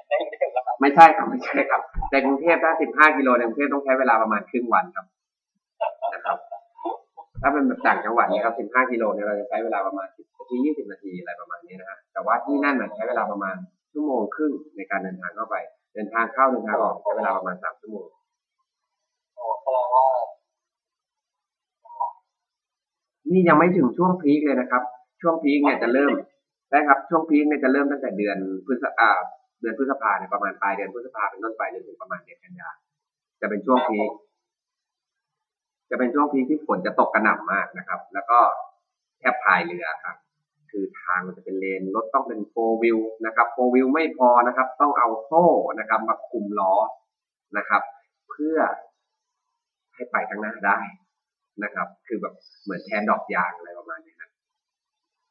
[0.07, 1.81] เต็มเต็มเหรอครับไม่ใช่ครับ ไม่ใช่ครับ
[2.11, 5.20] ในกรุงเทพถ้า 15 กิโลในกรุงเทพต้องใช้เวลาประมาณครึ่งวันครับนะครับ
[7.41, 13.55] ถ้าเป็นแบบต่างจังหวัดเนี่ยครับ 15 กิโลเนี่ยเราจะใช้เวลาประมาณ 10นาที20 นาทีอะไรประมาณนี้นะฮะแต่ว่าที่นั่นน่ะใช้เวลาประมาณ
[13.91, 15.55] ชั่วโมงครึ่งในการเดินทางเข้าไป
[15.93, 18.07] เดินทางเข้าเดินทางออกใช้เวลาประมาณ 3 ชั่วโมง
[19.35, 20.05] โอ้แสดงว่า
[23.31, 24.83] นี่ยังไม่ถึงช่วงพีคเลยนะครับ
[25.21, 26.11] ช่วงพีคเนี่ยจะเริ่ม
[26.71, 29.09] ได้ครับ ช่วงพีคเนี่ยจะเริ่มตั้งแต่เดือนพฤษอ่า
[29.61, 32.69] เดือนพฤษภาเนี่ยประมาณปลายเดือนพฤษภาเป็นต้นไปจนถึงประมาณเดือนกันยา
[33.41, 34.09] จะเป็นช่วงพีค
[35.91, 38.39] จะเป็นช่วงพีคที่ฝนจะตกกระหน่ำมากนะครับ แล้วก็
[39.19, 40.15] แทบพายเรือครับ
[40.71, 45.45] คือทางมันจะเป็นเลนรถต้องเป็นโฟวิวนะครับโฟวิวไม่พอนะครับ ต้องเอาโซ่
[45.79, 46.73] นะครับมาคุมล้อ
[47.57, 47.81] นะครับ
[48.29, 48.57] เพื่อ
[49.93, 50.79] ให้ไปข้างหน้าได้
[51.63, 52.33] นะครับ คือแบบ
[52.63, 54.31] เหมือนแทนดอกยางอะไรประมาณนี้ครับ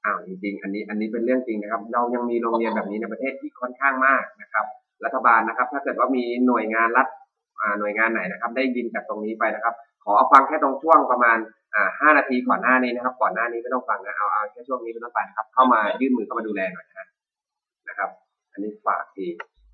[0.04, 4.64] อ้าวจริงๆ อันนี้อันนี้เป็นเรื่องจริงนะครับ เรายังมีโรงเรียนแบบนี้ในประเทศที่ค่อนข้างมากนะครับ
[5.04, 7.06] รัฐบาลนะครับ ถ้าเกิดว่ามีหน่วยงานรัฐ
[7.80, 11.38] หน่วยงานไหนนะครับ ได้ยินจากตรงนี้ไปนะครับ ขอฟังแค่ตรงช่วงประมาณ
[11.74, 17.06] อ่าห้านาทีก่อนหน้านี้นะครับ ก่อนหน้านี้ไม่ต้องฟังนะเอาเอาแค่ช่วงนี้ไม่ต้องไปนะครับ เข้ามายื่นมือเข้ามาดูแลหน่อยนะ
[17.88, 18.10] นะครับ
[18.52, 19.26] อันนี้ฝากที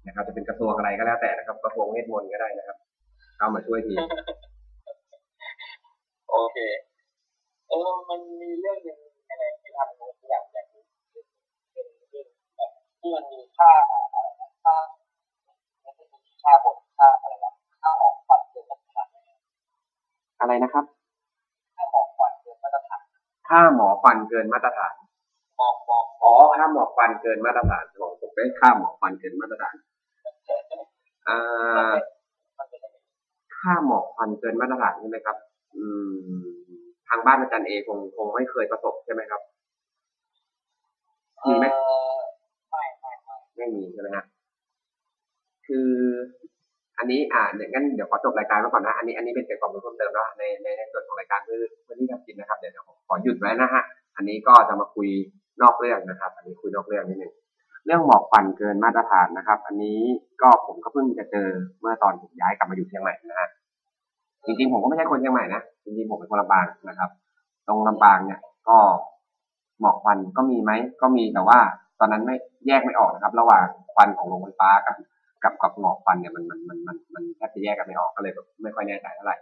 [0.07, 2.77] นะครับ จะเป็นกระทรวงอะไรก็แล้วแต่นะครับ กระทรวงเวทมนต์ก็ได้นะครับ
[3.37, 3.95] เข้ามาช่วยที
[6.31, 6.59] โอเค
[7.69, 8.99] เออมันมีเรื่องหนึ่ง
[9.29, 10.83] อะไรที่ทำผมอยากอยากรู้
[11.73, 12.71] เป็นเรื่องแบบ
[13.01, 14.77] ที่มันมีค่าอะไรนะค่า
[15.83, 17.53] ไม่ใช่มีค่าบทค่าอะไรนะ
[17.83, 19.09] ค่าออกฝันเกินมาตรฐาน
[20.41, 20.85] อะไรนะครับ
[21.77, 23.03] ค่าหมอกฝันเกินมาตรฐาน
[23.49, 24.95] ค่าหมอฟันเกินมาตรฐาน
[25.61, 29.75] มองมองอ๋อค่าหมอฟันเกินมาตรฐานของผมเป็นค่าหมอฟันเกินมาตรฐาน
[31.29, 31.93] อ่า
[32.59, 32.97] มันเป็นยังไง
[33.59, 35.37] ค่าหมอกควันเกินมาตรฐานใช่ไหมครับ
[35.77, 36.15] อืม
[37.09, 39.41] ทางบ้านอาจารย์เอคงคงไม่เคยประสบใช่ไหมครับ
[41.47, 41.79] มีไหมเอ
[42.15, 42.19] อ
[42.71, 44.25] ไม่ไม่ไม่ไม่มีใช่ไหมฮะ
[45.67, 45.91] คือ
[46.99, 52.73] อันนี้อ่าเดี๋ยวงั้นเดี๋ยวขอจบรายการไว้ก่อนนะ อันนี้อันนี้เป็นเกี่ยวกับความรู้เพิ่มเติมแล้วในในในส่วนของรายการคือพื้นที่ทำกินนะครับเดี๋ยว
[53.09, 53.83] ขอหยุดไว้นะฮะ
[54.17, 55.09] อันนี้ก็จะมาคุย
[55.63, 57.33] นอกเรื่องนะครับ อันนี้คุยนอกเรื่องนิดนึง
[57.87, 60.01] เรื่องหมอกควันเกินมาตรฐานนะครับ อันนี้
[60.43, 61.49] ก็ผมก็เพิ่งจะเจอ
[61.81, 63.49] เมื่อตอนผมย้ายกลับมาอยู่เชียงใหม่นะฮะ
[64.47, 67.11] จริงๆผมก็ไม่ใช่คนเชียงใหม่นะจริงๆผมเป็นคนลำปางนะครับ
[67.69, 68.79] ตรงลำปางเนี่ยก็
[69.81, 70.73] หมอกควันก็มีไหม
[71.03, 71.59] ก็มีแต่ว่า
[72.01, 72.35] ตอนนั้นไม่
[72.67, 74.95] แยกไม่ออกนะครับ ระหว่างควันของโรงไฟฟ้ากับ
[75.47, 79.37] กับกับหอกควันเนี่ยมันมันมันมันมันแทบจะแยกกันไม่ออกก็เลยแบบไม่ค่อยแน่ใจเท่าไหร่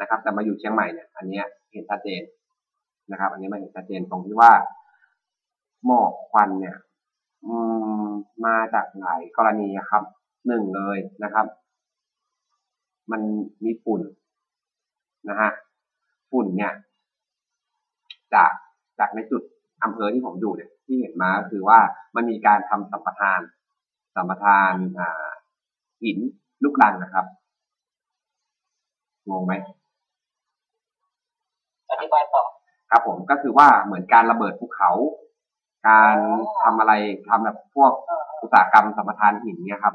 [0.00, 1.40] นะครับ แต่มาอยู่เชียงใหม่เนี่ยอันนี้
[1.72, 2.22] เห็นชัดเจน
[3.12, 4.52] นะครับ อันนี้มันเห็นชัดเจนตรงที่ว่า
[5.86, 6.76] หมอกควันเนี่ย
[8.46, 10.04] มาจากหลายกรณีครับ
[10.46, 11.46] หนึ่งเลยนะครับ
[13.10, 13.20] มัน
[13.64, 14.02] มีฝุ่น
[15.28, 15.50] นะฮะ
[16.30, 16.72] ฝุ่นเนี่ย
[18.34, 18.50] จาก
[18.98, 19.42] จากในจุด
[19.84, 21.78] อำเภอที่ผมอยู่เนี่ยที่เห็นมาก็คือว่า
[22.16, 23.40] มันมีการทำสัมปทาน
[24.14, 25.28] สัมปทานอ่า
[26.02, 26.18] หิน
[26.62, 27.24] ลูกรังนะครับ
[29.28, 29.52] งงไหม
[31.90, 32.42] อธิบายต่อ
[32.90, 34.90] ครับผมก็คือว่าเหมือนการระเบิดภูเขา
[35.88, 36.16] การ
[36.62, 36.92] ทำอะไร
[37.28, 39.94] ทำแบบพวกเอออุตสาหกรรมสัมปทานหินเนี่ยครับ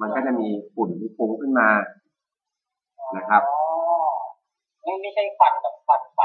[0.00, 1.68] มันก็จะมีฝุ่นที่ฟุ้งขึ้นมา
[3.16, 3.62] นะครับอ๋อ
[4.82, 6.20] ไม่ไม่ใช่ควันกับควันไฟ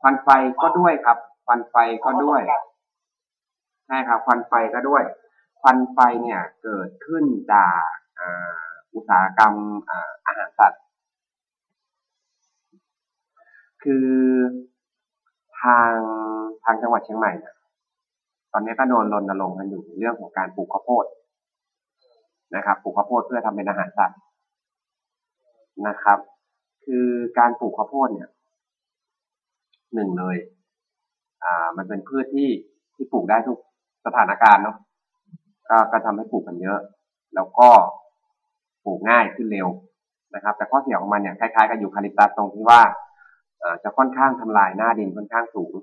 [0.00, 0.28] ควันไฟ
[0.62, 2.40] ก็ด้วยครับควันไฟก็ด้วย
[3.86, 5.02] ใช่ครับควันไฟก็ด้วย
[5.60, 7.80] ควันไฟเนี่ยเกิดขึ้นจาก
[8.94, 9.54] อุตสาหกรรม
[10.26, 10.82] อาหารสัตว์
[13.82, 14.08] คือ
[15.60, 15.92] ทาง
[16.64, 17.32] ทางจังหวัดเชียงใหม่
[18.52, 21.04] ตอนนี้ก็โดนรณรงค์กันอยู่ในเรื่องของการปลูกข้าวโพด
[22.56, 24.18] นะครับปลูกข้าวโพดเพื่อทำเป็นอาหารสัตว์
[25.86, 26.18] นะครับ
[26.84, 27.06] คือ
[27.38, 28.30] การปลูกข้าวโพดเนี่ย
[29.94, 30.36] หนึ่งเลย
[31.44, 32.48] อ่ามันเป็นพืชที่
[32.94, 33.58] ที่ปลูกได้ทุก
[34.06, 34.76] สถานการณ์เนาะ
[35.68, 36.80] ก็ก็ทำให้ปลูกกันเยอะ
[37.34, 37.68] แล้วก็
[38.86, 39.68] ปลูกง่ายขึ้นเร็ว
[40.34, 42.80] นะครับ แต่ข้อเสียของมันเนี่ยคล้ายๆกับยูคาลิปตัสตรงที่ว่า
[43.82, 45.74] จะค่อนข้างทำลายหน้าดินค่อนข้างสูง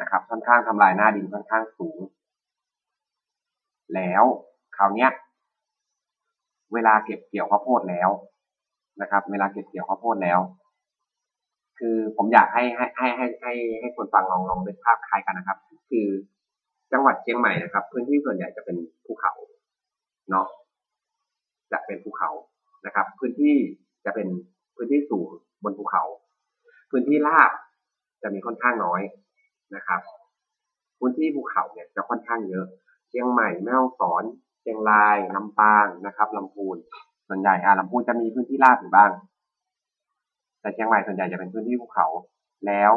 [0.00, 1.98] นะครับ ค่อนข้างทำลายหน้าดินค่อนข้างสูง
[3.94, 4.22] แล้ว
[4.76, 5.10] คราวเนี้ย
[6.72, 8.10] เวลาเก็บเกี่ยวข้าวโพดแล้ว
[9.00, 10.40] นะครับ เวลาเก็บเกี่ยวข้าวโพดแล้ว
[11.78, 15.58] คือผมอยากให้ให้ให้ให้ให้ให้คนฟังลองลองนึกภาพคล้ายกันนะครับ
[15.90, 16.08] คือ
[16.92, 19.32] จังหวัดเชียงใหม่นะครับ พื้นที่ส่วนใหญ่จะเป็นภูเขา
[20.30, 20.46] เนาะ
[21.72, 22.30] จะเป็นภูเขา
[22.86, 23.56] นะครับ พื้นที่
[24.04, 24.28] จะเป็น
[24.76, 25.28] พื้นที่สูง
[25.64, 26.04] บนภูเขา
[26.90, 27.50] พื้นที่ราบ
[28.22, 29.00] จะมีค่อนข้างน้อย
[29.76, 30.00] นะครับ
[30.98, 32.66] พื้นที่ภูเขาเนี่ยจะค่อนข้างเยอะ
[33.08, 34.24] เชียงใหม่แม่ฮ่องสอน
[34.60, 36.76] เชียงรายลำปางนะครับลำพูน
[37.28, 39.10] ส่วนใหญ่อ่าลำพูนจะมีพื้นที่ราบอยู่บ้าง
[40.60, 42.06] แต่เชียงใหม่ส่วนใหญ่จะเป็นพื้นที่ภูเขา
[42.66, 42.92] แล้ว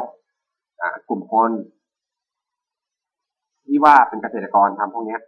[0.80, 1.50] อ่ากลุ่มคน
[3.66, 5.20] ที่ว่าเป็นเกษตรกรทำพวกเนี้ย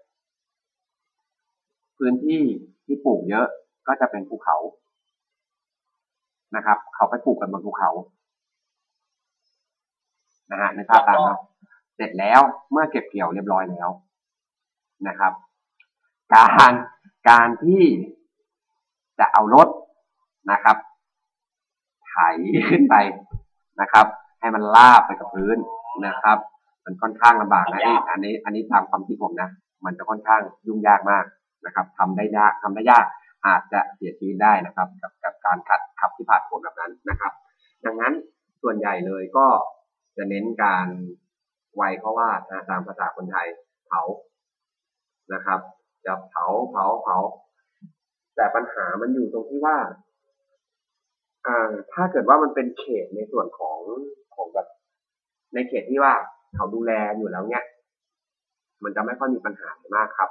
[2.01, 2.43] พื้นที่
[2.87, 3.47] ที่ปลูกเยอะ
[3.87, 4.57] ก็จะเป็นภูเขา
[6.57, 7.91] นะครับ เขาไปปลูกกันบนภูเขา
[10.51, 11.39] นะฮะในภาพตามเนาะ
[11.97, 12.41] เสร็จแล้ว
[12.71, 13.89] เมื่อเก็บเกี่ยวเรียบร้อยแล้ว
[15.09, 15.33] นะครับ
[16.35, 16.73] การ
[17.29, 17.83] การที่
[19.19, 19.69] จะเอารถ
[20.53, 20.77] นะครับ
[22.09, 22.15] ไถ
[22.71, 22.95] ขึ้นไป
[23.81, 24.07] นะครับ
[24.41, 25.57] ให้มันลาบไปกับพื้น
[26.07, 26.39] นะครับ
[26.85, 29.49] มันค่อนข้างลำบากนะอันนี้ อันนี้ตามความคิดผมนะ
[29.85, 31.25] มันจะค่อนข้างยุ่งยากมาก
[31.67, 33.07] นะครับทำได้ยากทำได้ยาก
[33.47, 37.33] อาจจะเสียชีวิตได้นะครับ กับกับการขัดขับที่ผ่านผลแบบนั้นนะครับ
[37.85, 38.15] ดังนั้น
[38.63, 39.47] ส่วนใหญ่เลยก็
[40.17, 40.87] จะเน้นการ
[41.77, 42.29] ไวเพราะว่า
[42.71, 43.47] ตามภาษาคนไทย
[43.87, 44.03] เผา
[45.35, 45.61] นะครับ
[46.07, 47.17] จะเผาเผาเผา
[48.37, 49.77] แต่ปัญหามันอยู่ตรงที่ว่า
[51.47, 53.79] อ่าถ้าเกิดว่ามันเป็นเขตในส่วนของ
[54.35, 54.67] ของแบบ
[55.55, 56.15] ในเขตที่ว่า
[56.57, 57.65] เขาดูแลอยู่แล้วเนี่ย
[58.85, 60.31] มันจะไม่ค่อยมีปัญหามากครับ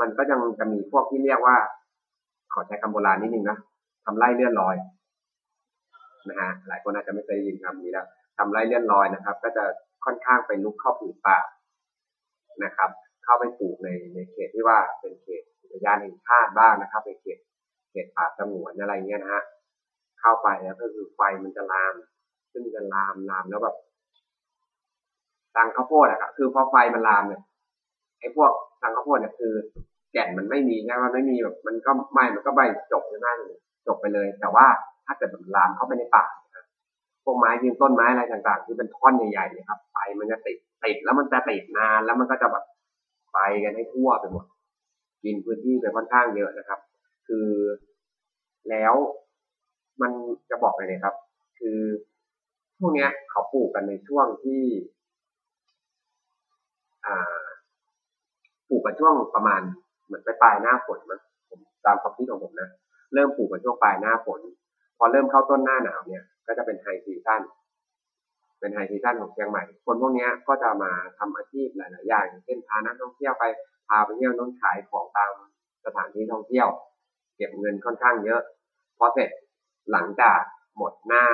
[0.00, 1.56] มันก็ยังจะมีพวกที่เรียกว่า
[2.52, 3.58] ขอใช้คำโบราณนิดนึงนะ
[4.04, 4.76] ทำไร่เลื่อนลอย
[6.28, 8.06] นะฮะหลายคนอาจจะไม่เคยได้ยินคำนี้แล้ว
[8.38, 9.64] ทำไร่เลื่อนลอยนะครับ ก็จะ
[10.04, 11.38] ค่อนข้างไปลุกเข้าผืนป่า
[12.64, 12.90] นะครับ
[13.24, 17.38] เข้าไปปลูกในในเขตที่ว่าเป็นเขตอุทยานแห่งชาติบ้างนะครับเป็นเขต
[17.90, 19.42] เขตป่าสงวนอะไรเงี้ยนะฮะ
[20.20, 21.94] เข้าไปแล้วก็คือไฟมันจะลาม
[22.52, 23.76] ซึ่งจะลามลามแล้วแบบ
[25.56, 27.42] ตังข้าวโพดอะครับคือพอไฟมันลามเนี่ย
[28.20, 28.50] ไอ้พวก
[28.82, 29.52] ตังข้าวโพดเนี่ยคือ
[30.12, 32.60] แก่นมันไม่มีใช่ไหมมันไม่มีแบบมันก็ไหม้มันก็ใบ
[32.92, 33.28] จบใช่ไหม
[33.86, 34.66] จบไปเลย แต่ว่า
[35.06, 36.24] ถ้าเกิดมันลามเข้าไปในป่า
[36.56, 36.64] นะ
[37.24, 42.64] พวกไม้ยืนต้นไม้อะไรต่างๆ ที่เป็นท่อนใหญ่ๆเนี่ยครับไฟมันจะติดติดแล้วมันจะติดนานแล้วมันก็จะแบบ
[43.32, 44.44] ไปกันให้ทั่วไปหมด
[45.24, 46.80] กินพื้นที่ไปค่อนข้างเยอะนะครับ
[47.26, 47.48] คือ
[48.70, 48.94] แล้ว
[50.02, 50.12] มัน
[50.50, 51.14] จะบอกเลยนะครับ
[51.58, 51.80] คือ
[52.78, 54.62] พวกเนี้ยเขาปลูกกันในช่วงที่
[57.06, 57.35] อ่า
[58.68, 59.60] ปลูกกันช่วงประมาณ
[60.06, 62.68] เหมือนปลายหน้าฝนมั้งผมตามความคิดของผมนะ
[63.14, 64.40] เริ่มปลูกกันช่วงปลายหน้าฝน
[64.98, 67.42] พอเริ่มเข้าต้นหน้าหนาวเนี่ย ก็จะเป็น high season
[68.60, 73.44] เป็น high season ของเชียงใหม่ คนพวกนี้ก็จะมาทำอาชีพหลายๆอย่างอย่างเช่นพานักท่องเที่ยวไป
[73.88, 75.32] พาไปเที่ยวนั้นขายของตาม
[75.84, 76.68] สถานที่ท่องเที่ยว
[77.36, 78.40] เก็บเงินค่อนข้างเยอะ
[78.98, 79.30] พอเสร็จ
[79.92, 80.40] หลังจาก
[80.76, 81.24] หมดหน้า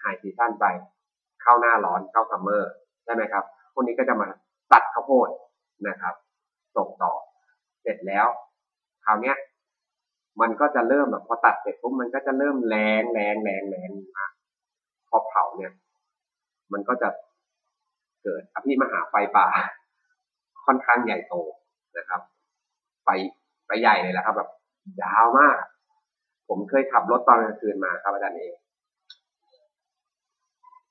[0.00, 0.66] high season ไป
[1.42, 2.72] เข้าหน้าร้อนเข้า summer
[3.04, 4.28] ใช่ไหมครับพวกนี้ก็จะมา
[4.72, 5.28] ตัดข้าวโพด
[5.88, 6.14] นะครับ
[6.78, 7.12] ส่งต่อ
[7.82, 8.26] เสร็จแล้ว
[9.04, 9.36] คราวเนี้ย
[10.40, 14.26] มันก็จะเริ่มแบบพอตัดเสร็จปุ๊บมันก็จะเริ่มแรงแรงแรงแรงมา
[15.08, 15.72] พอเผาเนี่ย
[16.72, 17.08] มันก็จะ
[18.22, 19.46] เกิดอภิมหาไฟป่า
[20.66, 21.34] ค่อนข้างใหญ่โต
[21.98, 22.20] นะครับ
[23.04, 23.08] ไฟ
[23.66, 24.48] ไฟใหญ่เลยแหละครับ แบบ
[25.02, 25.56] ยาวมาก
[26.48, 28.52] ผมเคยขับรถตอนกลางคืนมาครับอาจารย์เอง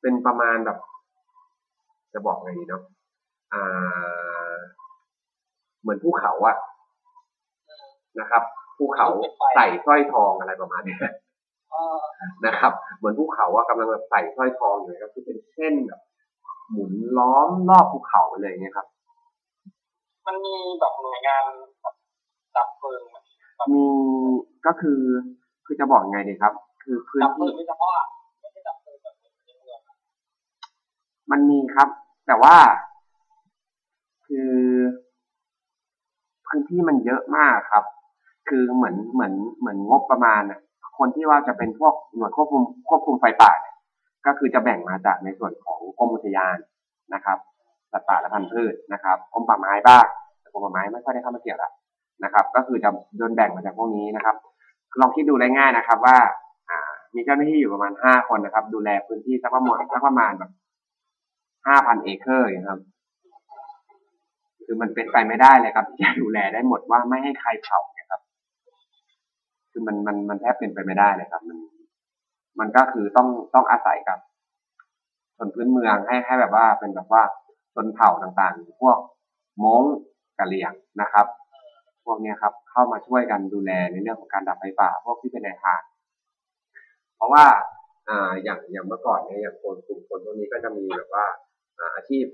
[0.01, 0.77] เป็นประมาณแบบ
[2.13, 2.83] จะบอกไงดีเนาะ
[3.53, 4.36] อ่า
[5.87, 6.55] เหมือนภูเขาอะ
[8.19, 8.43] นะครับ
[8.77, 9.07] ภูเขา
[9.55, 10.99] ใส่สร้อยทองอะไรประมาณเนี้ย
[11.71, 11.99] เออ
[12.45, 16.01] นะครับ เหมือนภูเขาอะกำลังแบบใส่สร้อยทองอยู่นะครับคือเป็นเส้นแบบ
[16.71, 18.87] หมุนล้อมรอบภูเขาไปเลยอย่างเงี้ยครับ
[20.25, 21.43] มันมีแบบหน่วยงาน
[21.81, 21.95] แบบ
[22.55, 23.17] ดับเพลิงไหม
[23.57, 23.85] แบบมี
[24.65, 24.99] ก็คือ
[25.65, 26.53] คือจะบอกยังไงดีครับ
[26.83, 28.05] คือพื้นดับเพลิที่งโดยเฉพาะอะ
[28.39, 29.15] ไม่ใช่ดับเพลิงแบบ
[29.45, 29.95] ในเมืองอะ
[31.31, 31.87] มันมีครับ
[32.27, 32.55] แต่ว่า
[34.25, 34.53] คือ
[36.47, 37.83] พื้นที่มันเยอะมากครับ
[38.49, 40.41] คือเหมือนเหมือนเหมือนงบประมาณ
[40.97, 43.75] คนที่ว่าจะเป็นพวกหน่วยควบคุมควบคุมไฟป่าเนี่ย
[44.25, 46.57] ก็คือจะแบ่งมาจากในส่วนของกรมอุทยาน
[47.13, 47.37] นะครับ
[47.91, 50.05] สัตว์ป่าและพันธุ์พืชนะครับกรมป่าไม้บ้าง
[50.41, 51.71] แต่กรมป่าไม้ไม่ค่อยได้เข้ามาเกี่ยวละ
[52.23, 54.35] นะครับ ก็คือจะโดนแบ่งมาจากพวกนี้นะครับ
[54.99, 56.17] ลองคิดดูได้ง่ายนะครับ ว่า
[57.15, 60.51] มีเจ้าหน้าที่อยู่ประมาณห้าคนนะครับ ดูแลพื้นที่สักประมาณสักประมาณแบบ
[61.67, 62.81] ห้าพันเอเคอร์อย่างเงี้ยครับ
[64.69, 68.21] คือมันเป็นไปไม่ได้เลยครับที่จะดูแลได้หมดว่าไม่ให้ใครเผาเนี่ยครับ
[69.71, 71.57] คือมันมันมันแทบเป็นไปไม่ได้เลยครับ มัน
[72.59, 74.19] มันก็คือต้องต้องอาศัยกับ
[75.37, 77.23] ชนพื้นเมืองให้ให้แบบว่าเป็นแบบว่า
[77.73, 78.97] ชนเผ่าต่างๆ พวก
[79.63, 79.83] ม้ง
[80.39, 81.25] กะเหรี่ยงนะครับ
[82.05, 85.81] พวกเนี้ยครับ เข้ามาช่วยกันดูแลในเรื่องของการดับไฟป่า พวกที่เป็นนายทาร
[87.15, 87.45] เพราะว่า
[88.09, 91.25] อ่าอย่างอย่างเมื่อก่อนเนี่ยอย่างคนกลุ่มคนพวกนี้ก็จะมีแบบว่า
[91.95, 92.25] อาชีพ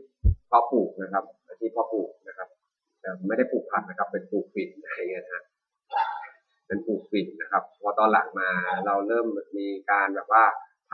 [0.53, 2.49] พาะปลูกนะครับอาชีพพาะปลูกนะครับ
[3.01, 5.43] แต่ไม่ได้ปลูกผักนะครับ เป็นปลูกฝิ่นอะไรเงี้ยนะฮะ
[6.67, 8.49] เป็นปลูกฝิ่นนะครับพอตอนหลังมา
[8.85, 9.27] เราเริ่ม
[9.57, 10.43] มีการแบบว่า
[10.91, 10.93] ท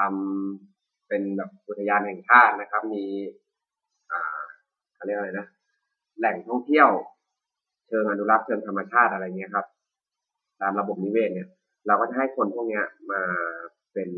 [0.56, 3.06] ำเป็นแบบอุทยานแห่งชาตินะครับ มี
[4.12, 4.42] อ่า
[4.96, 5.48] เขาเรียกอะไรนะ
[6.20, 6.90] แหล่งท่องเที่ยว
[7.88, 9.66] เชิงอนุรักษ์เชิงธรรมชาติอะไรเงี้ยครับ
[10.62, 11.48] ตามระบบนิเวศเนี่ย
[11.88, 13.22] เราก็จะให้คนพวกเนี้ยมา
[13.94, 14.10] เป็น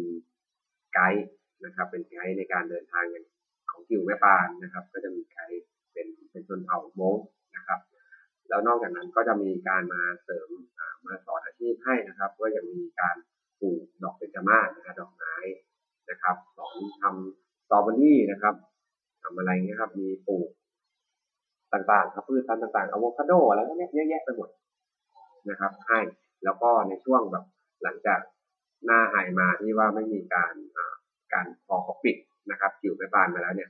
[0.94, 1.26] ไกด์
[1.66, 3.26] นะครับ เป็นไกด์ในการเดินทางอย่าง
[3.72, 7.16] ของกิวแม่ปานนะครับ ก็จะมีไกด์เป็นเป็นชนเผ่ามง
[7.56, 7.80] นะครับ
[8.50, 10.50] แล้วนอกจากนั้นก็จะมีการมาเสริม
[11.06, 13.16] มาสอนอาชีพให้นะครับ ก็ยังมีการ
[13.60, 15.36] ปลูกดอกเบญจมาศนะครับดอกไม้
[16.10, 18.56] นะครับ สอนทำสตรอเบอรี่นะครับ
[19.24, 20.50] ทำอะไรเงี้ยครับมีปลูก
[21.74, 24.50] ต่างๆครับพืชพันธุ์ต่างๆอะโวคาโดอะไรพวกนี้เยอะแยะไปหมด
[25.50, 26.00] นะครับให้
[26.44, 27.46] แล้วก็ในช่วงแบบ
[27.84, 28.20] หลังจาก
[28.86, 30.54] หน้าไฮมาที่ว่าไม่มีการ
[31.34, 32.18] การพอเขาปิด
[32.52, 33.70] นะครับกิ่วไปบานมาแล้วเนี่ย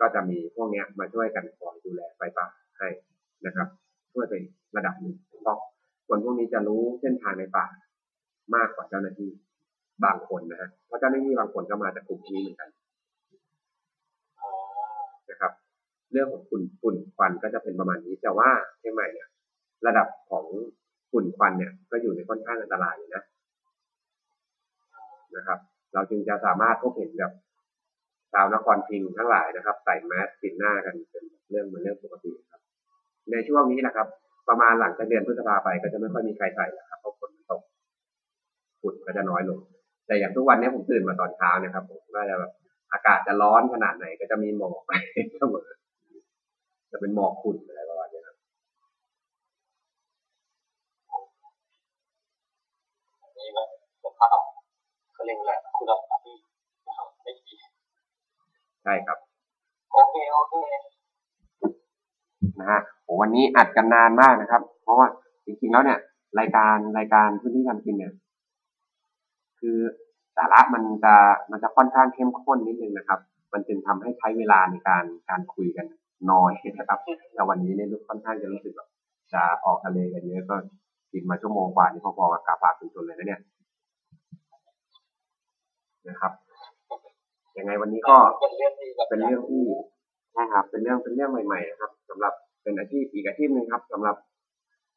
[0.00, 2.46] ก็จะมีพวกเนี้ยมาช่วยกันคอยดูแลไฟป่า
[2.78, 2.88] ให้
[3.46, 3.68] นะครับ
[4.12, 4.34] ช่วยไป
[4.76, 5.58] ระดับหนึ่งเพราะ
[6.08, 7.66] คนพวกนี้จะรู้เส้นทางในป่า
[8.54, 9.30] มากกว่าเจ้าหน้าที่
[10.04, 12.70] บางคนนะฮะเพราะเจ้าหน้าที่บางคนก็มาจากกลุ่มนี้เหมือนกัน
[15.30, 15.52] นะครับ
[16.12, 18.48] เรื่องของฝุ่นฝุ่นควันก็จะเป็นประมาณนี้แต่ว่า
[18.78, 19.28] เชียงใหม่เนี่ย
[19.86, 20.44] ระดับของ
[21.12, 23.24] ฝุ่นควันเนี่ย ก็อยู่ในค่อนข้างอันตรายนะ
[25.36, 25.58] นะครับ
[25.94, 27.30] เราจึงจะสามารถพบเห็นกับ
[28.32, 32.60] ชาวนครพิงทั้งหลายนะครับ ใส่แมสปิดหน้ากันเป็นเรื่องเป็นเรื่องปกติครับ
[33.32, 34.06] ในช่วงนี้นะครับ
[34.48, 37.62] ประมาณหลังจากเดือนพฤษภาไปก็จะไม่ค่อยมีใครใส่แล้วครับเพราะฝนตก
[38.80, 39.58] ฝุ่นก็จะน้อยลง
[40.06, 42.52] แต่อย่างทุกวันนี้ผมตื่นมาตอนเช้านะครับผมก็จะแบบ
[42.92, 44.92] อากาศจะร้อนขนาดไหนก็จะมีหมอกไป
[45.40, 45.68] เสมอ
[46.92, 48.36] จะเป็นหมอกขุ่นอะไรประมาณนี้ครับ
[53.38, 53.68] นี่แบบ
[54.02, 54.38] สภาพ
[55.14, 56.34] เขาเรียกอะไรคุณภาพที่
[57.22, 57.54] ไม่ดี
[58.82, 59.18] ใช่ครับ
[59.92, 60.54] โอเค โอเค
[62.58, 65.06] นะฮะโหวันนี้อัดกันนานมากนะครับ เพราะว่า
[65.46, 65.98] จริงๆแล้วเนี่ย
[66.38, 68.12] รายการรายการพื้นที่ทำกินเนี่ย
[69.60, 69.78] คือ
[70.36, 71.14] สาระมันจะ
[71.50, 73.20] มันจะค่อนข้างเข้มข้นนิดนึงนะครับ
[73.52, 75.86] มันจึงทำให้ใช้เวลาในการการคุยกัน
[76.30, 76.98] น้อยนะครับ
[77.34, 78.88] แต่วันนี้เนี่ยรู้ค่อนข้างจะรู้สึกแบบ
[79.32, 80.56] จะออกทะเลกันเยอะก็
[81.12, 83.40] กินมาชั่วโมงกว่านี่พอๆกับกาฝากคุณชนเลยนะเนี่ย
[86.08, 86.32] นะครับ
[87.58, 89.64] ยังไงวันนี้ก็เป็นเรื่องที่แบบเป็นเรื่องที่
[90.32, 94.16] ใช่ครับเป็นเรื่องเป็นเรื่องใหม่ ๆ นะครับสำหรับเป็นอาชีพอีกอาชีพหนึ่งครับสำหรับ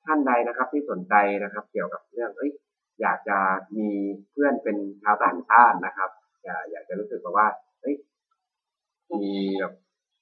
[0.06, 1.14] ท่านใดนะครับ ที่สนใจ
[1.44, 2.52] นะครับ เกี่ยวกับเรื่องเอ้ย
[3.02, 3.38] อยากจะ
[3.77, 3.88] มี
[4.32, 6.10] เพื่อนเป็นชาวต่างชาตินะครับ
[6.44, 7.48] อยากอยากจะรู้สึกแบบว่า
[7.82, 7.95] เอ้ย
[9.22, 9.73] มีแบบ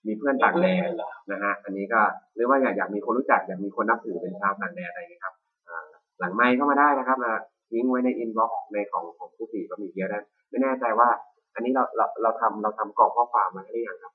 [0.07, 2.01] มีเพื่อนต่างแดนเหรอนะฮะอันนี้ก็
[2.35, 5.33] หรือว่าอยากอยากมีคนรู้จักอยากมีคนนับถือเป็นชาวต่างแดนอะไรอย่างเงี้ยครับ
[5.67, 5.85] อ่า
[6.19, 7.33] หลังไมค์เข้ามาได้นะครับมา
[7.69, 10.19] ทิ้งไว้ใน inbox ในของของผู้สี่ก็มีเยอะได้
[10.49, 11.09] ไม่แน่ใจว่า
[11.53, 14.13] อันนี้เราเราเราทำเราทำกรอกข้อความมาให้หรือยังครับ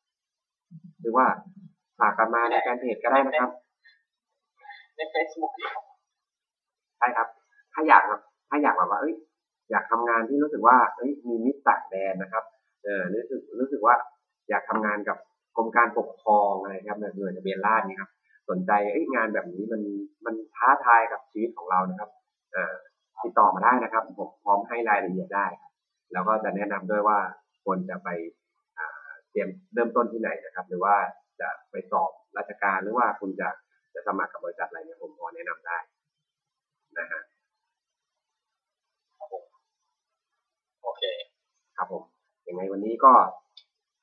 [1.00, 1.26] หรือว่า
[1.98, 3.52] ฝากกันมาในแฟนเพจก็ได้นะครับ
[4.96, 5.52] ในเฟซบุ๊ก
[6.98, 7.28] ใช่ครับ
[7.72, 9.14] ถ้าอยากแบบถ้าอยากแบบว่าเอ้ย
[9.70, 12.44] อยากทำงานที่รู้สึกว่าเอ้ยมีมิตรต่างแดนนะครับ
[12.84, 13.94] เออรู้สึกรู้สึกว่า
[14.48, 15.16] อยากทำงานกับ
[15.56, 18.10] กรมการปกครองอะไรครับหน่วยทะเบียนราษฎร์นี่ครับ
[18.50, 19.82] สนใจเอ้ยงานแบบนี้มัน
[20.24, 22.10] มันท้าทายกับชีวิตของเรานะครับ
[22.52, 22.74] เอ่อ
[23.22, 25.67] ติดต่อมาได้นะครับ ผมพร้อมให้รายละเอียดได้ครับ
[26.12, 27.18] แล้วก็จะแนะนำด้วยว่า
[27.64, 28.08] ควรจะไป
[28.78, 30.94] อ่าเตรียมเริ่มต้นที่ไหนนะครับ หรือว่า
[31.40, 33.48] จะไปสอบราชการหรือว่าคุณจะ
[33.94, 35.78] จะสมัครกับบริษัทอะไรเนี่ยผมพอแนะนำได้
[36.98, 37.20] นะฮะ
[40.82, 41.02] โอเค
[41.76, 42.02] ครับผม
[42.48, 43.12] ยังไงวันนี้ก็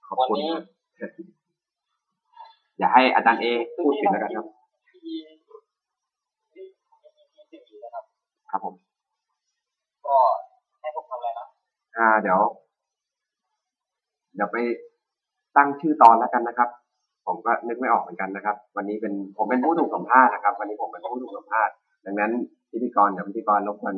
[0.07, 0.53] ขอบคุณวันนี้
[0.99, 1.11] ครับ
[2.77, 3.45] อย่าให้อาจารย์เอ
[3.83, 4.45] พูดถึงแล้วกันครับ
[4.89, 5.17] ที่
[6.53, 6.65] ที่
[7.49, 8.03] ที่ที่นะครับ
[8.51, 8.75] ครับผม
[10.07, 10.17] ก็
[11.97, 12.39] อ่าเดี๋ยว
[14.35, 14.57] เดี๋ยวไป
[15.57, 16.69] ตั้งชื่อตอนแล้วกันนะครับ
[17.25, 21.73] ผมก็นึกไม่ออกเหมือนกันนะครับ วันนี้เป็นผมเป็นผู้ถูกสัมภาษณ์นะครับ วันนี้ผมเป็นผู้ถูกสัมภาษณ์
[22.05, 22.31] ดังนั้น
[22.71, 23.95] พิธีกรเดี๋ยวพิธีกรรบกวน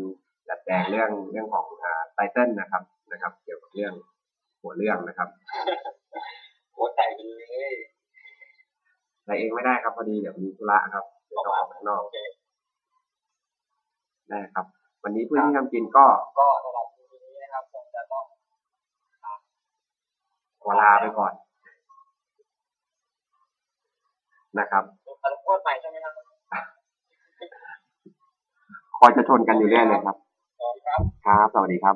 [0.49, 3.93] จัดแจงเรื่องเรื่องของอ่าไตเติ้ลนะครับนะครับ เกี่ยวกับเรื่อง
[4.61, 5.29] หัวเรื่องนะครับ
[6.73, 7.33] โอ้แต่งไปเล
[7.73, 7.75] ย
[9.25, 12.17] ใส่เองไม่ได้ครับพอดีเดี๋ยวมีธุระครับเดี๋ยวต้องออกไปข้างนอกโอเค
[14.29, 14.65] ได้ครับ
[15.03, 16.05] วันนี้เพื่อนที่ทำกินก็
[16.39, 18.25] ก็สำหรับทีนี้นะครับผมจะต้อง
[19.23, 19.25] ข
[20.69, 21.33] อลาไปก่อน
[24.59, 24.83] นะครับ
[25.23, 26.13] อันพูดใหม่ใช่ไหมครับ
[28.97, 30.15] คอยจะชนกันอยู่เรื่อยเลยครับ
[30.59, 31.95] สวัสดีครับครับ สวัสดีครับ